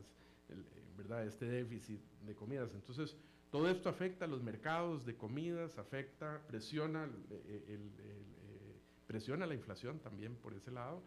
el, 0.50 0.66
¿verdad? 0.98 1.26
este 1.26 1.46
déficit 1.46 2.02
de 2.26 2.36
comidas. 2.36 2.74
Entonces, 2.74 3.16
todo 3.52 3.70
esto 3.70 3.88
afecta 3.88 4.26
a 4.26 4.28
los 4.28 4.44
mercados 4.44 5.06
de 5.06 5.16
comidas, 5.16 5.78
afecta, 5.78 6.42
presiona, 6.46 7.06
el, 7.06 7.14
el, 7.70 7.92
eh, 8.00 8.76
presiona 9.08 9.46
la 9.46 9.54
inflación 9.54 10.00
también 10.00 10.36
por 10.36 10.54
ese 10.54 10.72
lado 10.72 11.02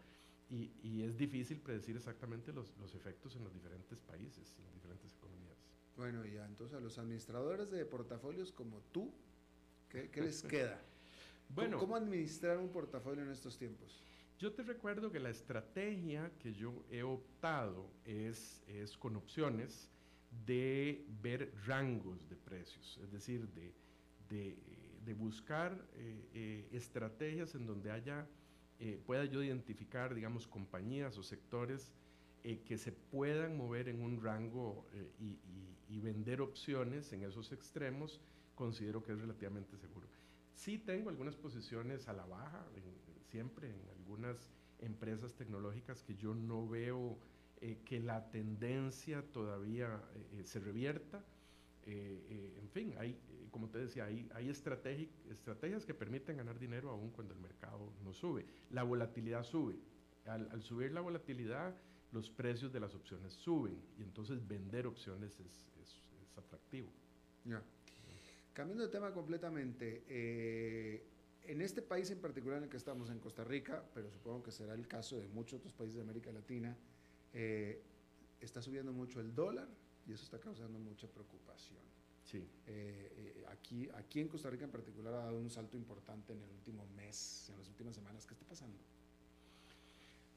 y, 0.49 0.71
y, 0.83 1.03
es 1.03 1.17
difícil 1.17 1.59
predecir 1.59 1.95
exactamente 1.95 2.53
los, 2.53 2.75
los, 2.77 2.93
efectos 2.93 3.35
en 3.35 3.43
los 3.43 3.53
diferentes 3.53 3.99
países, 3.99 4.55
en 4.59 4.65
las 4.65 4.73
diferentes 4.75 5.13
economías. 5.13 5.57
Bueno, 5.97 6.25
ya, 6.25 6.45
entonces 6.45 6.77
a 6.77 6.79
los 6.79 6.97
administradores 6.99 7.71
de 7.71 7.83
portafolios 7.85 8.51
como 8.51 8.81
tú, 8.91 9.11
¿qué, 9.89 10.09
qué 10.09 10.21
les 10.21 10.43
queda? 10.43 10.79
bueno, 11.49 11.79
¿Cómo, 11.79 11.95
administrar 11.95 12.57
un 12.57 12.69
portafolio 12.69 13.23
en 13.23 13.31
estos 13.31 13.57
tiempos? 13.57 14.03
Yo 14.37 14.51
te 14.51 14.63
recuerdo 14.63 15.11
que 15.11 15.19
la 15.19 15.29
estrategia 15.29 16.31
que 16.39 16.53
yo 16.53 16.83
he 16.91 17.03
optado 17.03 17.89
es, 18.03 18.61
es 18.67 18.97
con 18.97 19.15
opciones 19.15 19.89
de 20.45 21.05
ver 21.21 21.53
rangos 21.65 22.27
de 22.29 22.35
precios, 22.35 22.99
es 23.01 23.11
decir, 23.11 23.47
de, 23.49 23.73
de, 24.29 24.57
de 25.05 25.13
buscar 25.13 25.87
eh, 25.93 26.29
eh, 26.33 26.69
estrategias 26.71 27.55
en 27.55 27.65
donde 27.65 27.91
haya 27.91 28.27
eh, 28.79 28.99
pueda 29.05 29.23
yo 29.25 29.41
identificar, 29.41 30.13
digamos, 30.13 30.47
compañías 30.47 31.17
o 31.17 31.23
sectores 31.23 31.93
eh, 32.43 32.61
que 32.65 32.77
se 32.77 32.91
puedan 32.91 33.55
mover 33.55 33.87
en 33.87 34.01
un 34.01 34.21
rango 34.21 34.85
eh, 34.93 35.09
y, 35.19 35.39
vender 36.01 36.41
opciones 36.41 37.11
en 37.13 37.23
esos 37.23 37.51
extremos, 37.51 38.19
considero 38.53 39.01
que 39.01 39.13
es 39.13 39.19
relativamente 39.19 39.75
seguro. 39.77 40.07
Sí 40.53 40.77
tengo 40.77 41.09
algunas 41.09 41.35
posiciones 41.35 42.07
a 42.07 42.13
la 42.13 42.25
baja, 42.25 42.63
siempre 43.31 43.71
en 43.71 43.89
algunas 43.97 44.51
empresas 44.79 45.33
tecnológicas 45.33 46.03
que 46.03 46.15
yo 46.15 46.35
no 46.35 46.67
veo 46.67 47.17
que 47.85 47.99
la 48.01 48.29
tendencia 48.29 49.23
todavía 49.31 49.99
se 50.43 50.59
revierta. 50.59 51.23
en 51.85 52.69
fin, 52.71 52.93
hay 52.99 53.17
como 53.55 53.69
te 53.69 53.77
decía, 53.77 54.03
hay, 54.03 54.49
estrategias 54.49 55.85
que 55.85 55.93
permiten 55.93 56.35
ganar 56.35 56.59
dinero 56.59 56.89
aún 56.89 57.09
cuando 57.11 57.33
el 57.33 57.39
mercado 57.39 57.93
no 58.03 58.11
sube. 58.11 58.45
La 58.71 58.83
volatilidad 58.83 59.43
sube. 59.43 59.77
Al, 60.25 60.61
subir 60.61 60.91
la 60.91 60.99
volatilidad, 60.99 61.73
los 62.11 62.29
precios 62.29 62.73
de 62.73 62.81
las 62.81 62.93
opciones 62.95 63.31
suben 63.31 63.81
y 63.97 64.01
entonces 64.01 64.45
vender 64.45 64.85
opciones 64.87 65.39
es, 65.39 66.01
atractivo. 66.35 66.89
Cambiando 68.51 68.83
de 68.83 68.91
tema 68.91 69.13
completamente, 69.13 70.03
eh, 70.09 71.07
en 71.43 71.61
este 71.61 71.81
país 71.81 72.11
en 72.11 72.19
particular 72.19 72.57
en 72.57 72.65
el 72.65 72.69
que 72.69 72.75
estamos, 72.75 73.09
en 73.09 73.19
Costa 73.19 73.45
Rica, 73.45 73.85
pero 73.93 74.11
supongo 74.11 74.43
que 74.43 74.51
será 74.51 74.73
el 74.73 74.85
caso 74.85 75.17
de 75.17 75.29
muchos 75.29 75.59
otros 75.59 75.71
países 75.71 75.95
de 75.95 76.01
América 76.01 76.29
Latina, 76.33 76.75
eh, 77.31 77.81
está 78.41 78.61
subiendo 78.61 78.91
mucho 78.91 79.21
el 79.21 79.33
dólar 79.33 79.69
y 80.05 80.11
eso 80.11 80.25
está 80.25 80.41
causando 80.41 80.77
mucha 80.77 81.07
preocupación. 81.07 81.94
Sí. 82.25 82.37
Eh, 82.65 83.13
eh, 83.17 83.45
aquí, 83.51 83.87
aquí 83.93 84.19
en 84.19 84.27
Costa 84.27 84.49
Rica 84.49 84.65
en 84.65 84.71
particular 84.71 85.13
ha 85.13 85.25
dado 85.25 85.37
un 85.37 85.49
salto 85.49 85.77
importante 85.77 86.33
en 86.33 86.41
el 86.41 86.49
último 86.49 86.85
mes, 86.95 87.49
en 87.51 87.59
las 87.59 87.69
últimas 87.69 87.95
semanas. 87.95 88.25
¿Qué 88.25 88.33
está 88.33 88.45
pasando? 88.45 88.77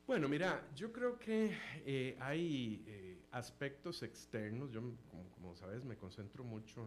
Bueno, 0.07 0.29
mira, 0.29 0.69
yo 0.75 0.93
creo 0.93 1.19
que 1.19 1.57
eh, 1.87 2.17
hay 2.21 3.27
aspectos 3.31 4.03
externos. 4.03 4.71
Yo, 4.71 4.83
como, 5.35 5.55
sabes, 5.57 5.85
me 5.85 5.97
concentro 5.97 6.45
mucho 6.45 6.87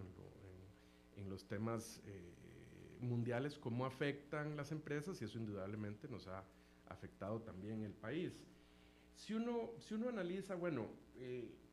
en, 1.16 1.24
en, 1.24 1.30
los 1.30 1.46
temas 1.46 2.02
mundiales, 3.00 3.58
cómo 3.58 3.86
afectan 3.86 4.56
las 4.56 4.72
empresas 4.72 5.20
y 5.22 5.26
eso 5.26 5.38
indudablemente 5.40 6.08
nos 6.08 6.28
ha 6.28 6.44
afectado 6.88 7.42
también 7.42 7.84
el 7.84 7.94
país. 7.94 8.40
Si 9.16 9.34
uno, 9.34 9.72
si 9.80 9.96
uno 9.96 10.10
analiza, 10.10 10.56
bueno, 10.56 10.88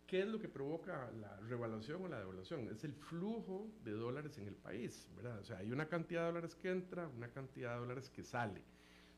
¿Qué 0.08 0.22
es 0.22 0.26
lo 0.26 0.40
que 0.40 0.48
provoca 0.48 1.10
la 1.20 1.36
revaluación 1.40 2.02
o 2.02 2.08
la 2.08 2.18
devaluación? 2.18 2.66
Es 2.68 2.82
el 2.82 2.94
flujo 2.94 3.70
de 3.84 3.90
dólares 3.90 4.38
en 4.38 4.48
el 4.48 4.54
país, 4.54 5.06
¿verdad? 5.14 5.38
O 5.38 5.44
sea, 5.44 5.58
hay 5.58 5.70
una 5.70 5.86
cantidad 5.86 6.22
de 6.22 6.26
dólares 6.28 6.54
que 6.54 6.70
entra, 6.70 7.06
una 7.08 7.28
cantidad 7.28 7.74
de 7.74 7.80
dólares 7.80 8.08
que 8.08 8.24
sale. 8.24 8.62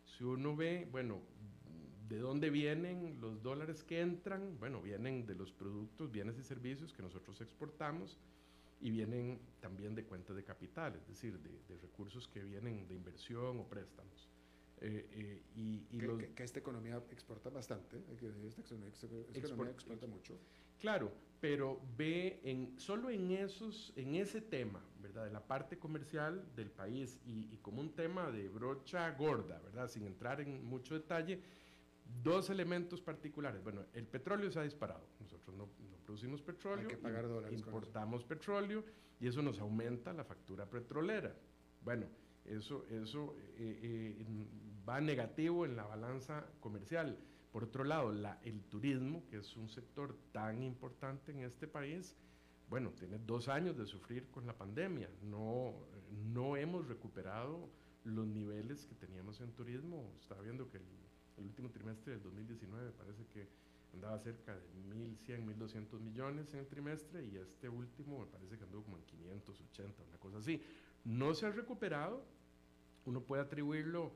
Si 0.04 0.24
uno 0.24 0.56
ve, 0.56 0.88
bueno, 0.90 1.20
¿de 2.08 2.18
dónde 2.18 2.50
vienen 2.50 3.20
los 3.20 3.40
dólares 3.40 3.84
que 3.84 4.00
entran? 4.00 4.58
Bueno, 4.58 4.82
vienen 4.82 5.26
de 5.26 5.36
los 5.36 5.52
productos, 5.52 6.10
bienes 6.10 6.36
y 6.38 6.42
servicios 6.42 6.92
que 6.92 7.02
nosotros 7.02 7.40
exportamos 7.40 8.18
y 8.80 8.90
vienen 8.90 9.38
también 9.60 9.94
de 9.94 10.02
cuentas 10.02 10.34
de 10.34 10.42
capital, 10.42 10.96
es 10.96 11.06
decir, 11.06 11.38
de, 11.38 11.76
recursos 11.76 12.26
que 12.26 12.42
vienen 12.42 12.88
de 12.88 12.96
inversión 12.96 13.60
o 13.60 13.64
préstamos. 13.68 14.28
Eh, 14.80 15.06
eh, 15.12 15.42
y, 15.54 15.98
que, 16.34 16.42
esta 16.42 16.58
economía 16.58 17.00
exporta 17.12 17.48
bastante, 17.48 18.02
esta 18.10 19.46
economía 19.46 19.70
exporta 19.70 20.08
mucho. 20.08 20.36
Claro, 20.80 21.12
pero 21.40 21.80
ve 21.96 22.40
en, 22.44 22.78
solo 22.78 23.10
en, 23.10 23.30
esos, 23.30 23.92
en 23.96 24.14
ese 24.14 24.40
tema, 24.40 24.82
¿verdad? 25.00 25.24
De 25.24 25.30
la 25.30 25.46
parte 25.46 25.78
comercial 25.78 26.44
del 26.56 26.70
país 26.70 27.18
y, 27.24 27.56
como 27.58 27.80
un 27.80 27.94
tema 27.94 28.30
de 28.30 28.48
brocha 28.48 29.10
gorda, 29.12 29.60
¿verdad? 29.60 29.88
Sin 29.88 30.06
entrar 30.06 30.40
en 30.40 30.64
mucho 30.64 30.94
detalle, 30.94 31.40
dos 32.22 32.50
elementos 32.50 33.00
particulares. 33.00 33.62
Bueno, 33.62 33.84
el 33.94 34.06
petróleo 34.06 34.50
se 34.50 34.58
ha 34.58 34.62
disparado. 34.62 35.06
Nosotros 35.20 35.56
no, 35.56 35.68
producimos 36.04 36.42
petróleo, 36.42 36.88
Hay 36.88 36.96
que 36.96 37.00
pagar 37.00 37.28
dólares 37.28 37.58
importamos 37.58 38.24
petróleo 38.24 38.84
y 39.20 39.28
eso 39.28 39.42
nos 39.42 39.60
aumenta 39.60 40.12
la 40.12 40.24
factura 40.24 40.66
petrolera. 40.66 41.34
Bueno, 41.82 42.06
eso, 42.44 42.84
eso 42.90 43.36
eh, 43.56 43.78
eh, 43.82 44.26
va 44.88 45.00
negativo 45.00 45.64
en 45.64 45.76
la 45.76 45.84
balanza 45.84 46.46
comercial. 46.60 47.18
Por 47.52 47.64
otro 47.64 47.84
lado, 47.84 48.12
la, 48.12 48.38
el 48.44 48.62
turismo, 48.64 49.26
que 49.28 49.38
es 49.38 49.56
un 49.56 49.68
sector 49.68 50.16
tan 50.32 50.62
importante 50.62 51.32
en 51.32 51.40
este 51.40 51.66
país, 51.66 52.16
bueno, 52.68 52.90
tiene 52.90 53.18
dos 53.18 53.48
años 53.48 53.76
de 53.76 53.84
sufrir 53.84 54.30
con 54.30 54.46
la 54.46 54.56
pandemia. 54.56 55.10
No, 55.22 55.74
no 56.32 56.56
hemos 56.56 56.86
recuperado 56.86 57.68
los 58.04 58.26
niveles 58.26 58.86
que 58.86 58.94
teníamos 58.94 59.40
en 59.40 59.50
turismo. 59.52 60.14
Estaba 60.20 60.42
viendo 60.42 60.70
que 60.70 60.78
el, 60.78 60.84
último 61.38 61.70
trimestre 61.70 62.12
del 62.12 62.22
2019 62.22 62.92
parece 62.92 63.26
que 63.32 63.48
andaba 63.94 64.18
cerca 64.18 64.54
de 64.54 64.62
1.100, 64.90 65.56
1.200 65.58 65.98
millones 65.98 66.52
en 66.52 66.60
el 66.60 66.66
trimestre 66.66 67.24
y 67.24 67.36
este 67.38 67.68
último 67.68 68.20
me 68.20 68.26
parece 68.26 68.58
que 68.58 68.64
andó 68.64 68.82
como 68.82 68.98
en 68.98 69.04
580, 69.04 70.02
una 70.04 70.18
cosa 70.18 70.38
así. 70.38 70.62
No 71.02 71.34
se 71.34 71.46
ha 71.46 71.50
recuperado, 71.50 72.22
uno 73.06 73.22
puede 73.22 73.42
atribuirlo 73.42 74.12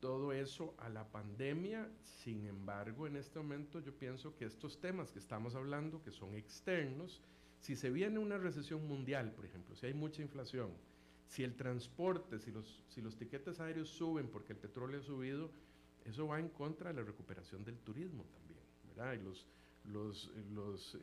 todo 0.00 0.32
eso 0.32 0.74
a 0.78 0.88
la 0.88 1.10
pandemia. 1.10 1.88
Sin 2.02 2.46
embargo, 2.46 3.06
en 3.06 3.16
este 3.16 3.38
momento 3.38 3.80
yo 3.80 3.96
pienso 3.96 4.34
que 4.36 4.44
estos 4.44 4.80
temas 4.80 5.12
que 5.12 5.18
estamos 5.18 5.54
hablando, 5.54 6.02
que 6.02 6.10
son 6.10 6.34
externos, 6.34 7.20
si 7.60 7.76
se 7.76 7.90
viene 7.90 8.18
una 8.18 8.38
recesión 8.38 8.86
mundial, 8.88 9.32
por 9.32 9.44
ejemplo, 9.44 9.76
si 9.76 9.86
hay 9.86 9.94
mucha 9.94 10.22
inflación, 10.22 10.70
si 11.26 11.44
el 11.44 11.54
transporte, 11.54 12.38
si 12.38 12.50
los, 12.50 12.82
si 12.88 13.00
los 13.00 13.16
tiquetes 13.16 13.60
aéreos 13.60 13.88
suben 13.88 14.28
porque 14.28 14.52
el 14.54 14.58
petróleo 14.58 15.00
ha 15.00 15.02
subido, 15.02 15.50
eso 16.04 16.26
va 16.26 16.40
en 16.40 16.48
contra 16.48 16.90
de 16.90 17.00
la 17.00 17.06
recuperación 17.06 17.64
del 17.64 17.78
turismo 17.78 18.24
también, 18.32 18.60
¿verdad? 18.88 19.14
Y 19.14 19.22
los, 19.22 19.46
los, 19.84 20.30
los 20.52 20.98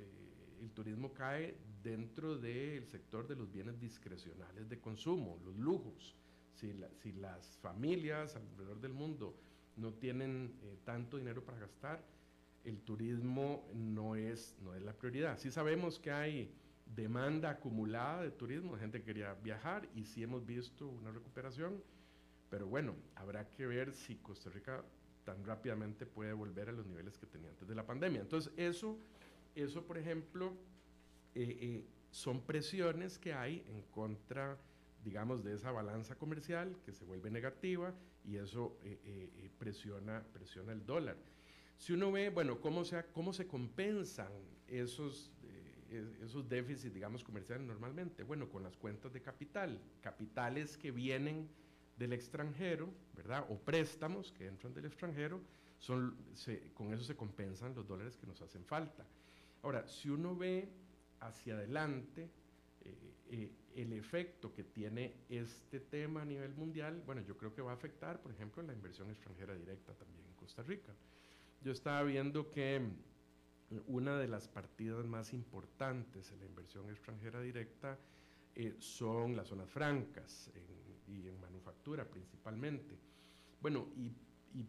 el 0.61 0.71
turismo 0.71 1.13
cae 1.13 1.55
dentro 1.83 2.37
del 2.37 2.85
sector 2.87 3.27
de 3.27 3.35
los 3.35 3.51
bienes 3.51 3.79
discrecionales 3.79 4.67
de 4.67 4.79
consumo, 4.79 5.39
los 5.45 5.55
lujos. 5.57 6.15
Si, 6.57 6.73
si 7.01 7.11
las 7.13 7.57
familias 7.59 8.35
alrededor 8.35 8.81
del 8.81 8.93
mundo 8.93 9.35
no 9.75 9.93
tienen 9.93 10.57
eh, 10.63 10.77
tanto 10.83 11.17
dinero 11.17 11.43
para 11.43 11.59
gastar, 11.59 12.03
el 12.63 12.81
turismo 12.81 13.69
no 13.73 14.15
es, 14.15 14.55
no 14.61 14.73
es 14.73 14.81
la 14.81 14.93
prioridad. 14.93 15.37
Sí 15.37 15.51
sabemos 15.51 15.99
que 15.99 16.11
hay 16.11 16.51
demanda 16.85 17.51
acumulada 17.51 18.23
de 18.23 18.31
turismo, 18.31 18.73
la 18.73 18.79
gente 18.79 19.03
quería 19.03 19.33
viajar 19.35 19.87
y 19.93 20.05
sí 20.05 20.23
hemos 20.23 20.45
visto 20.45 20.87
una 20.87 21.11
recuperación, 21.11 21.83
pero 22.49 22.67
bueno, 22.67 22.95
habrá 23.15 23.49
que 23.49 23.67
ver 23.67 23.93
si 23.93 24.15
Costa 24.15 24.49
Rica 24.49 24.83
tan 25.23 25.43
rápidamente 25.45 26.05
puede 26.05 26.33
volver 26.33 26.69
a 26.69 26.71
los 26.71 26.85
niveles 26.85 27.17
que 27.17 27.25
tenía 27.25 27.49
antes 27.49 27.67
de 27.67 27.75
la 27.75 27.85
pandemia. 27.85 28.21
Entonces, 28.21 28.51
eso, 28.55 28.97
eso 29.53 29.85
por 29.85 29.97
ejemplo, 29.97 30.53
eh, 31.35 31.57
eh, 31.61 31.85
son 32.09 32.41
presiones 32.41 33.19
que 33.19 33.33
hay 33.33 33.63
en 33.67 33.81
contra, 33.91 34.57
digamos, 35.07 35.41
de 35.41 35.53
esa 35.53 35.71
balanza 35.71 36.15
comercial 36.17 36.75
que 36.85 36.91
se 36.91 37.05
vuelve 37.05 37.31
negativa 37.31 37.93
y 38.25 38.35
eso 38.35 38.77
eh, 38.83 39.49
presiona, 39.57 40.21
presiona 40.33 40.73
el 40.73 40.85
dólar. 40.85 41.15
Si 41.77 41.93
uno 41.93 42.11
ve, 42.11 42.29
bueno, 42.29 42.59
cómo 42.59 42.83
se, 42.83 43.05
cómo 43.13 43.31
se 43.31 43.47
compensan 43.47 44.31
esos 44.67 45.31
esos 46.21 46.49
déficits, 46.49 46.93
digamos, 46.93 47.23
comerciales 47.23 47.65
normalmente? 47.65 48.23
Bueno, 48.23 48.49
con 48.49 48.61
las 48.63 48.75
cuentas 48.75 49.13
de 49.13 49.21
capital, 49.21 49.79
capitales 50.01 50.77
que 50.77 50.91
vienen 50.91 51.47
del 51.97 52.11
extranjero, 52.11 52.89
¿verdad? 53.15 53.45
O 53.49 53.57
préstamos 53.57 54.33
que 54.33 54.47
entran 54.47 54.73
del 54.73 54.85
extranjero, 54.85 55.41
son, 55.79 56.17
con 56.73 56.93
eso 56.93 57.03
se 57.03 57.15
compensan 57.15 57.73
los 57.73 57.87
dólares 57.87 58.17
que 58.17 58.27
nos 58.27 58.41
hacen 58.41 58.65
falta. 58.65 59.05
Ahora, 59.63 59.87
si 59.87 60.09
uno 60.09 60.35
ve 60.35 60.69
hacia 61.19 61.55
adelante 61.55 62.29
eh, 62.87 63.13
eh, 63.29 63.51
el 63.75 63.93
efecto 63.93 64.53
que 64.53 64.63
tiene 64.63 65.13
este 65.29 65.79
tema 65.79 66.21
a 66.21 66.25
nivel 66.25 66.53
mundial, 66.53 67.03
bueno, 67.05 67.21
yo 67.21 67.37
creo 67.37 67.53
que 67.53 67.61
va 67.61 67.71
a 67.71 67.75
afectar, 67.75 68.21
por 68.21 68.31
ejemplo, 68.31 68.63
la 68.63 68.73
inversión 68.73 69.09
extranjera 69.11 69.53
directa 69.53 69.93
también 69.93 70.25
en 70.25 70.33
Costa 70.33 70.63
Rica. 70.63 70.93
Yo 71.61 71.71
estaba 71.71 72.03
viendo 72.03 72.49
que 72.49 72.81
una 73.87 74.17
de 74.17 74.27
las 74.27 74.47
partidas 74.47 75.05
más 75.05 75.33
importantes 75.33 76.31
en 76.31 76.39
la 76.39 76.45
inversión 76.45 76.89
extranjera 76.89 77.41
directa 77.41 77.97
eh, 78.55 78.75
son 78.79 79.35
las 79.35 79.47
zonas 79.47 79.69
francas 79.69 80.49
y 81.07 81.27
en 81.27 81.39
manufactura 81.39 82.05
principalmente. 82.05 82.97
Bueno, 83.61 83.87
y, 83.95 84.13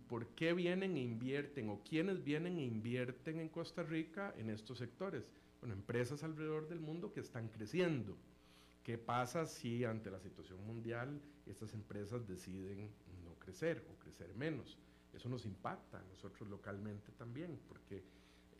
por 0.06 0.26
qué 0.34 0.52
vienen 0.52 0.96
e 0.96 1.02
invierten 1.02 1.70
o 1.70 1.82
quiénes 1.82 2.22
vienen 2.22 2.58
e 2.58 2.64
invierten 2.64 3.40
en 3.40 3.48
Costa 3.48 3.82
Rica 3.82 4.34
en 4.36 4.50
estos 4.50 4.76
sectores? 4.76 5.30
Bueno, 5.60 5.74
empresas 5.74 6.22
alrededor 6.22 6.68
del 6.68 6.80
mundo 6.80 7.12
que 7.12 7.20
están 7.20 7.48
creciendo. 7.48 8.16
¿Qué 8.82 8.96
pasa 8.96 9.46
si 9.46 9.84
ante 9.84 10.10
la 10.10 10.20
situación 10.20 10.64
mundial 10.66 11.20
estas 11.46 11.74
empresas 11.74 12.26
deciden 12.26 12.90
no 13.24 13.34
crecer 13.38 13.84
o 13.90 13.98
crecer 13.98 14.34
menos? 14.34 14.78
Eso 15.12 15.28
nos 15.28 15.44
impacta 15.44 15.98
a 15.98 16.04
nosotros 16.04 16.48
localmente 16.48 17.12
también, 17.12 17.58
porque 17.66 17.96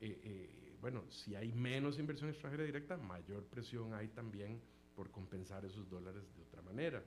eh, 0.01 0.21
eh, 0.23 0.77
bueno, 0.81 1.05
si 1.09 1.35
hay 1.35 1.53
menos 1.53 1.99
inversión 1.99 2.31
extranjera 2.31 2.65
directa, 2.65 2.97
mayor 2.97 3.45
presión 3.45 3.95
hay 3.95 4.09
también 4.09 4.61
por 4.95 5.11
compensar 5.11 5.65
esos 5.65 5.89
dólares 5.89 6.25
de 6.37 6.43
otra 6.43 6.63
manera. 6.63 7.03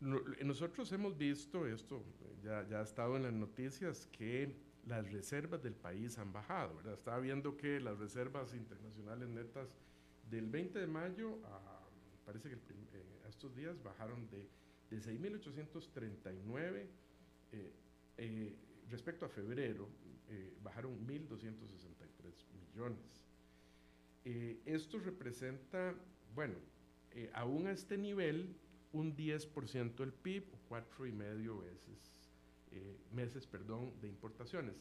nosotros 0.00 0.90
hemos 0.92 1.16
visto 1.16 1.66
esto, 1.66 2.02
ya, 2.42 2.66
ya, 2.68 2.80
ha 2.80 2.82
estado 2.82 3.16
en 3.16 3.24
las 3.24 3.32
noticias, 3.32 4.06
que 4.12 4.54
las 4.90 5.10
reservas 5.10 5.62
del 5.62 5.74
país 5.74 6.18
han 6.18 6.32
bajado, 6.32 6.76
¿verdad? 6.76 6.94
Estaba 6.94 7.20
viendo 7.20 7.56
que 7.56 7.80
las 7.80 7.98
reservas 7.98 8.54
internacionales 8.54 9.28
netas 9.28 9.68
del 10.28 10.48
20 10.50 10.78
de 10.78 10.86
mayo 10.86 11.38
a, 11.46 11.88
parece 12.26 12.50
que 12.50 12.56
eh, 12.56 12.58
estos 13.28 13.54
días 13.56 13.82
bajaron 13.82 14.28
de, 14.28 14.48
de 14.90 14.98
6.839 14.98 16.86
respecto 18.90 19.24
a 19.24 19.28
febrero, 19.28 19.88
eh, 20.28 20.52
bajaron 20.62 21.06
1.263 21.06 22.44
millones. 22.52 23.24
Eh, 24.24 24.60
esto 24.66 24.98
representa, 24.98 25.94
bueno, 26.34 26.54
eh, 27.12 27.30
aún 27.34 27.66
a 27.68 27.72
este 27.72 27.96
nivel, 27.96 28.54
un 28.92 29.16
10% 29.16 29.94
del 29.94 30.12
PIB 30.12 30.44
cuatro 30.68 31.06
y 31.06 31.12
medio 31.12 31.58
veces, 31.58 32.12
meses 33.12 33.46
perdón, 33.46 33.92
de 34.00 34.08
importaciones. 34.08 34.74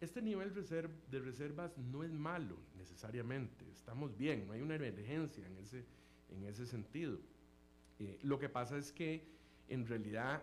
Este 0.00 0.22
nivel 0.22 0.54
de 0.54 1.18
reservas 1.18 1.76
no 1.76 2.04
es 2.04 2.12
malo 2.12 2.56
necesariamente, 2.76 3.68
estamos 3.72 4.16
bien, 4.16 4.46
no 4.46 4.52
hay 4.52 4.62
una 4.62 4.76
emergencia 4.76 5.44
en 5.46 5.56
ese, 5.56 5.84
en 6.30 6.44
ese 6.44 6.66
sentido. 6.66 7.18
lo 8.22 8.38
que 8.38 8.48
pasa 8.48 8.78
es 8.78 8.92
que 8.92 9.26
en 9.68 9.86
realidad 9.86 10.42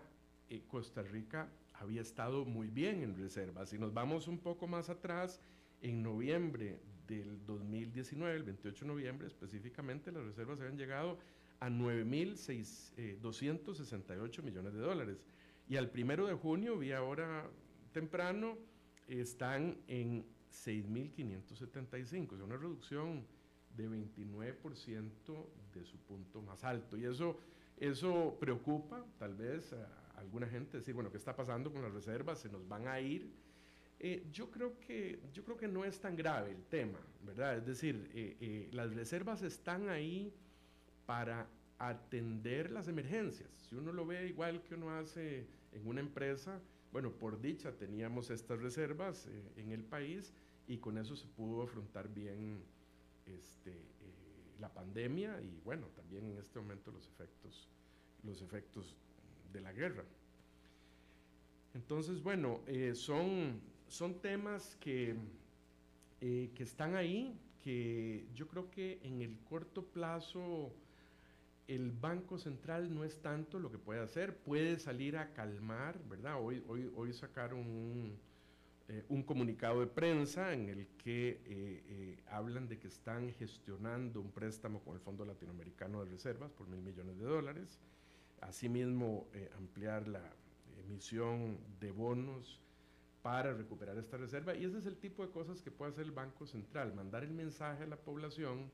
Costa 0.68 1.02
Rica 1.02 1.48
había 1.74 2.02
estado 2.02 2.44
muy 2.44 2.68
bien 2.68 3.02
en 3.02 3.16
reservas. 3.16 3.70
Si 3.70 3.78
nos 3.78 3.94
vamos 3.94 4.28
un 4.28 4.38
poco 4.38 4.66
más 4.66 4.90
atrás, 4.90 5.40
en 5.82 6.02
noviembre 6.02 6.78
del 7.06 7.44
2019, 7.46 8.36
el 8.36 8.42
28 8.42 8.84
de 8.84 8.88
noviembre 8.88 9.26
específicamente, 9.26 10.12
las 10.12 10.24
reservas 10.24 10.60
habían 10.60 10.78
llegado 10.78 11.18
a 11.60 11.70
9.268 11.70 14.42
millones 14.42 14.74
de 14.74 14.80
dólares. 14.80 15.24
Y 15.68 15.76
al 15.76 15.90
primero 15.90 16.26
de 16.26 16.34
junio, 16.34 16.78
vi 16.78 16.92
ahora 16.92 17.50
temprano, 17.92 18.56
están 19.08 19.78
en 19.88 20.24
6.575, 20.50 22.34
es 22.34 22.40
una 22.40 22.56
reducción 22.56 23.26
de 23.76 23.88
29% 23.88 25.46
de 25.74 25.84
su 25.84 25.98
punto 25.98 26.40
más 26.42 26.64
alto. 26.64 26.96
Y 26.96 27.04
eso, 27.04 27.38
eso 27.76 28.36
preocupa 28.40 29.04
tal 29.18 29.34
vez 29.34 29.72
a, 29.72 30.18
alguna 30.18 30.46
gente 30.46 30.78
decir, 30.78 30.94
bueno, 30.94 31.10
¿qué 31.10 31.18
está 31.18 31.34
pasando 31.36 31.72
con 31.72 31.82
las 31.82 31.92
reservas? 31.92 32.40
¿Se 32.40 32.48
nos 32.48 32.66
van 32.66 32.88
a 32.88 33.00
ir? 33.00 33.30
Eh, 33.98 34.26
yo, 34.30 34.50
creo 34.50 34.78
que, 34.78 35.20
yo 35.32 35.44
creo 35.44 35.56
que 35.56 35.68
no 35.68 35.84
es 35.84 36.00
tan 36.00 36.16
grave 36.16 36.52
el 36.52 36.64
tema, 36.64 36.98
¿verdad? 37.22 37.56
Es 37.56 37.66
decir, 37.66 38.10
eh, 38.14 38.36
eh, 38.40 38.68
las 38.72 38.94
reservas 38.94 39.42
están 39.42 39.88
ahí 39.88 40.32
para 41.06 41.48
atender 41.78 42.70
las 42.70 42.88
emergencias. 42.88 43.50
Si 43.68 43.74
uno 43.74 43.92
lo 43.92 44.06
ve 44.06 44.28
igual 44.28 44.62
que 44.62 44.74
uno 44.74 44.90
hace 44.90 45.46
en 45.76 45.86
una 45.86 46.00
empresa, 46.00 46.60
bueno, 46.92 47.12
por 47.12 47.40
dicha 47.40 47.72
teníamos 47.72 48.30
estas 48.30 48.60
reservas 48.60 49.28
en 49.56 49.72
el 49.72 49.84
país 49.84 50.32
y 50.66 50.78
con 50.78 50.98
eso 50.98 51.14
se 51.14 51.26
pudo 51.26 51.62
afrontar 51.62 52.08
bien 52.12 52.62
este, 53.26 53.72
la 54.58 54.72
pandemia 54.72 55.40
y 55.42 55.60
bueno, 55.64 55.86
también 55.88 56.24
en 56.26 56.38
este 56.38 56.58
momento 56.58 56.90
los 56.90 57.06
efectos, 57.08 57.68
los 58.22 58.40
efectos 58.42 58.96
de 59.52 59.60
la 59.60 59.72
guerra. 59.72 60.04
Entonces, 61.74 62.22
bueno, 62.22 62.62
eh, 62.66 62.94
son, 62.94 63.60
son 63.86 64.20
temas 64.20 64.76
que, 64.76 65.14
eh, 66.22 66.50
que 66.54 66.62
están 66.62 66.94
ahí, 66.94 67.38
que 67.62 68.26
yo 68.34 68.48
creo 68.48 68.70
que 68.70 68.98
en 69.02 69.20
el 69.20 69.38
corto 69.40 69.84
plazo 69.84 70.72
el 71.68 71.92
Banco 71.92 72.38
Central 72.38 72.94
no 72.94 73.04
es 73.04 73.20
tanto 73.20 73.58
lo 73.58 73.70
que 73.70 73.78
puede 73.78 74.00
hacer, 74.00 74.36
puede 74.36 74.78
salir 74.78 75.16
a 75.16 75.32
calmar, 75.32 75.98
¿verdad? 76.08 76.40
Hoy, 76.40 76.62
hoy, 76.68 76.90
hoy 76.94 77.12
sacaron 77.12 77.60
un, 77.60 78.18
eh, 78.88 79.04
un 79.08 79.22
comunicado 79.22 79.80
de 79.80 79.86
prensa 79.86 80.52
en 80.52 80.68
el 80.68 80.86
que 80.98 82.18
hablan 82.28 82.68
de 82.68 82.78
que 82.78 82.88
están 82.88 83.32
gestionando 83.34 84.20
un 84.20 84.30
préstamo 84.30 84.80
con 84.80 84.94
el 84.94 85.00
Fondo 85.00 85.24
Latinoamericano 85.24 86.04
de 86.04 86.10
Reservas 86.10 86.52
por 86.52 86.68
mil 86.68 86.80
millones 86.80 87.18
de 87.18 87.24
dólares 87.24 87.80
Asimismo, 88.42 89.28
eh, 89.32 89.50
ampliar 89.56 90.06
la 90.08 90.22
emisión 90.78 91.58
de 91.80 91.90
bonos 91.90 92.60
para 93.22 93.52
recuperar 93.54 93.96
esta 93.98 94.16
reserva. 94.18 94.54
Y 94.54 94.64
ese 94.64 94.78
es 94.78 94.86
el 94.86 94.96
tipo 94.96 95.24
de 95.24 95.32
cosas 95.32 95.62
que 95.62 95.70
puede 95.70 95.92
hacer 95.92 96.04
el 96.04 96.12
Banco 96.12 96.46
Central, 96.46 96.94
mandar 96.94 97.24
el 97.24 97.32
mensaje 97.32 97.84
a 97.84 97.86
la 97.86 97.96
población 97.96 98.70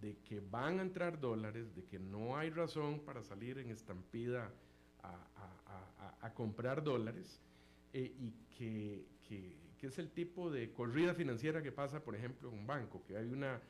de 0.00 0.18
que 0.18 0.40
van 0.40 0.78
a 0.78 0.82
entrar 0.82 1.18
dólares, 1.20 1.74
de 1.74 1.84
que 1.84 1.98
no 1.98 2.36
hay 2.36 2.50
razón 2.50 3.00
para 3.00 3.22
salir 3.22 3.58
en 3.58 3.70
estampida 3.70 4.52
a, 5.02 6.34
comprar 6.34 6.84
dólares 6.84 7.40
eh, 7.92 8.14
y 8.16 8.32
que, 8.56 9.06
que, 9.24 9.86
es 9.86 9.98
el 9.98 10.10
tipo 10.10 10.50
de 10.50 10.72
corrida 10.72 11.14
financiera 11.14 11.62
que 11.62 11.72
pasa, 11.72 12.04
por 12.04 12.14
ejemplo, 12.14 12.48
en 12.48 12.58
un 12.58 12.66
banco, 12.66 13.02
que 13.04 13.16
hay 13.16 13.28
una 13.28 13.60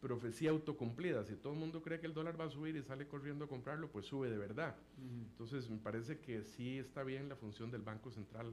profecía 0.00 0.50
autocumplida. 0.50 1.24
Si 1.24 1.36
todo 1.36 1.52
el 1.52 1.58
mundo 1.58 1.82
cree 1.82 2.00
que 2.00 2.06
el 2.06 2.14
dólar 2.14 2.38
va 2.38 2.44
a 2.44 2.50
subir 2.50 2.76
y 2.76 2.82
sale 2.82 3.06
corriendo 3.06 3.46
a 3.46 3.48
comprarlo, 3.48 3.88
pues 3.88 4.06
sube 4.06 4.28
de 4.28 4.36
verdad. 4.36 4.76
Entonces, 4.98 5.70
me 5.70 5.78
parece 5.78 6.18
que 6.18 6.42
sí 6.42 6.78
está 6.78 7.02
bien 7.02 7.28
la 7.28 7.36
función 7.36 7.70
del 7.70 7.82
Banco 7.82 8.10
Central 8.10 8.52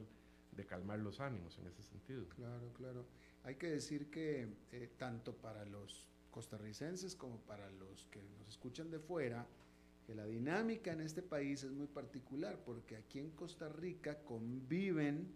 de 0.52 0.64
calmar 0.64 0.98
los 1.00 1.20
ánimos 1.20 1.58
en 1.58 1.66
ese 1.66 1.82
sentido. 1.82 2.28
Claro, 2.28 2.72
claro. 2.74 3.04
Hay 3.44 3.56
que 3.56 3.68
decir 3.68 4.10
que 4.10 4.48
eh, 4.72 4.90
tanto 4.96 5.34
para 5.34 5.64
los 5.64 6.06
costarricenses 6.30 7.14
como 7.14 7.38
para 7.40 7.70
los 7.70 8.06
que 8.06 8.22
nos 8.22 8.48
escuchan 8.48 8.90
de 8.90 8.98
fuera, 8.98 9.46
que 10.06 10.14
la 10.14 10.24
dinámica 10.24 10.92
en 10.92 11.00
este 11.00 11.22
país 11.22 11.62
es 11.62 11.72
muy 11.72 11.86
particular, 11.86 12.58
porque 12.64 12.96
aquí 12.96 13.18
en 13.18 13.30
Costa 13.30 13.68
Rica 13.68 14.18
conviven 14.24 15.32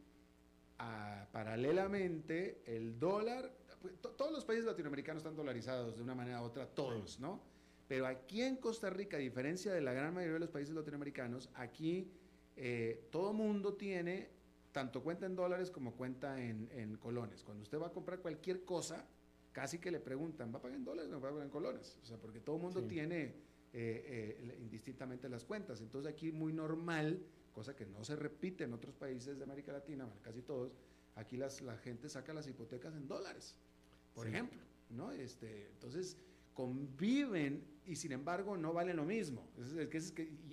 ah, 0.79 1.29
paralelamente 1.33 2.63
el 2.67 2.99
dólar 2.99 3.53
pues, 3.85 3.95
todos 4.01 4.33
los 4.33 4.47
países 4.47 4.65
latinoamericanos 4.65 5.21
están 5.21 5.37
dolarizados 5.37 5.97
de 5.97 6.03
una 6.03 6.15
manera 6.15 6.41
u 6.41 6.45
otra, 6.45 6.67
todos, 6.67 7.21
¿no? 7.21 7.43
Pero 7.87 8.07
aquí 8.07 8.41
en 8.41 8.57
Costa 8.57 8.89
Rica, 8.89 9.19
a 9.19 9.21
diferencia 9.21 9.75
de 9.75 9.83
la 9.83 9.93
gran 9.93 10.15
mayoría 10.15 10.35
de 10.35 10.41
los 10.41 10.49
países 10.49 10.75
latinoamericanos, 10.75 11.51
aquí 11.55 12.11
eh, 12.57 13.09
todo 13.11 13.35
mundo 13.35 13.75
tiene 13.75 14.31
tanto 14.73 15.03
cuenta 15.03 15.27
en 15.27 15.37
dólares 15.37 15.71
como 15.71 15.93
cuenta 15.93 16.43
en, 16.43 16.97
colones. 16.97 17.45
Cuando 17.45 17.63
usted 17.63 17.79
va 17.79 17.89
a 17.89 17.93
comprar 17.93 18.21
cualquier 18.21 18.65
cosa, 18.65 19.07
casi 19.55 19.79
que 19.79 19.91
le 19.91 20.01
preguntan, 20.01 20.53
¿va 20.53 20.59
a 20.59 20.63
pagar 20.63 20.77
en 20.77 20.85
dólares 20.85 21.11
o 21.13 21.21
va 21.21 21.29
a 21.29 21.31
pagar 21.31 21.47
en 21.47 21.51
colones? 21.51 21.97
O 22.03 22.07
sea, 22.07 22.19
porque 22.19 22.41
todo 22.41 22.57
el 22.57 22.63
mundo 22.63 22.83
tiene 22.83 23.23
eh, 23.73 24.37
eh, 24.43 24.59
indistintamente 24.61 25.29
las 25.29 25.45
cuentas. 25.45 25.81
Entonces 25.81 26.13
aquí 26.13 26.33
muy 26.33 26.53
normal, 26.53 27.25
cosa 27.53 27.75
que 27.75 27.87
no 27.87 28.05
se 28.05 28.17
repite 28.17 28.65
en 28.65 28.75
otros 28.75 28.95
países 28.97 29.39
de 29.39 29.45
América 29.45 29.73
Latina, 29.73 30.07
casi 30.23 30.43
todos, 30.43 30.73
aquí 31.15 31.37
las, 31.37 31.63
la 31.63 31.79
gente 31.79 32.09
saca 32.09 32.35
las 32.35 32.49
hipotecas 32.49 32.95
en 32.97 33.07
dólares, 33.07 33.57
por 34.13 34.27
ejemplo, 34.27 34.61
¿no? 34.91 35.13
Este, 35.13 35.69
entonces 35.69 36.17
conviven 36.53 37.65
y 37.87 37.95
sin 37.97 38.13
embargo 38.13 38.57
no 38.57 38.73
valen 38.73 38.97
lo 38.97 39.05
mismo. 39.05 39.49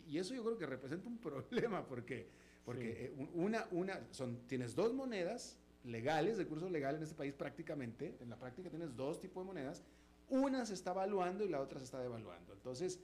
y 0.08 0.18
eso 0.20 0.36
yo 0.36 0.44
creo 0.44 0.58
que 0.58 0.68
representa 0.68 1.10
un 1.10 1.18
problema 1.20 1.88
porque, 1.88 2.28
porque 2.64 3.06
eh, 3.06 3.30
una, 3.34 3.68
una, 3.72 4.00
son, 4.12 4.48
tienes 4.48 4.76
dos 4.76 4.94
monedas 4.94 5.58
legales, 5.84 6.38
de 6.38 6.46
curso 6.46 6.70
legal 6.70 6.96
en 6.96 7.04
este 7.04 7.16
país 7.16 7.34
prácticamente, 7.34 8.18
en 8.20 8.30
la 8.30 8.38
práctica 8.38 8.70
tienes 8.70 8.96
dos 8.96 9.20
tipos 9.20 9.44
de 9.44 9.48
monedas, 9.48 9.84
una 10.30 10.66
se 10.66 10.74
está 10.74 10.92
evaluando 10.92 11.44
y 11.44 11.50
la 11.50 11.60
otra 11.60 11.80
se 11.80 11.86
está 11.86 12.00
devaluando. 12.00 12.54
Entonces, 12.54 13.00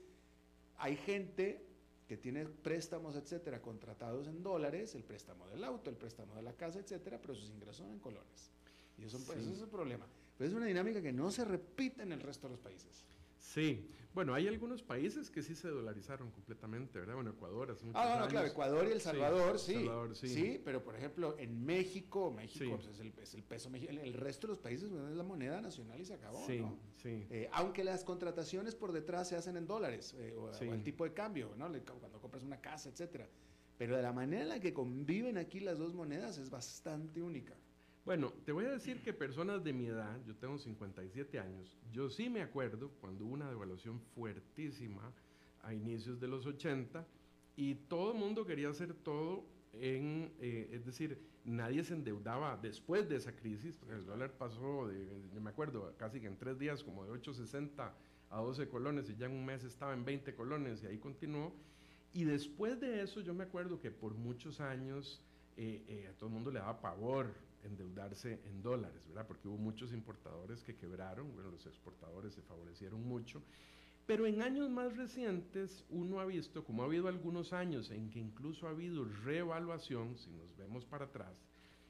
hay 0.78 0.96
gente 0.96 1.64
que 2.06 2.16
tiene 2.16 2.46
préstamos, 2.46 3.16
etcétera, 3.16 3.60
contratados 3.60 4.28
en 4.28 4.42
dólares, 4.42 4.94
el 4.94 5.04
préstamo 5.04 5.46
del 5.48 5.62
auto, 5.62 5.90
el 5.90 5.96
préstamo 5.96 6.34
de 6.34 6.42
la 6.42 6.54
casa, 6.54 6.78
etcétera, 6.78 7.18
pero 7.20 7.34
sus 7.34 7.50
ingresos 7.50 7.76
son 7.76 7.90
en 7.90 7.98
colones. 7.98 8.50
Y 8.96 9.04
eso, 9.04 9.18
eso 9.18 9.52
es 9.52 9.60
el 9.60 9.68
problema. 9.68 10.06
Pero 10.38 10.48
es 10.48 10.56
una 10.56 10.66
dinámica 10.66 11.02
que 11.02 11.12
no 11.12 11.30
se 11.30 11.44
repite 11.44 12.02
en 12.02 12.12
el 12.12 12.20
resto 12.20 12.46
de 12.46 12.52
los 12.52 12.60
países. 12.60 13.04
Sí, 13.38 13.88
bueno, 14.18 14.34
hay 14.34 14.48
algunos 14.48 14.82
países 14.82 15.30
que 15.30 15.42
sí 15.42 15.54
se 15.54 15.68
dolarizaron 15.68 16.32
completamente, 16.32 16.98
¿verdad? 16.98 17.14
Bueno, 17.14 17.30
Ecuador 17.30 17.70
hace 17.70 17.84
muchos 17.86 18.02
Ah, 18.02 18.14
bueno, 18.14 18.28
claro, 18.28 18.48
Ecuador 18.48 18.88
y 18.88 18.92
El 18.92 19.00
Salvador, 19.00 19.58
sí, 19.60 19.88
sí, 20.14 20.28
sí. 20.28 20.60
pero 20.64 20.82
por 20.82 20.96
ejemplo, 20.96 21.36
en 21.38 21.64
México, 21.64 22.32
México 22.32 22.80
pues, 22.82 22.88
es, 22.88 23.34
el, 23.34 23.44
peso 23.44 23.70
mexicano, 23.70 24.00
el 24.00 24.14
resto 24.14 24.48
de 24.48 24.54
los 24.54 24.58
países 24.58 24.88
pues, 24.90 25.10
es 25.10 25.16
la 25.16 25.22
moneda 25.22 25.60
nacional 25.60 26.00
y 26.00 26.04
se 26.04 26.14
acabó, 26.14 26.44
sí, 26.46 26.58
¿no? 26.58 26.76
Sí, 26.96 27.28
eh, 27.30 27.48
aunque 27.52 27.84
las 27.84 28.02
contrataciones 28.02 28.74
por 28.74 28.90
detrás 28.90 29.28
se 29.28 29.36
hacen 29.36 29.56
en 29.56 29.68
dólares, 29.68 30.16
eh, 30.18 30.34
o, 30.36 30.50
el 30.50 30.82
tipo 30.82 31.04
de 31.04 31.12
cambio, 31.12 31.54
¿no? 31.56 31.70
Cuando 32.00 32.20
compras 32.20 32.42
una 32.42 32.60
casa, 32.60 32.88
etcétera. 32.88 33.28
Pero 33.76 33.96
de 33.96 34.02
la 34.02 34.12
manera 34.12 34.42
en 34.42 34.48
la 34.48 34.58
que 34.58 34.74
conviven 34.74 35.38
aquí 35.38 35.60
las 35.60 35.78
dos 35.78 35.94
monedas 35.94 36.38
es 36.38 36.50
bastante 36.50 37.22
única. 37.22 37.54
Bueno, 38.08 38.32
te 38.46 38.52
voy 38.52 38.64
a 38.64 38.70
decir 38.70 39.02
que 39.02 39.12
personas 39.12 39.62
de 39.62 39.74
mi 39.74 39.84
edad, 39.84 40.18
yo 40.24 40.34
tengo 40.34 40.56
57 40.56 41.38
años, 41.38 41.76
yo 41.92 42.08
sí 42.08 42.30
me 42.30 42.40
acuerdo 42.40 42.90
cuando 43.02 43.26
hubo 43.26 43.34
una 43.34 43.50
devaluación 43.50 44.00
fuertísima 44.00 45.12
a 45.60 45.74
inicios 45.74 46.18
de 46.18 46.26
los 46.26 46.46
80 46.46 47.06
y 47.54 47.74
todo 47.74 48.12
el 48.12 48.18
mundo 48.18 48.46
quería 48.46 48.70
hacer 48.70 48.94
todo 48.94 49.44
en, 49.74 50.32
eh, 50.40 50.70
es 50.72 50.86
decir, 50.86 51.20
nadie 51.44 51.84
se 51.84 51.92
endeudaba 51.92 52.56
después 52.56 53.06
de 53.10 53.16
esa 53.16 53.36
crisis, 53.36 53.78
el 53.90 54.06
dólar 54.06 54.32
pasó, 54.38 54.88
de, 54.88 55.06
yo 55.34 55.42
me 55.42 55.50
acuerdo, 55.50 55.94
casi 55.98 56.18
que 56.18 56.28
en 56.28 56.38
tres 56.38 56.58
días 56.58 56.82
como 56.82 57.04
de 57.04 57.12
8.60 57.12 57.92
a 58.30 58.40
12 58.40 58.70
colones 58.70 59.10
y 59.10 59.16
ya 59.16 59.26
en 59.26 59.32
un 59.32 59.44
mes 59.44 59.64
estaba 59.64 59.92
en 59.92 60.06
20 60.06 60.34
colones 60.34 60.82
y 60.82 60.86
ahí 60.86 60.96
continuó. 60.96 61.52
Y 62.14 62.24
después 62.24 62.80
de 62.80 63.02
eso 63.02 63.20
yo 63.20 63.34
me 63.34 63.44
acuerdo 63.44 63.78
que 63.78 63.90
por 63.90 64.14
muchos 64.14 64.62
años 64.62 65.22
eh, 65.58 65.84
eh, 65.88 66.08
a 66.08 66.16
todo 66.16 66.30
el 66.30 66.34
mundo 66.36 66.50
le 66.50 66.60
daba 66.60 66.80
pavor 66.80 67.47
endeudarse 67.64 68.40
en 68.44 68.62
dólares, 68.62 69.06
¿verdad? 69.08 69.26
Porque 69.26 69.48
hubo 69.48 69.58
muchos 69.58 69.92
importadores 69.92 70.62
que 70.62 70.76
quebraron, 70.76 71.34
bueno, 71.34 71.50
los 71.50 71.66
exportadores 71.66 72.34
se 72.34 72.42
favorecieron 72.42 73.02
mucho. 73.06 73.42
Pero 74.06 74.26
en 74.26 74.40
años 74.40 74.70
más 74.70 74.96
recientes 74.96 75.84
uno 75.90 76.20
ha 76.20 76.24
visto, 76.24 76.64
como 76.64 76.82
ha 76.82 76.86
habido 76.86 77.08
algunos 77.08 77.52
años 77.52 77.90
en 77.90 78.08
que 78.10 78.18
incluso 78.18 78.66
ha 78.66 78.70
habido 78.70 79.04
revaluación, 79.24 80.16
si 80.16 80.30
nos 80.30 80.56
vemos 80.56 80.86
para 80.86 81.06
atrás, 81.06 81.44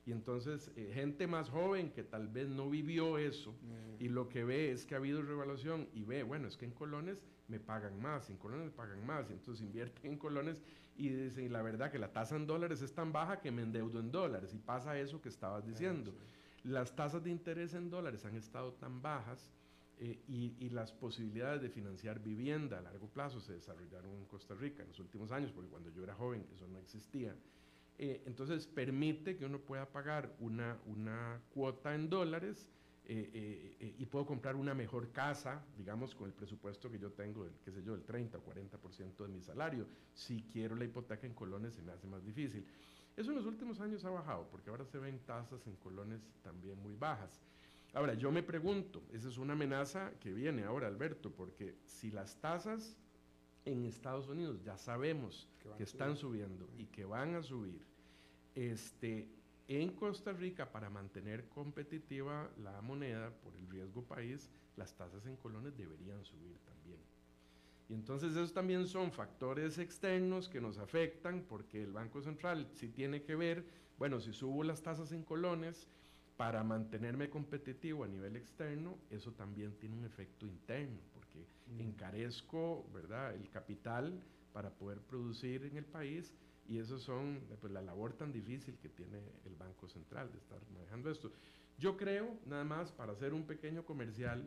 y 0.05 0.13
entonces 0.13 0.73
eh, 0.75 0.91
gente 0.95 1.27
más 1.27 1.51
joven 1.51 1.93
que 1.93 2.03
tal 2.03 2.29
vez 2.29 2.49
no 2.49 2.71
vivió 2.71 3.19
eso 3.19 3.53
mm. 3.53 4.03
y 4.03 4.09
lo 4.09 4.29
que 4.29 4.43
ve 4.43 4.73
es 4.73 4.87
que 4.87 4.95
ha 4.95 4.99
habido 4.99 5.23
revaluación 5.23 5.87
y 5.93 6.03
ve, 6.03 6.23
bueno, 6.23 6.49
es 6.49 6.57
que 6.57 6.65
en 6.65 6.73
colones 6.73 7.23
me 7.47 7.61
pagan 7.61 8.01
más, 8.01 8.31
en 8.31 8.37
colones 8.37 8.67
me 8.67 8.73
pagan 8.73 9.05
más, 9.07 9.29
y 9.31 9.35
entonces 9.35 9.63
invierten 9.67 10.13
en 10.13 10.19
colones 10.19 10.63
y 10.99 11.11
dicen, 11.11 11.53
la 11.53 11.63
verdad 11.63 11.93
que 11.93 11.99
la 11.99 12.13
tasa 12.13 12.35
en 12.35 12.47
dólares 12.47 12.83
es 12.83 12.93
tan 12.93 13.13
baja 13.13 13.41
que 13.41 13.53
me 13.53 13.63
endeudo 13.63 14.01
en 14.01 14.11
dólares. 14.11 14.53
Y 14.53 14.59
pasa 14.59 14.99
eso 14.99 15.23
que 15.23 15.29
estabas 15.29 15.65
diciendo. 15.65 16.13
Las 16.65 16.95
tasas 16.97 17.23
de 17.23 17.31
interés 17.31 17.73
en 17.75 17.89
dólares 17.89 18.25
han 18.25 18.35
estado 18.35 18.73
tan 18.75 19.01
bajas 19.01 19.53
eh, 20.01 20.21
y, 20.27 20.69
las 20.71 20.93
posibilidades 20.93 21.63
de 21.63 21.71
financiar 21.71 22.21
vivienda 22.21 22.79
a 22.79 22.83
largo 22.83 23.09
plazo 23.09 23.41
se 23.41 23.55
desarrollaron 23.55 24.13
en 24.17 24.25
Costa 24.27 24.55
Rica 24.55 24.83
en 24.83 24.89
los 24.89 24.99
últimos 24.99 25.31
años, 25.31 25.53
porque 25.53 25.71
cuando 25.71 25.91
yo 25.91 26.03
era 26.03 26.15
joven 26.15 26.45
eso 26.53 26.67
no 26.67 26.79
existía. 26.79 27.35
Eh, 27.97 28.23
entonces 28.27 28.67
permite 28.67 29.37
que 29.37 29.45
uno 29.45 29.61
pueda 29.61 29.87
pagar 29.87 30.35
una, 30.41 30.79
una 30.87 31.41
cuota 31.55 31.95
en 31.95 32.11
dólares 32.11 32.69
eh, 33.11 33.31
eh, 33.33 33.77
eh, 33.81 33.95
y 33.97 34.05
puedo 34.05 34.27
comprar 34.27 34.55
una 34.55 34.75
mejor 34.75 35.11
casa, 35.13 35.65
digamos, 35.79 36.15
con 36.15 36.27
el 36.27 36.35
presupuesto 36.35 36.91
que 36.91 36.99
yo 36.99 37.11
tengo, 37.11 37.43
del, 37.43 37.55
qué 37.65 37.73
sé 37.73 37.83
yo, 37.83 37.95
el 37.95 38.05
30 38.05 38.37
o 38.37 38.45
40% 38.45 39.17
de 39.17 39.29
mi 39.29 39.41
salario. 39.41 39.87
Si 40.13 40.43
quiero 40.43 40.77
la 40.77 40.85
hipoteca 40.85 41.27
en 41.27 41.33
colones 41.33 41.73
se 41.73 41.81
me 41.81 41.93
hace 41.93 42.07
más 42.07 42.23
difícil. 42.23 42.67
Eso 43.17 43.31
en 43.31 43.37
los 43.37 43.47
últimos 43.47 43.81
años 43.81 44.05
ha 44.05 44.11
bajado, 44.11 44.47
porque 44.51 44.69
ahora 44.69 44.85
se 44.85 44.99
ven 44.99 45.21
tasas 45.21 45.67
en 45.67 45.77
colones 45.77 46.21
también 46.43 46.79
muy 46.83 46.97
bajas. 46.97 47.41
Ahora, 47.95 48.13
yo 48.13 48.31
me 48.31 48.43
pregunto, 48.43 49.03
esa 49.11 49.29
es 49.29 49.39
una 49.39 49.55
amenaza 49.55 50.13
que 50.21 50.35
viene 50.35 50.65
ahora, 50.65 50.87
Alberto, 50.87 51.33
porque 51.33 51.79
si 51.87 52.11
las 52.11 52.37
tasas 52.37 52.95
en 53.65 53.87
Estados 53.87 54.29
Unidos 54.29 54.63
ya 54.63 54.77
sabemos 54.77 55.49
que, 55.79 55.83
están 55.83 56.15
subiendo 56.15 56.69
y 56.77 56.85
que 56.87 57.07
van 57.07 57.35
a 57.35 57.43
subir, 57.43 57.87
este, 58.55 59.29
en 59.69 59.93
Costa 59.93 60.33
Rica, 60.33 60.73
para 60.73 60.89
mantener 60.89 61.49
competitiva 61.49 62.51
la 62.63 62.81
moneda 62.81 63.31
por 63.43 63.55
el 63.55 63.69
riesgo 63.69 64.03
país, 64.03 64.51
las 64.77 64.95
tasas 64.95 65.27
en 65.27 65.37
colones 65.37 65.77
deberían 65.77 66.25
subir 66.25 66.57
también. 66.65 66.99
Y 67.91 67.95
entonces 67.95 68.33
esos 68.33 68.53
también 68.53 68.87
son 68.87 69.13
factores 69.13 69.79
externos 69.79 70.49
que 70.49 70.61
nos 70.61 70.79
afectan 70.79 71.45
porque 71.47 71.83
el 71.83 71.93
Banco 71.93 72.23
Central 72.23 72.69
sí 72.75 72.89
tiene 72.89 73.23
que 73.23 73.35
ver, 73.35 73.65
bueno, 73.99 74.21
si 74.21 74.33
subo 74.33 74.65
las 74.65 74.83
tasas 74.83 75.13
en 75.13 75.23
colones 75.23 75.87
para 76.39 76.63
mantenerme 76.65 77.29
competitivo 77.29 78.05
a 78.05 78.09
nivel 78.09 78.37
externo, 78.37 78.97
eso 79.11 79.33
también 79.33 79.73
tiene 79.79 79.97
un 79.97 80.05
efecto 80.05 80.47
interno 80.47 81.01
porque 81.13 81.41
mm. 81.67 81.81
encarezco, 81.81 82.87
¿verdad?, 82.95 83.35
el 83.35 83.51
capital 83.51 84.19
para 84.53 84.71
poder 84.71 85.01
producir 85.01 85.65
en 85.65 85.77
el 85.77 85.85
país 85.85 86.33
y 86.69 86.79
eso 86.79 86.99
son 86.99 87.41
pues, 87.61 87.73
la 87.73 87.81
labor 87.81 88.13
tan 88.13 88.31
difícil 88.31 88.77
que 88.79 88.91
tiene 88.91 89.19
el 89.47 89.57
Banco 89.57 89.89
Central 89.89 90.31
de 90.31 90.39
estar 90.39 90.61
manejando 90.71 91.11
esto. 91.11 91.33
Yo 91.79 91.97
creo, 91.97 92.39
nada 92.47 92.65
más 92.65 92.93
para 92.93 93.13
hacer 93.13 93.33
un 93.33 93.45
pequeño 93.45 93.85
comercial, 93.85 94.47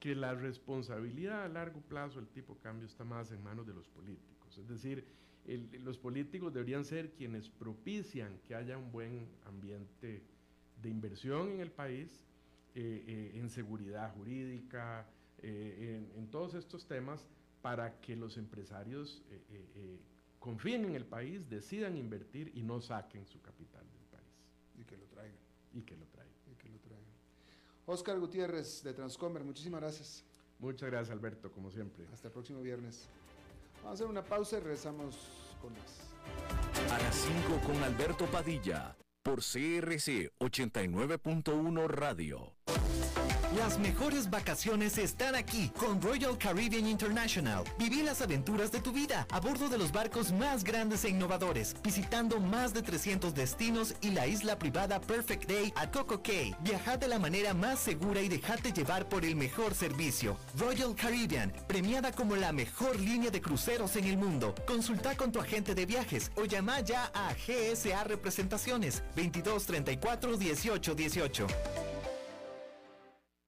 que 0.00 0.16
la 0.16 0.34
responsabilidad 0.34 1.44
a 1.44 1.48
largo 1.48 1.80
plazo 1.80 2.18
del 2.18 2.28
tipo 2.28 2.54
de 2.54 2.60
cambio 2.60 2.86
está 2.86 3.04
más 3.04 3.30
en 3.30 3.40
manos 3.42 3.66
de 3.66 3.74
los 3.74 3.88
políticos. 3.88 4.58
Es 4.58 4.68
decir, 4.68 5.06
los 5.80 5.96
políticos 5.96 6.52
deberían 6.52 6.84
ser 6.84 7.12
quienes 7.12 7.48
propician 7.48 8.40
que 8.46 8.56
haya 8.56 8.76
un 8.76 8.90
buen 8.90 9.28
ambiente 9.46 10.24
de 10.82 10.88
inversión 10.88 11.50
en 11.50 11.60
el 11.60 11.70
país, 11.70 12.24
eh, 12.74 13.04
eh, 13.06 13.38
en 13.38 13.48
seguridad 13.48 14.12
jurídica, 14.14 15.06
eh, 15.38 16.00
en, 16.14 16.18
en, 16.18 16.30
todos 16.30 16.54
estos 16.54 16.86
temas, 16.86 17.24
para 17.60 18.00
que 18.00 18.16
los 18.16 18.36
empresarios 18.38 19.22
confíen 20.42 20.84
en 20.86 20.96
el 20.96 21.06
país, 21.06 21.48
decidan 21.48 21.96
invertir 21.96 22.50
y 22.54 22.64
no 22.64 22.80
saquen 22.80 23.24
su 23.24 23.40
capital 23.40 23.88
del 23.92 24.04
país. 24.06 24.26
Y 24.74 24.84
que 24.84 24.96
lo 24.96 25.06
traigan. 25.06 25.38
Y 25.72 25.82
que 25.82 25.96
lo 25.96 26.04
traigan. 26.06 26.34
Y 26.50 26.54
que 26.56 26.68
lo 26.68 26.78
traigan. 26.80 27.12
Oscar 27.86 28.18
Gutiérrez 28.18 28.82
de 28.82 28.92
Transcomer, 28.92 29.44
muchísimas 29.44 29.80
gracias. 29.80 30.24
Muchas 30.58 30.90
gracias 30.90 31.16
Alberto, 31.16 31.52
como 31.52 31.70
siempre. 31.70 32.08
Hasta 32.12 32.26
el 32.26 32.32
próximo 32.32 32.60
viernes. 32.60 33.08
Vamos 33.76 33.90
a 33.90 33.94
hacer 33.94 34.06
una 34.08 34.24
pausa 34.24 34.56
y 34.56 34.60
regresamos 34.60 35.16
con 35.60 35.72
más. 35.74 36.92
A 36.92 36.98
las 36.98 37.14
5 37.14 37.60
con 37.64 37.80
Alberto 37.84 38.26
Padilla, 38.26 38.96
por 39.22 39.38
CRC 39.38 40.32
89.1 40.40 41.86
Radio. 41.86 42.61
Las 43.56 43.78
mejores 43.78 44.30
vacaciones 44.30 44.96
están 44.96 45.34
aquí 45.34 45.70
con 45.78 46.00
Royal 46.00 46.38
Caribbean 46.38 46.86
International. 46.86 47.64
Viví 47.78 48.02
las 48.02 48.22
aventuras 48.22 48.72
de 48.72 48.80
tu 48.80 48.92
vida 48.92 49.26
a 49.30 49.40
bordo 49.40 49.68
de 49.68 49.76
los 49.76 49.92
barcos 49.92 50.32
más 50.32 50.64
grandes 50.64 51.04
e 51.04 51.10
innovadores, 51.10 51.76
visitando 51.82 52.40
más 52.40 52.72
de 52.72 52.80
300 52.80 53.34
destinos 53.34 53.94
y 54.00 54.12
la 54.12 54.26
isla 54.26 54.58
privada 54.58 55.02
Perfect 55.02 55.50
Day 55.50 55.70
a 55.76 55.90
Coco 55.90 56.22
Cay. 56.22 56.56
Viajar 56.60 56.98
de 56.98 57.08
la 57.08 57.18
manera 57.18 57.52
más 57.52 57.78
segura 57.78 58.22
y 58.22 58.28
dejarte 58.28 58.72
llevar 58.72 59.06
por 59.10 59.22
el 59.22 59.36
mejor 59.36 59.74
servicio. 59.74 60.38
Royal 60.56 60.94
Caribbean, 60.94 61.52
premiada 61.66 62.10
como 62.10 62.36
la 62.36 62.52
mejor 62.52 62.98
línea 62.98 63.30
de 63.30 63.42
cruceros 63.42 63.96
en 63.96 64.06
el 64.06 64.16
mundo. 64.16 64.54
Consulta 64.66 65.14
con 65.14 65.30
tu 65.30 65.40
agente 65.40 65.74
de 65.74 65.84
viajes 65.84 66.32
o 66.36 66.46
llama 66.46 66.80
ya 66.80 67.10
a 67.12 67.34
GSA 67.34 68.04
Representaciones 68.04 69.02
2234 69.14 70.38
1818. 70.38 71.46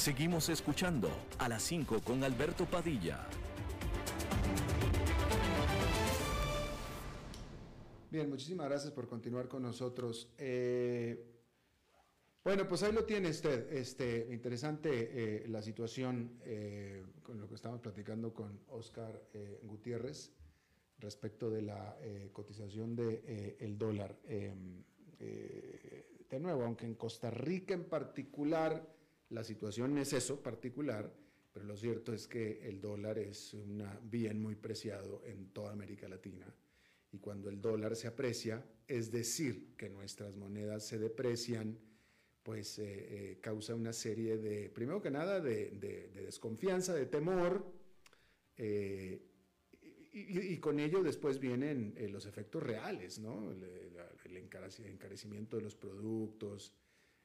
Seguimos 0.00 0.48
escuchando 0.48 1.10
a 1.38 1.46
las 1.46 1.62
5 1.62 2.00
con 2.00 2.24
Alberto 2.24 2.64
Padilla. 2.64 3.28
Bien, 8.10 8.28
muchísimas 8.30 8.66
gracias 8.66 8.92
por 8.94 9.06
continuar 9.06 9.46
con 9.46 9.62
nosotros. 9.62 10.32
Eh, 10.38 11.22
bueno, 12.42 12.66
pues 12.66 12.82
ahí 12.82 12.92
lo 12.92 13.04
tiene 13.04 13.28
usted. 13.28 13.70
Este, 13.72 14.26
interesante 14.32 15.44
eh, 15.44 15.48
la 15.48 15.60
situación 15.60 16.40
eh, 16.44 17.04
con 17.22 17.38
lo 17.38 17.46
que 17.46 17.56
estamos 17.56 17.80
platicando 17.80 18.32
con 18.32 18.58
Oscar 18.68 19.22
Gutiérrez 19.62 20.32
respecto 21.00 21.50
de 21.50 21.62
la 21.62 21.98
cotización 22.32 22.94
del 22.94 23.22
de, 23.22 23.56
el 23.60 23.78
dólar. 23.78 24.18
Em, 24.24 24.82
de 25.18 26.40
nuevo, 26.40 26.64
aunque 26.64 26.86
en 26.86 26.94
Costa 26.94 27.30
Rica 27.30 27.74
en 27.74 27.84
particular 27.84 28.86
la 29.30 29.44
situación 29.44 29.96
es 29.98 30.12
eso, 30.12 30.42
particular, 30.42 31.12
pero 31.52 31.64
lo 31.64 31.76
cierto 31.76 32.12
es 32.12 32.26
que 32.26 32.68
el 32.68 32.80
dólar 32.80 33.18
es 33.18 33.54
un 33.54 33.84
bien 34.02 34.40
muy 34.40 34.56
preciado 34.56 35.22
en 35.24 35.48
toda 35.52 35.72
América 35.72 36.08
Latina. 36.08 36.52
Y 37.12 37.18
cuando 37.18 37.48
el 37.48 37.60
dólar 37.60 37.96
se 37.96 38.06
aprecia, 38.06 38.64
es 38.86 39.10
decir, 39.10 39.74
que 39.76 39.88
nuestras 39.88 40.36
monedas 40.36 40.86
se 40.86 40.98
deprecian, 40.98 41.78
pues 42.42 42.78
eh, 42.78 42.84
eh, 42.86 43.38
causa 43.40 43.74
una 43.74 43.92
serie 43.92 44.36
de, 44.38 44.68
primero 44.70 45.00
que 45.00 45.10
nada, 45.10 45.40
de, 45.40 45.70
desconfianza, 46.14 46.94
de 46.94 47.06
temor, 47.06 47.64
eh, 48.56 49.29
y, 50.12 50.56
con 50.58 50.80
ello 50.80 51.02
después 51.02 51.38
vienen 51.38 51.94
los 52.10 52.26
efectos 52.26 52.62
reales, 52.62 53.18
¿no? 53.18 53.50
El, 53.52 54.36
encarecimiento 54.36 55.56
de 55.56 55.62
los 55.62 55.74
productos, 55.74 56.72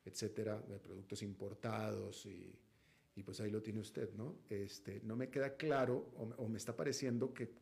etcétera, 0.03 0.59
de 0.59 0.79
productos 0.79 1.21
importados, 1.21 2.25
y, 2.25 2.53
pues 3.23 3.39
ahí 3.39 3.49
lo 3.49 3.61
tiene 3.61 3.79
usted, 3.79 4.13
¿no? 4.13 4.39
Este, 4.49 5.01
no 5.03 5.15
me 5.15 5.29
queda 5.29 5.55
claro, 5.55 6.11
o, 6.37 6.47
me 6.47 6.57
está 6.57 6.75
pareciendo 6.75 7.33
que 7.33 7.53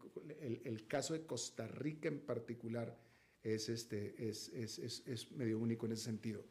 el, 0.41 0.87
caso 0.87 1.13
de 1.13 1.25
Costa 1.25 1.67
Rica 1.67 2.07
en 2.07 2.19
particular 2.19 2.97
es, 3.41 3.69
este, 3.69 4.29
es, 4.29 4.49
es, 4.49 4.79
es 5.05 5.31
medio 5.31 5.59
único 5.59 5.85
en 5.85 5.93
ese 5.93 6.03
sentido. 6.03 6.43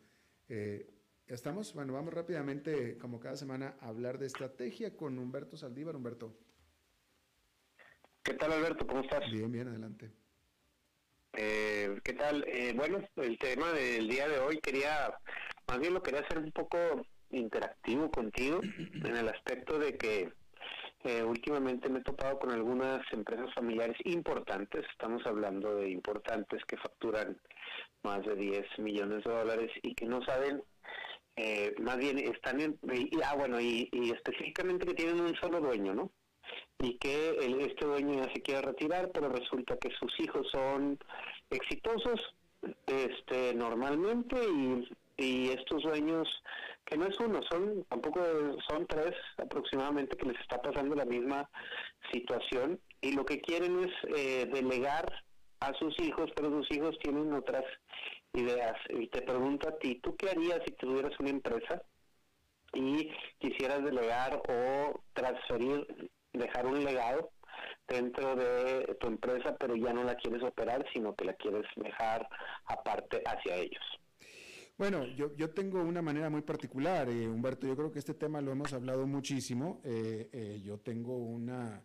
Eh, 0.48 0.86
¿Ya 1.26 1.34
estamos? 1.34 1.72
Bueno, 1.72 1.94
vamos 1.94 2.12
rápidamente, 2.12 2.98
como 2.98 3.20
cada 3.20 3.36
semana, 3.36 3.76
a 3.80 3.88
hablar 3.88 4.18
de 4.18 4.26
estrategia 4.26 4.96
con 4.96 5.18
Humberto 5.18 5.56
Saldívar. 5.56 5.96
Humberto. 5.96 6.36
¿Qué 8.22 8.34
tal, 8.34 8.52
Alberto? 8.52 8.86
¿Cómo 8.86 9.00
estás? 9.00 9.30
Bien, 9.30 9.50
bien, 9.50 9.68
adelante. 9.68 10.10
Eh, 11.32 11.98
¿Qué 12.04 12.12
tal? 12.12 12.44
Eh, 12.46 12.72
bueno, 12.76 13.00
el 13.16 13.38
tema 13.38 13.72
del 13.72 14.08
día 14.08 14.28
de 14.28 14.38
hoy 14.38 14.58
quería, 14.60 15.12
más 15.66 15.80
bien 15.80 15.94
lo 15.94 16.02
quería 16.02 16.20
hacer 16.20 16.38
un 16.38 16.52
poco 16.52 16.78
interactivo 17.30 18.10
contigo, 18.10 18.60
en 19.04 19.16
el 19.16 19.28
aspecto 19.28 19.78
de 19.78 19.96
que 19.96 20.32
eh, 21.04 21.24
últimamente 21.24 21.88
me 21.88 21.98
he 21.98 22.02
topado 22.02 22.38
con 22.38 22.52
algunas 22.52 23.00
empresas 23.12 23.52
familiares 23.54 23.96
importantes, 24.04 24.84
estamos 24.92 25.26
hablando 25.26 25.74
de 25.76 25.90
importantes 25.90 26.64
que 26.66 26.76
facturan 26.76 27.36
más 28.04 28.24
de 28.24 28.36
10 28.36 28.78
millones 28.78 29.24
de 29.24 29.32
dólares 29.32 29.70
y 29.82 29.94
que 29.96 30.06
no 30.06 30.22
saben, 30.24 30.62
eh, 31.34 31.74
más 31.80 31.96
bien 31.96 32.18
están 32.18 32.60
en, 32.60 32.78
y, 32.92 33.10
ah 33.24 33.34
bueno, 33.34 33.60
y, 33.60 33.88
específicamente 34.14 34.86
que 34.86 34.94
tienen 34.94 35.20
un 35.20 35.34
solo 35.34 35.60
dueño, 35.60 35.92
¿no? 35.92 36.12
Y 36.78 36.98
que 36.98 37.30
el, 37.30 37.60
este 37.60 37.86
dueño 37.86 38.24
ya 38.24 38.32
se 38.32 38.42
quiere 38.42 38.62
retirar, 38.62 39.10
pero 39.12 39.28
resulta 39.28 39.76
que 39.76 39.90
sus 39.98 40.18
hijos 40.20 40.46
son 40.50 40.98
exitosos 41.50 42.20
este 42.86 43.54
normalmente 43.54 44.36
y, 44.36 44.88
y 45.16 45.48
estos 45.50 45.82
dueños 45.82 46.28
que 46.84 46.96
no 46.96 47.06
es 47.06 47.18
uno, 47.20 47.40
son 47.50 47.84
tampoco 47.88 48.20
son 48.68 48.86
tres 48.86 49.14
aproximadamente 49.38 50.16
que 50.16 50.26
les 50.26 50.40
está 50.40 50.60
pasando 50.60 50.94
la 50.94 51.04
misma 51.04 51.48
situación 52.12 52.80
y 53.00 53.12
lo 53.12 53.24
que 53.24 53.40
quieren 53.40 53.84
es 53.84 53.92
eh, 54.16 54.46
delegar 54.52 55.06
a 55.60 55.72
sus 55.74 55.98
hijos, 56.00 56.30
pero 56.34 56.50
sus 56.50 56.70
hijos 56.72 56.98
tienen 57.02 57.32
otras 57.32 57.64
ideas. 58.32 58.76
Y 58.90 59.06
te 59.08 59.22
pregunto 59.22 59.68
a 59.68 59.78
ti, 59.78 59.96
¿tú 60.02 60.16
qué 60.16 60.30
harías 60.30 60.60
si 60.64 60.72
tuvieras 60.72 61.12
una 61.20 61.30
empresa 61.30 61.82
y 62.74 63.10
quisieras 63.38 63.84
delegar 63.84 64.42
o 64.48 65.00
transferir, 65.12 66.10
dejar 66.32 66.66
un 66.66 66.84
legado 66.84 67.30
dentro 67.88 68.36
de 68.36 68.96
tu 69.00 69.08
empresa, 69.08 69.56
pero 69.58 69.76
ya 69.76 69.92
no 69.92 70.04
la 70.04 70.14
quieres 70.16 70.42
operar, 70.42 70.84
sino 70.92 71.14
que 71.14 71.24
la 71.24 71.34
quieres 71.34 71.64
dejar 71.76 72.28
aparte 72.66 73.22
hacia 73.26 73.56
ellos? 73.56 73.82
Bueno, 74.78 75.04
yo, 75.04 75.34
yo 75.36 75.50
tengo 75.50 75.82
una 75.82 76.02
manera 76.02 76.30
muy 76.30 76.42
particular, 76.42 77.08
eh, 77.08 77.28
Humberto. 77.28 77.66
Yo 77.66 77.76
creo 77.76 77.92
que 77.92 77.98
este 77.98 78.14
tema 78.14 78.40
lo 78.40 78.52
hemos 78.52 78.72
hablado 78.72 79.06
muchísimo. 79.06 79.80
Eh, 79.84 80.28
eh, 80.32 80.60
yo 80.64 80.78
tengo 80.78 81.16
una, 81.16 81.82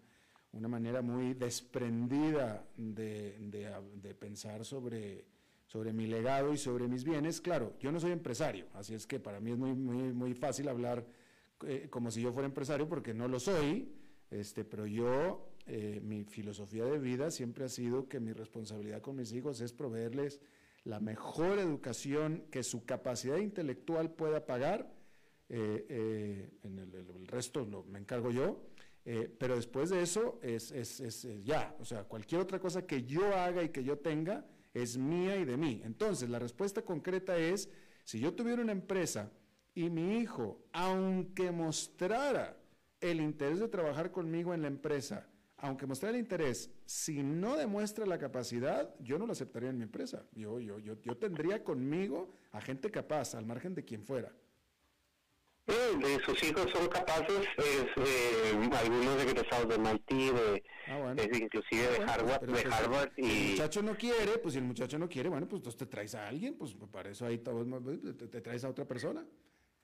una 0.53 0.67
manera 0.67 1.01
muy 1.01 1.33
desprendida 1.33 2.65
de, 2.75 3.37
de, 3.39 4.15
pensar 4.15 4.63
sobre, 4.63 5.25
sobre 5.65 5.91
mi 5.91 6.07
legado 6.07 6.53
y 6.53 6.57
sobre 6.57 6.87
mis 6.87 7.03
bienes. 7.03 7.41
Claro, 7.41 7.73
yo 7.79 7.91
no 7.91 7.99
soy 7.99 8.11
empresario, 8.11 8.65
así 8.73 8.95
es 8.95 9.05
que 9.05 9.19
para 9.19 9.39
mí 9.41 9.51
es 9.51 9.57
muy, 9.57 9.73
muy, 9.73 10.13
muy 10.13 10.33
fácil 10.33 10.69
hablar 10.69 11.05
como 11.89 12.11
si 12.11 12.21
yo 12.21 12.31
fuera 12.31 12.47
empresario 12.47 12.87
porque 12.87 13.15
no 13.15 13.27
lo 13.27 13.39
soy, 13.39 13.91
este, 14.31 14.63
pero 14.65 14.85
yo, 14.85 15.49
mi 16.01 16.23
filosofía 16.23 16.85
de 16.85 16.97
vida 16.97 17.29
siempre 17.29 17.65
ha 17.65 17.69
sido 17.69 18.07
que 18.07 18.19
mi 18.19 18.31
responsabilidad 18.31 19.01
con 19.01 19.17
mis 19.17 19.33
hijos 19.33 19.59
es 19.59 19.73
proveerles 19.73 20.39
la 20.87 20.99
mejor 20.99 21.59
educación 21.59 22.45
que 22.49 22.63
su 22.63 22.85
capacidad 22.85 23.37
intelectual 23.37 24.09
pueda 24.11 24.45
pagar, 24.45 24.89
eh, 25.49 25.85
eh, 25.89 26.49
en 26.63 26.79
el, 26.79 27.27
resto 27.27 27.65
lo, 27.65 27.83
me 27.83 27.99
encargo 27.99 28.31
yo, 28.31 28.63
eh, 29.03 29.29
pero 29.37 29.55
después 29.55 29.89
de 29.89 30.01
eso 30.01 30.39
es, 30.41 30.71
es, 30.71 31.27
ya, 31.43 31.75
o 31.79 31.85
sea, 31.85 32.05
cualquier 32.05 32.41
otra 32.41 32.59
cosa 32.59 32.85
que 32.85 33.03
yo 33.03 33.35
haga 33.35 33.63
y 33.63 33.69
que 33.69 33.83
yo 33.83 33.97
tenga 33.97 34.45
es 34.73 34.97
mía 34.97 35.37
y 35.37 35.45
de 35.45 35.57
mí. 35.57 35.81
Entonces, 35.83 36.29
la 36.29 36.39
respuesta 36.39 36.81
concreta 36.81 37.37
es, 37.37 37.69
si 38.03 38.19
yo 38.19 38.33
tuviera 38.33 38.61
una 38.61 38.71
empresa 38.71 39.31
y 39.75 39.89
mi 39.89 40.19
hijo, 40.19 40.63
aunque 40.71 41.51
mostrara 41.51 42.57
el 43.01 43.21
interés 43.21 43.59
de 43.59 43.67
trabajar 43.67 44.11
conmigo 44.11 44.53
en 44.53 44.61
la 44.61 44.67
empresa, 44.67 45.27
aunque 45.57 45.87
mostrara 45.87 46.15
el 46.15 46.21
interés, 46.21 46.69
si 46.85 47.23
no 47.23 47.55
demuestra 47.55 48.05
la 48.05 48.19
capacidad, 48.19 48.93
yo 48.99 49.17
no 49.17 49.25
lo 49.25 49.31
aceptaría 49.31 49.69
en 49.69 49.77
mi 49.77 49.83
empresa. 49.83 50.23
Yo, 50.33 50.59
yo, 50.59 50.77
yo, 50.79 51.01
yo 51.01 51.17
tendría 51.17 51.63
conmigo 51.63 52.31
a 52.51 52.61
gente 52.61 52.91
capaz, 52.91 53.33
al 53.33 53.45
margen 53.45 53.73
de 53.73 53.83
quien 53.83 54.03
fuera. 54.03 54.31
de 55.65 56.19
sus 56.23 56.43
hijos 56.43 56.69
son 56.71 56.87
capaces, 56.87 57.47
es, 57.57 57.85
eh, 57.97 58.69
algunos 58.71 59.23
egresados 59.23 59.67
de 59.67 59.77
MIT, 59.79 60.11
de, 60.11 60.63
ah, 60.87 61.15
inclusive 61.17 61.81
de 61.81 62.03
ah, 62.03 62.13
Harvard, 62.13 62.45
de 62.45 62.73
Harvard 62.73 63.11
y... 63.17 63.25
el 63.25 63.51
muchacho 63.51 63.81
no 63.81 63.95
quiere, 63.97 64.37
pues 64.37 64.53
si 64.53 64.59
el 64.59 64.65
muchacho 64.65 64.99
no 64.99 65.09
quiere, 65.09 65.29
bueno, 65.29 65.47
pues 65.47 65.59
entonces 65.59 65.79
te 65.79 65.87
traes 65.87 66.13
a 66.13 66.27
alguien, 66.27 66.55
pues 66.55 66.75
para 66.91 67.09
eso 67.09 67.25
ahí 67.25 67.39
te, 67.39 68.41
traes 68.41 68.63
a 68.63 68.69
otra 68.69 68.85
persona. 68.85 69.25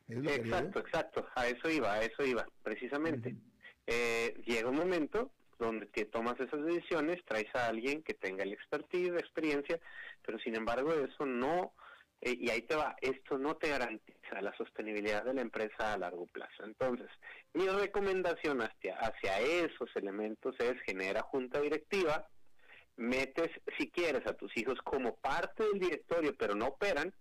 Exacto, 0.10 0.80
exacto, 0.80 1.28
a 1.36 1.48
eso 1.48 1.70
iba, 1.70 1.94
a 1.94 2.04
eso 2.04 2.24
iba, 2.24 2.46
precisamente. 2.62 3.36
eh, 3.88 4.42
llega 4.46 4.70
un 4.70 4.78
momento 4.78 5.32
donde 5.60 5.86
te 5.88 6.06
tomas 6.06 6.40
esas 6.40 6.64
decisiones, 6.66 7.24
traes 7.26 7.54
a 7.56 7.68
alguien 7.68 8.04
que 8.04 8.14
tenga 8.14 8.44
el 8.44 8.54
expertise, 8.54 9.12
la 9.12 9.20
experiencia, 9.20 9.80
pero 10.26 10.38
sin 10.40 10.56
embargo 10.56 10.94
eso 10.94 11.26
no 11.26 11.74
eh, 12.26 12.38
y 12.40 12.50
ahí 12.50 12.62
te 12.62 12.76
va, 12.76 12.96
esto 13.02 13.38
no 13.38 13.56
te 13.56 13.70
garantiza 13.70 14.42
la 14.42 14.56
sostenibilidad 14.56 15.26
de 15.26 15.34
la 15.34 15.42
empresa 15.42 15.94
a 15.94 15.98
largo 15.98 16.26
plazo. 16.28 16.64
Entonces, 16.64 17.10
mi 17.54 17.68
recomendación 17.68 18.62
hacia, 18.62 18.96
hacia 18.96 19.40
esos 19.40 19.94
elementos 19.96 20.56
es 20.60 20.80
genera 20.84 21.22
junta 21.24 21.60
directiva, 21.60 22.26
metes, 22.96 23.50
si 23.78 23.90
quieres, 23.90 24.26
a 24.26 24.34
tus 24.34 24.56
hijos 24.56 24.80
como 24.86 25.18
parte 25.18 25.64
del 25.64 25.80
directorio, 25.80 26.34
pero 26.38 26.56
no 26.56 26.68
operan, 26.68 27.14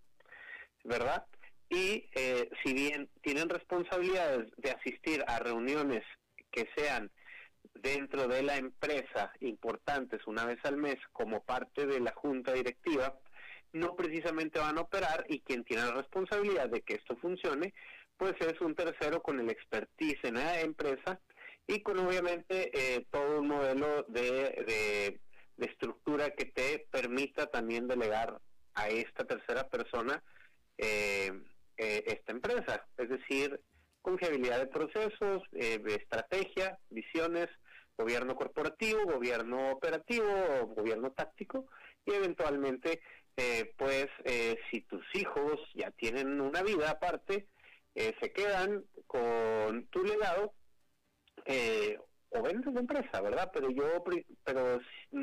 ¿verdad? 0.85 1.27
Y 1.73 2.05
eh, 2.15 2.51
si 2.63 2.75
bien 2.75 3.09
tienen 3.23 3.49
responsabilidades 3.49 4.53
de 4.59 4.73
asistir 4.73 5.25
a 5.27 5.39
reuniones 5.39 6.05
que 6.51 6.69
sean 6.77 7.11
dentro 7.73 8.29
de 8.29 8.43
la 8.43 8.59
empresa 8.59 9.33
importantes 9.41 10.21
una 10.27 10.45
vez 10.45 10.59
al 10.65 10.77
mes 10.77 10.99
como 11.13 11.43
parte 11.43 11.87
de 11.87 11.99
la 11.99 12.13
junta 12.13 12.53
directiva, 12.53 13.19
no 13.73 13.97
precisamente 13.97 14.59
van 14.59 14.77
a 14.77 14.83
operar 14.83 15.25
y 15.31 15.41
quien 15.41 15.65
tiene 15.65 15.85
la 15.85 15.93
responsabilidad 15.93 16.69
de 16.69 16.83
que 16.83 16.97
esto 16.97 17.17
funcione, 17.17 17.73
pues 18.19 18.35
es 18.41 18.61
un 18.61 18.75
tercero 18.75 19.23
con 19.23 19.41
el 19.41 19.49
expertise 19.49 20.23
en 20.25 20.35
la 20.35 20.61
empresa 20.61 21.21
y 21.67 21.81
con 21.81 21.99
obviamente 22.01 22.71
eh, 22.75 23.07
todo 23.11 23.41
un 23.41 23.49
modelo 23.49 24.05
de, 24.09 25.19
de, 25.57 25.67
estructura 25.67 26.31
que 26.31 26.45
te 26.45 26.87
permita 26.91 27.47
también 27.47 27.87
delegar 27.89 28.41
a 28.75 28.89
esta 28.89 29.25
tercera 29.25 29.69
persona 29.69 30.23
eh, 30.77 31.33
eh, 31.83 32.05
esta 32.07 32.33
empresa, 32.33 32.87
es 32.97 33.09
decir, 33.09 33.61
confiabilidad 34.01 34.59
de 34.59 34.67
procesos, 34.67 35.43
estrategia, 35.53 36.79
visiones, 36.91 37.49
gobierno 37.97 38.35
corporativo, 38.35 39.05
gobierno 39.05 39.71
operativo, 39.71 40.27
gobierno 40.75 41.13
táctico 41.13 41.67
y 42.05 42.13
eventualmente 42.13 43.01
eh, 43.37 43.73
pues 43.79 44.09
eh, 44.25 44.59
si 44.71 44.83
tus 44.83 45.03
hijos 45.15 45.59
ya 45.75 45.91
tienen 45.93 46.41
una 46.41 46.63
vida 46.63 46.91
aparte, 46.91 47.47
eh, 47.95 48.15
se 48.21 48.33
quedan 48.33 48.85
con 49.07 49.87
tu 49.87 50.05
legado 50.05 50.55
o 52.35 52.43
venden 52.43 52.75
la 52.75 52.81
empresa, 52.81 53.21
¿verdad? 53.21 53.51
Pero 53.53 53.71
yo, 53.71 54.03
pero 54.45 54.81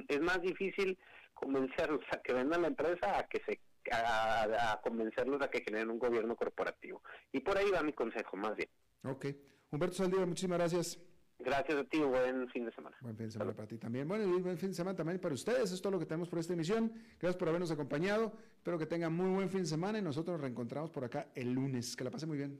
es 0.08 0.20
más 0.22 0.42
difícil 0.42 0.98
convencerlos 1.34 2.02
a 2.12 2.22
que 2.22 2.34
vendan 2.34 2.64
la 2.64 2.68
empresa 2.68 3.18
a 3.18 3.28
que 3.28 3.42
se 3.46 3.60
a, 3.92 4.80
convencerlos 4.84 5.42
a 5.42 5.50
que 5.50 5.62
generen 5.62 5.90
un 5.90 6.00
gobierno 6.00 6.36
corporativo. 6.36 7.02
Y 7.32 7.40
por 7.42 7.58
ahí 7.58 7.70
va 7.72 7.82
mi 7.82 7.94
consejo, 7.94 8.38
más 8.38 8.56
bien. 8.56 8.70
Ok. 9.04 9.28
Humberto 9.72 9.98
Saldívar, 9.98 10.28
muchísimas 10.28 10.60
gracias. 10.60 11.00
Gracias 11.40 11.78
a 11.78 11.84
ti, 11.86 12.00
buen 12.00 12.50
fin 12.50 12.66
de 12.66 12.72
semana. 12.72 12.98
Buen 13.02 13.16
fin 13.16 13.28
de 13.28 13.32
semana 13.32 13.54
para 13.54 13.68
ti 13.68 13.78
también. 13.78 14.08
Bueno, 14.08 14.26
y 14.26 14.42
buen 14.42 14.58
fin 14.58 14.70
de 14.70 14.76
semana 14.76 14.98
también 14.98 15.20
para 15.20 15.34
ustedes. 15.34 15.64
Esto 15.64 15.76
es 15.76 15.82
todo 15.82 15.94
lo 15.94 16.00
que 16.00 16.06
tenemos 16.06 16.28
por 16.28 16.40
esta 16.40 16.54
emisión. 16.54 16.92
Gracias 17.20 17.38
por 17.38 17.48
habernos 17.48 17.72
acompañado. 17.72 18.34
Espero 18.58 18.78
que 18.78 18.86
tengan 18.86 19.14
muy 19.14 19.30
buen 19.30 19.50
fin 19.50 19.62
de 19.62 19.68
semana 19.68 20.00
y 20.00 20.02
nosotros 20.02 20.34
nos 20.34 20.42
reencontramos 20.42 20.92
por 20.92 21.06
acá 21.06 21.30
el 21.36 21.54
lunes. 21.54 21.96
Que 21.96 22.04
la 22.04 22.12
pase 22.12 22.26
muy 22.26 22.38
bien. 22.38 22.60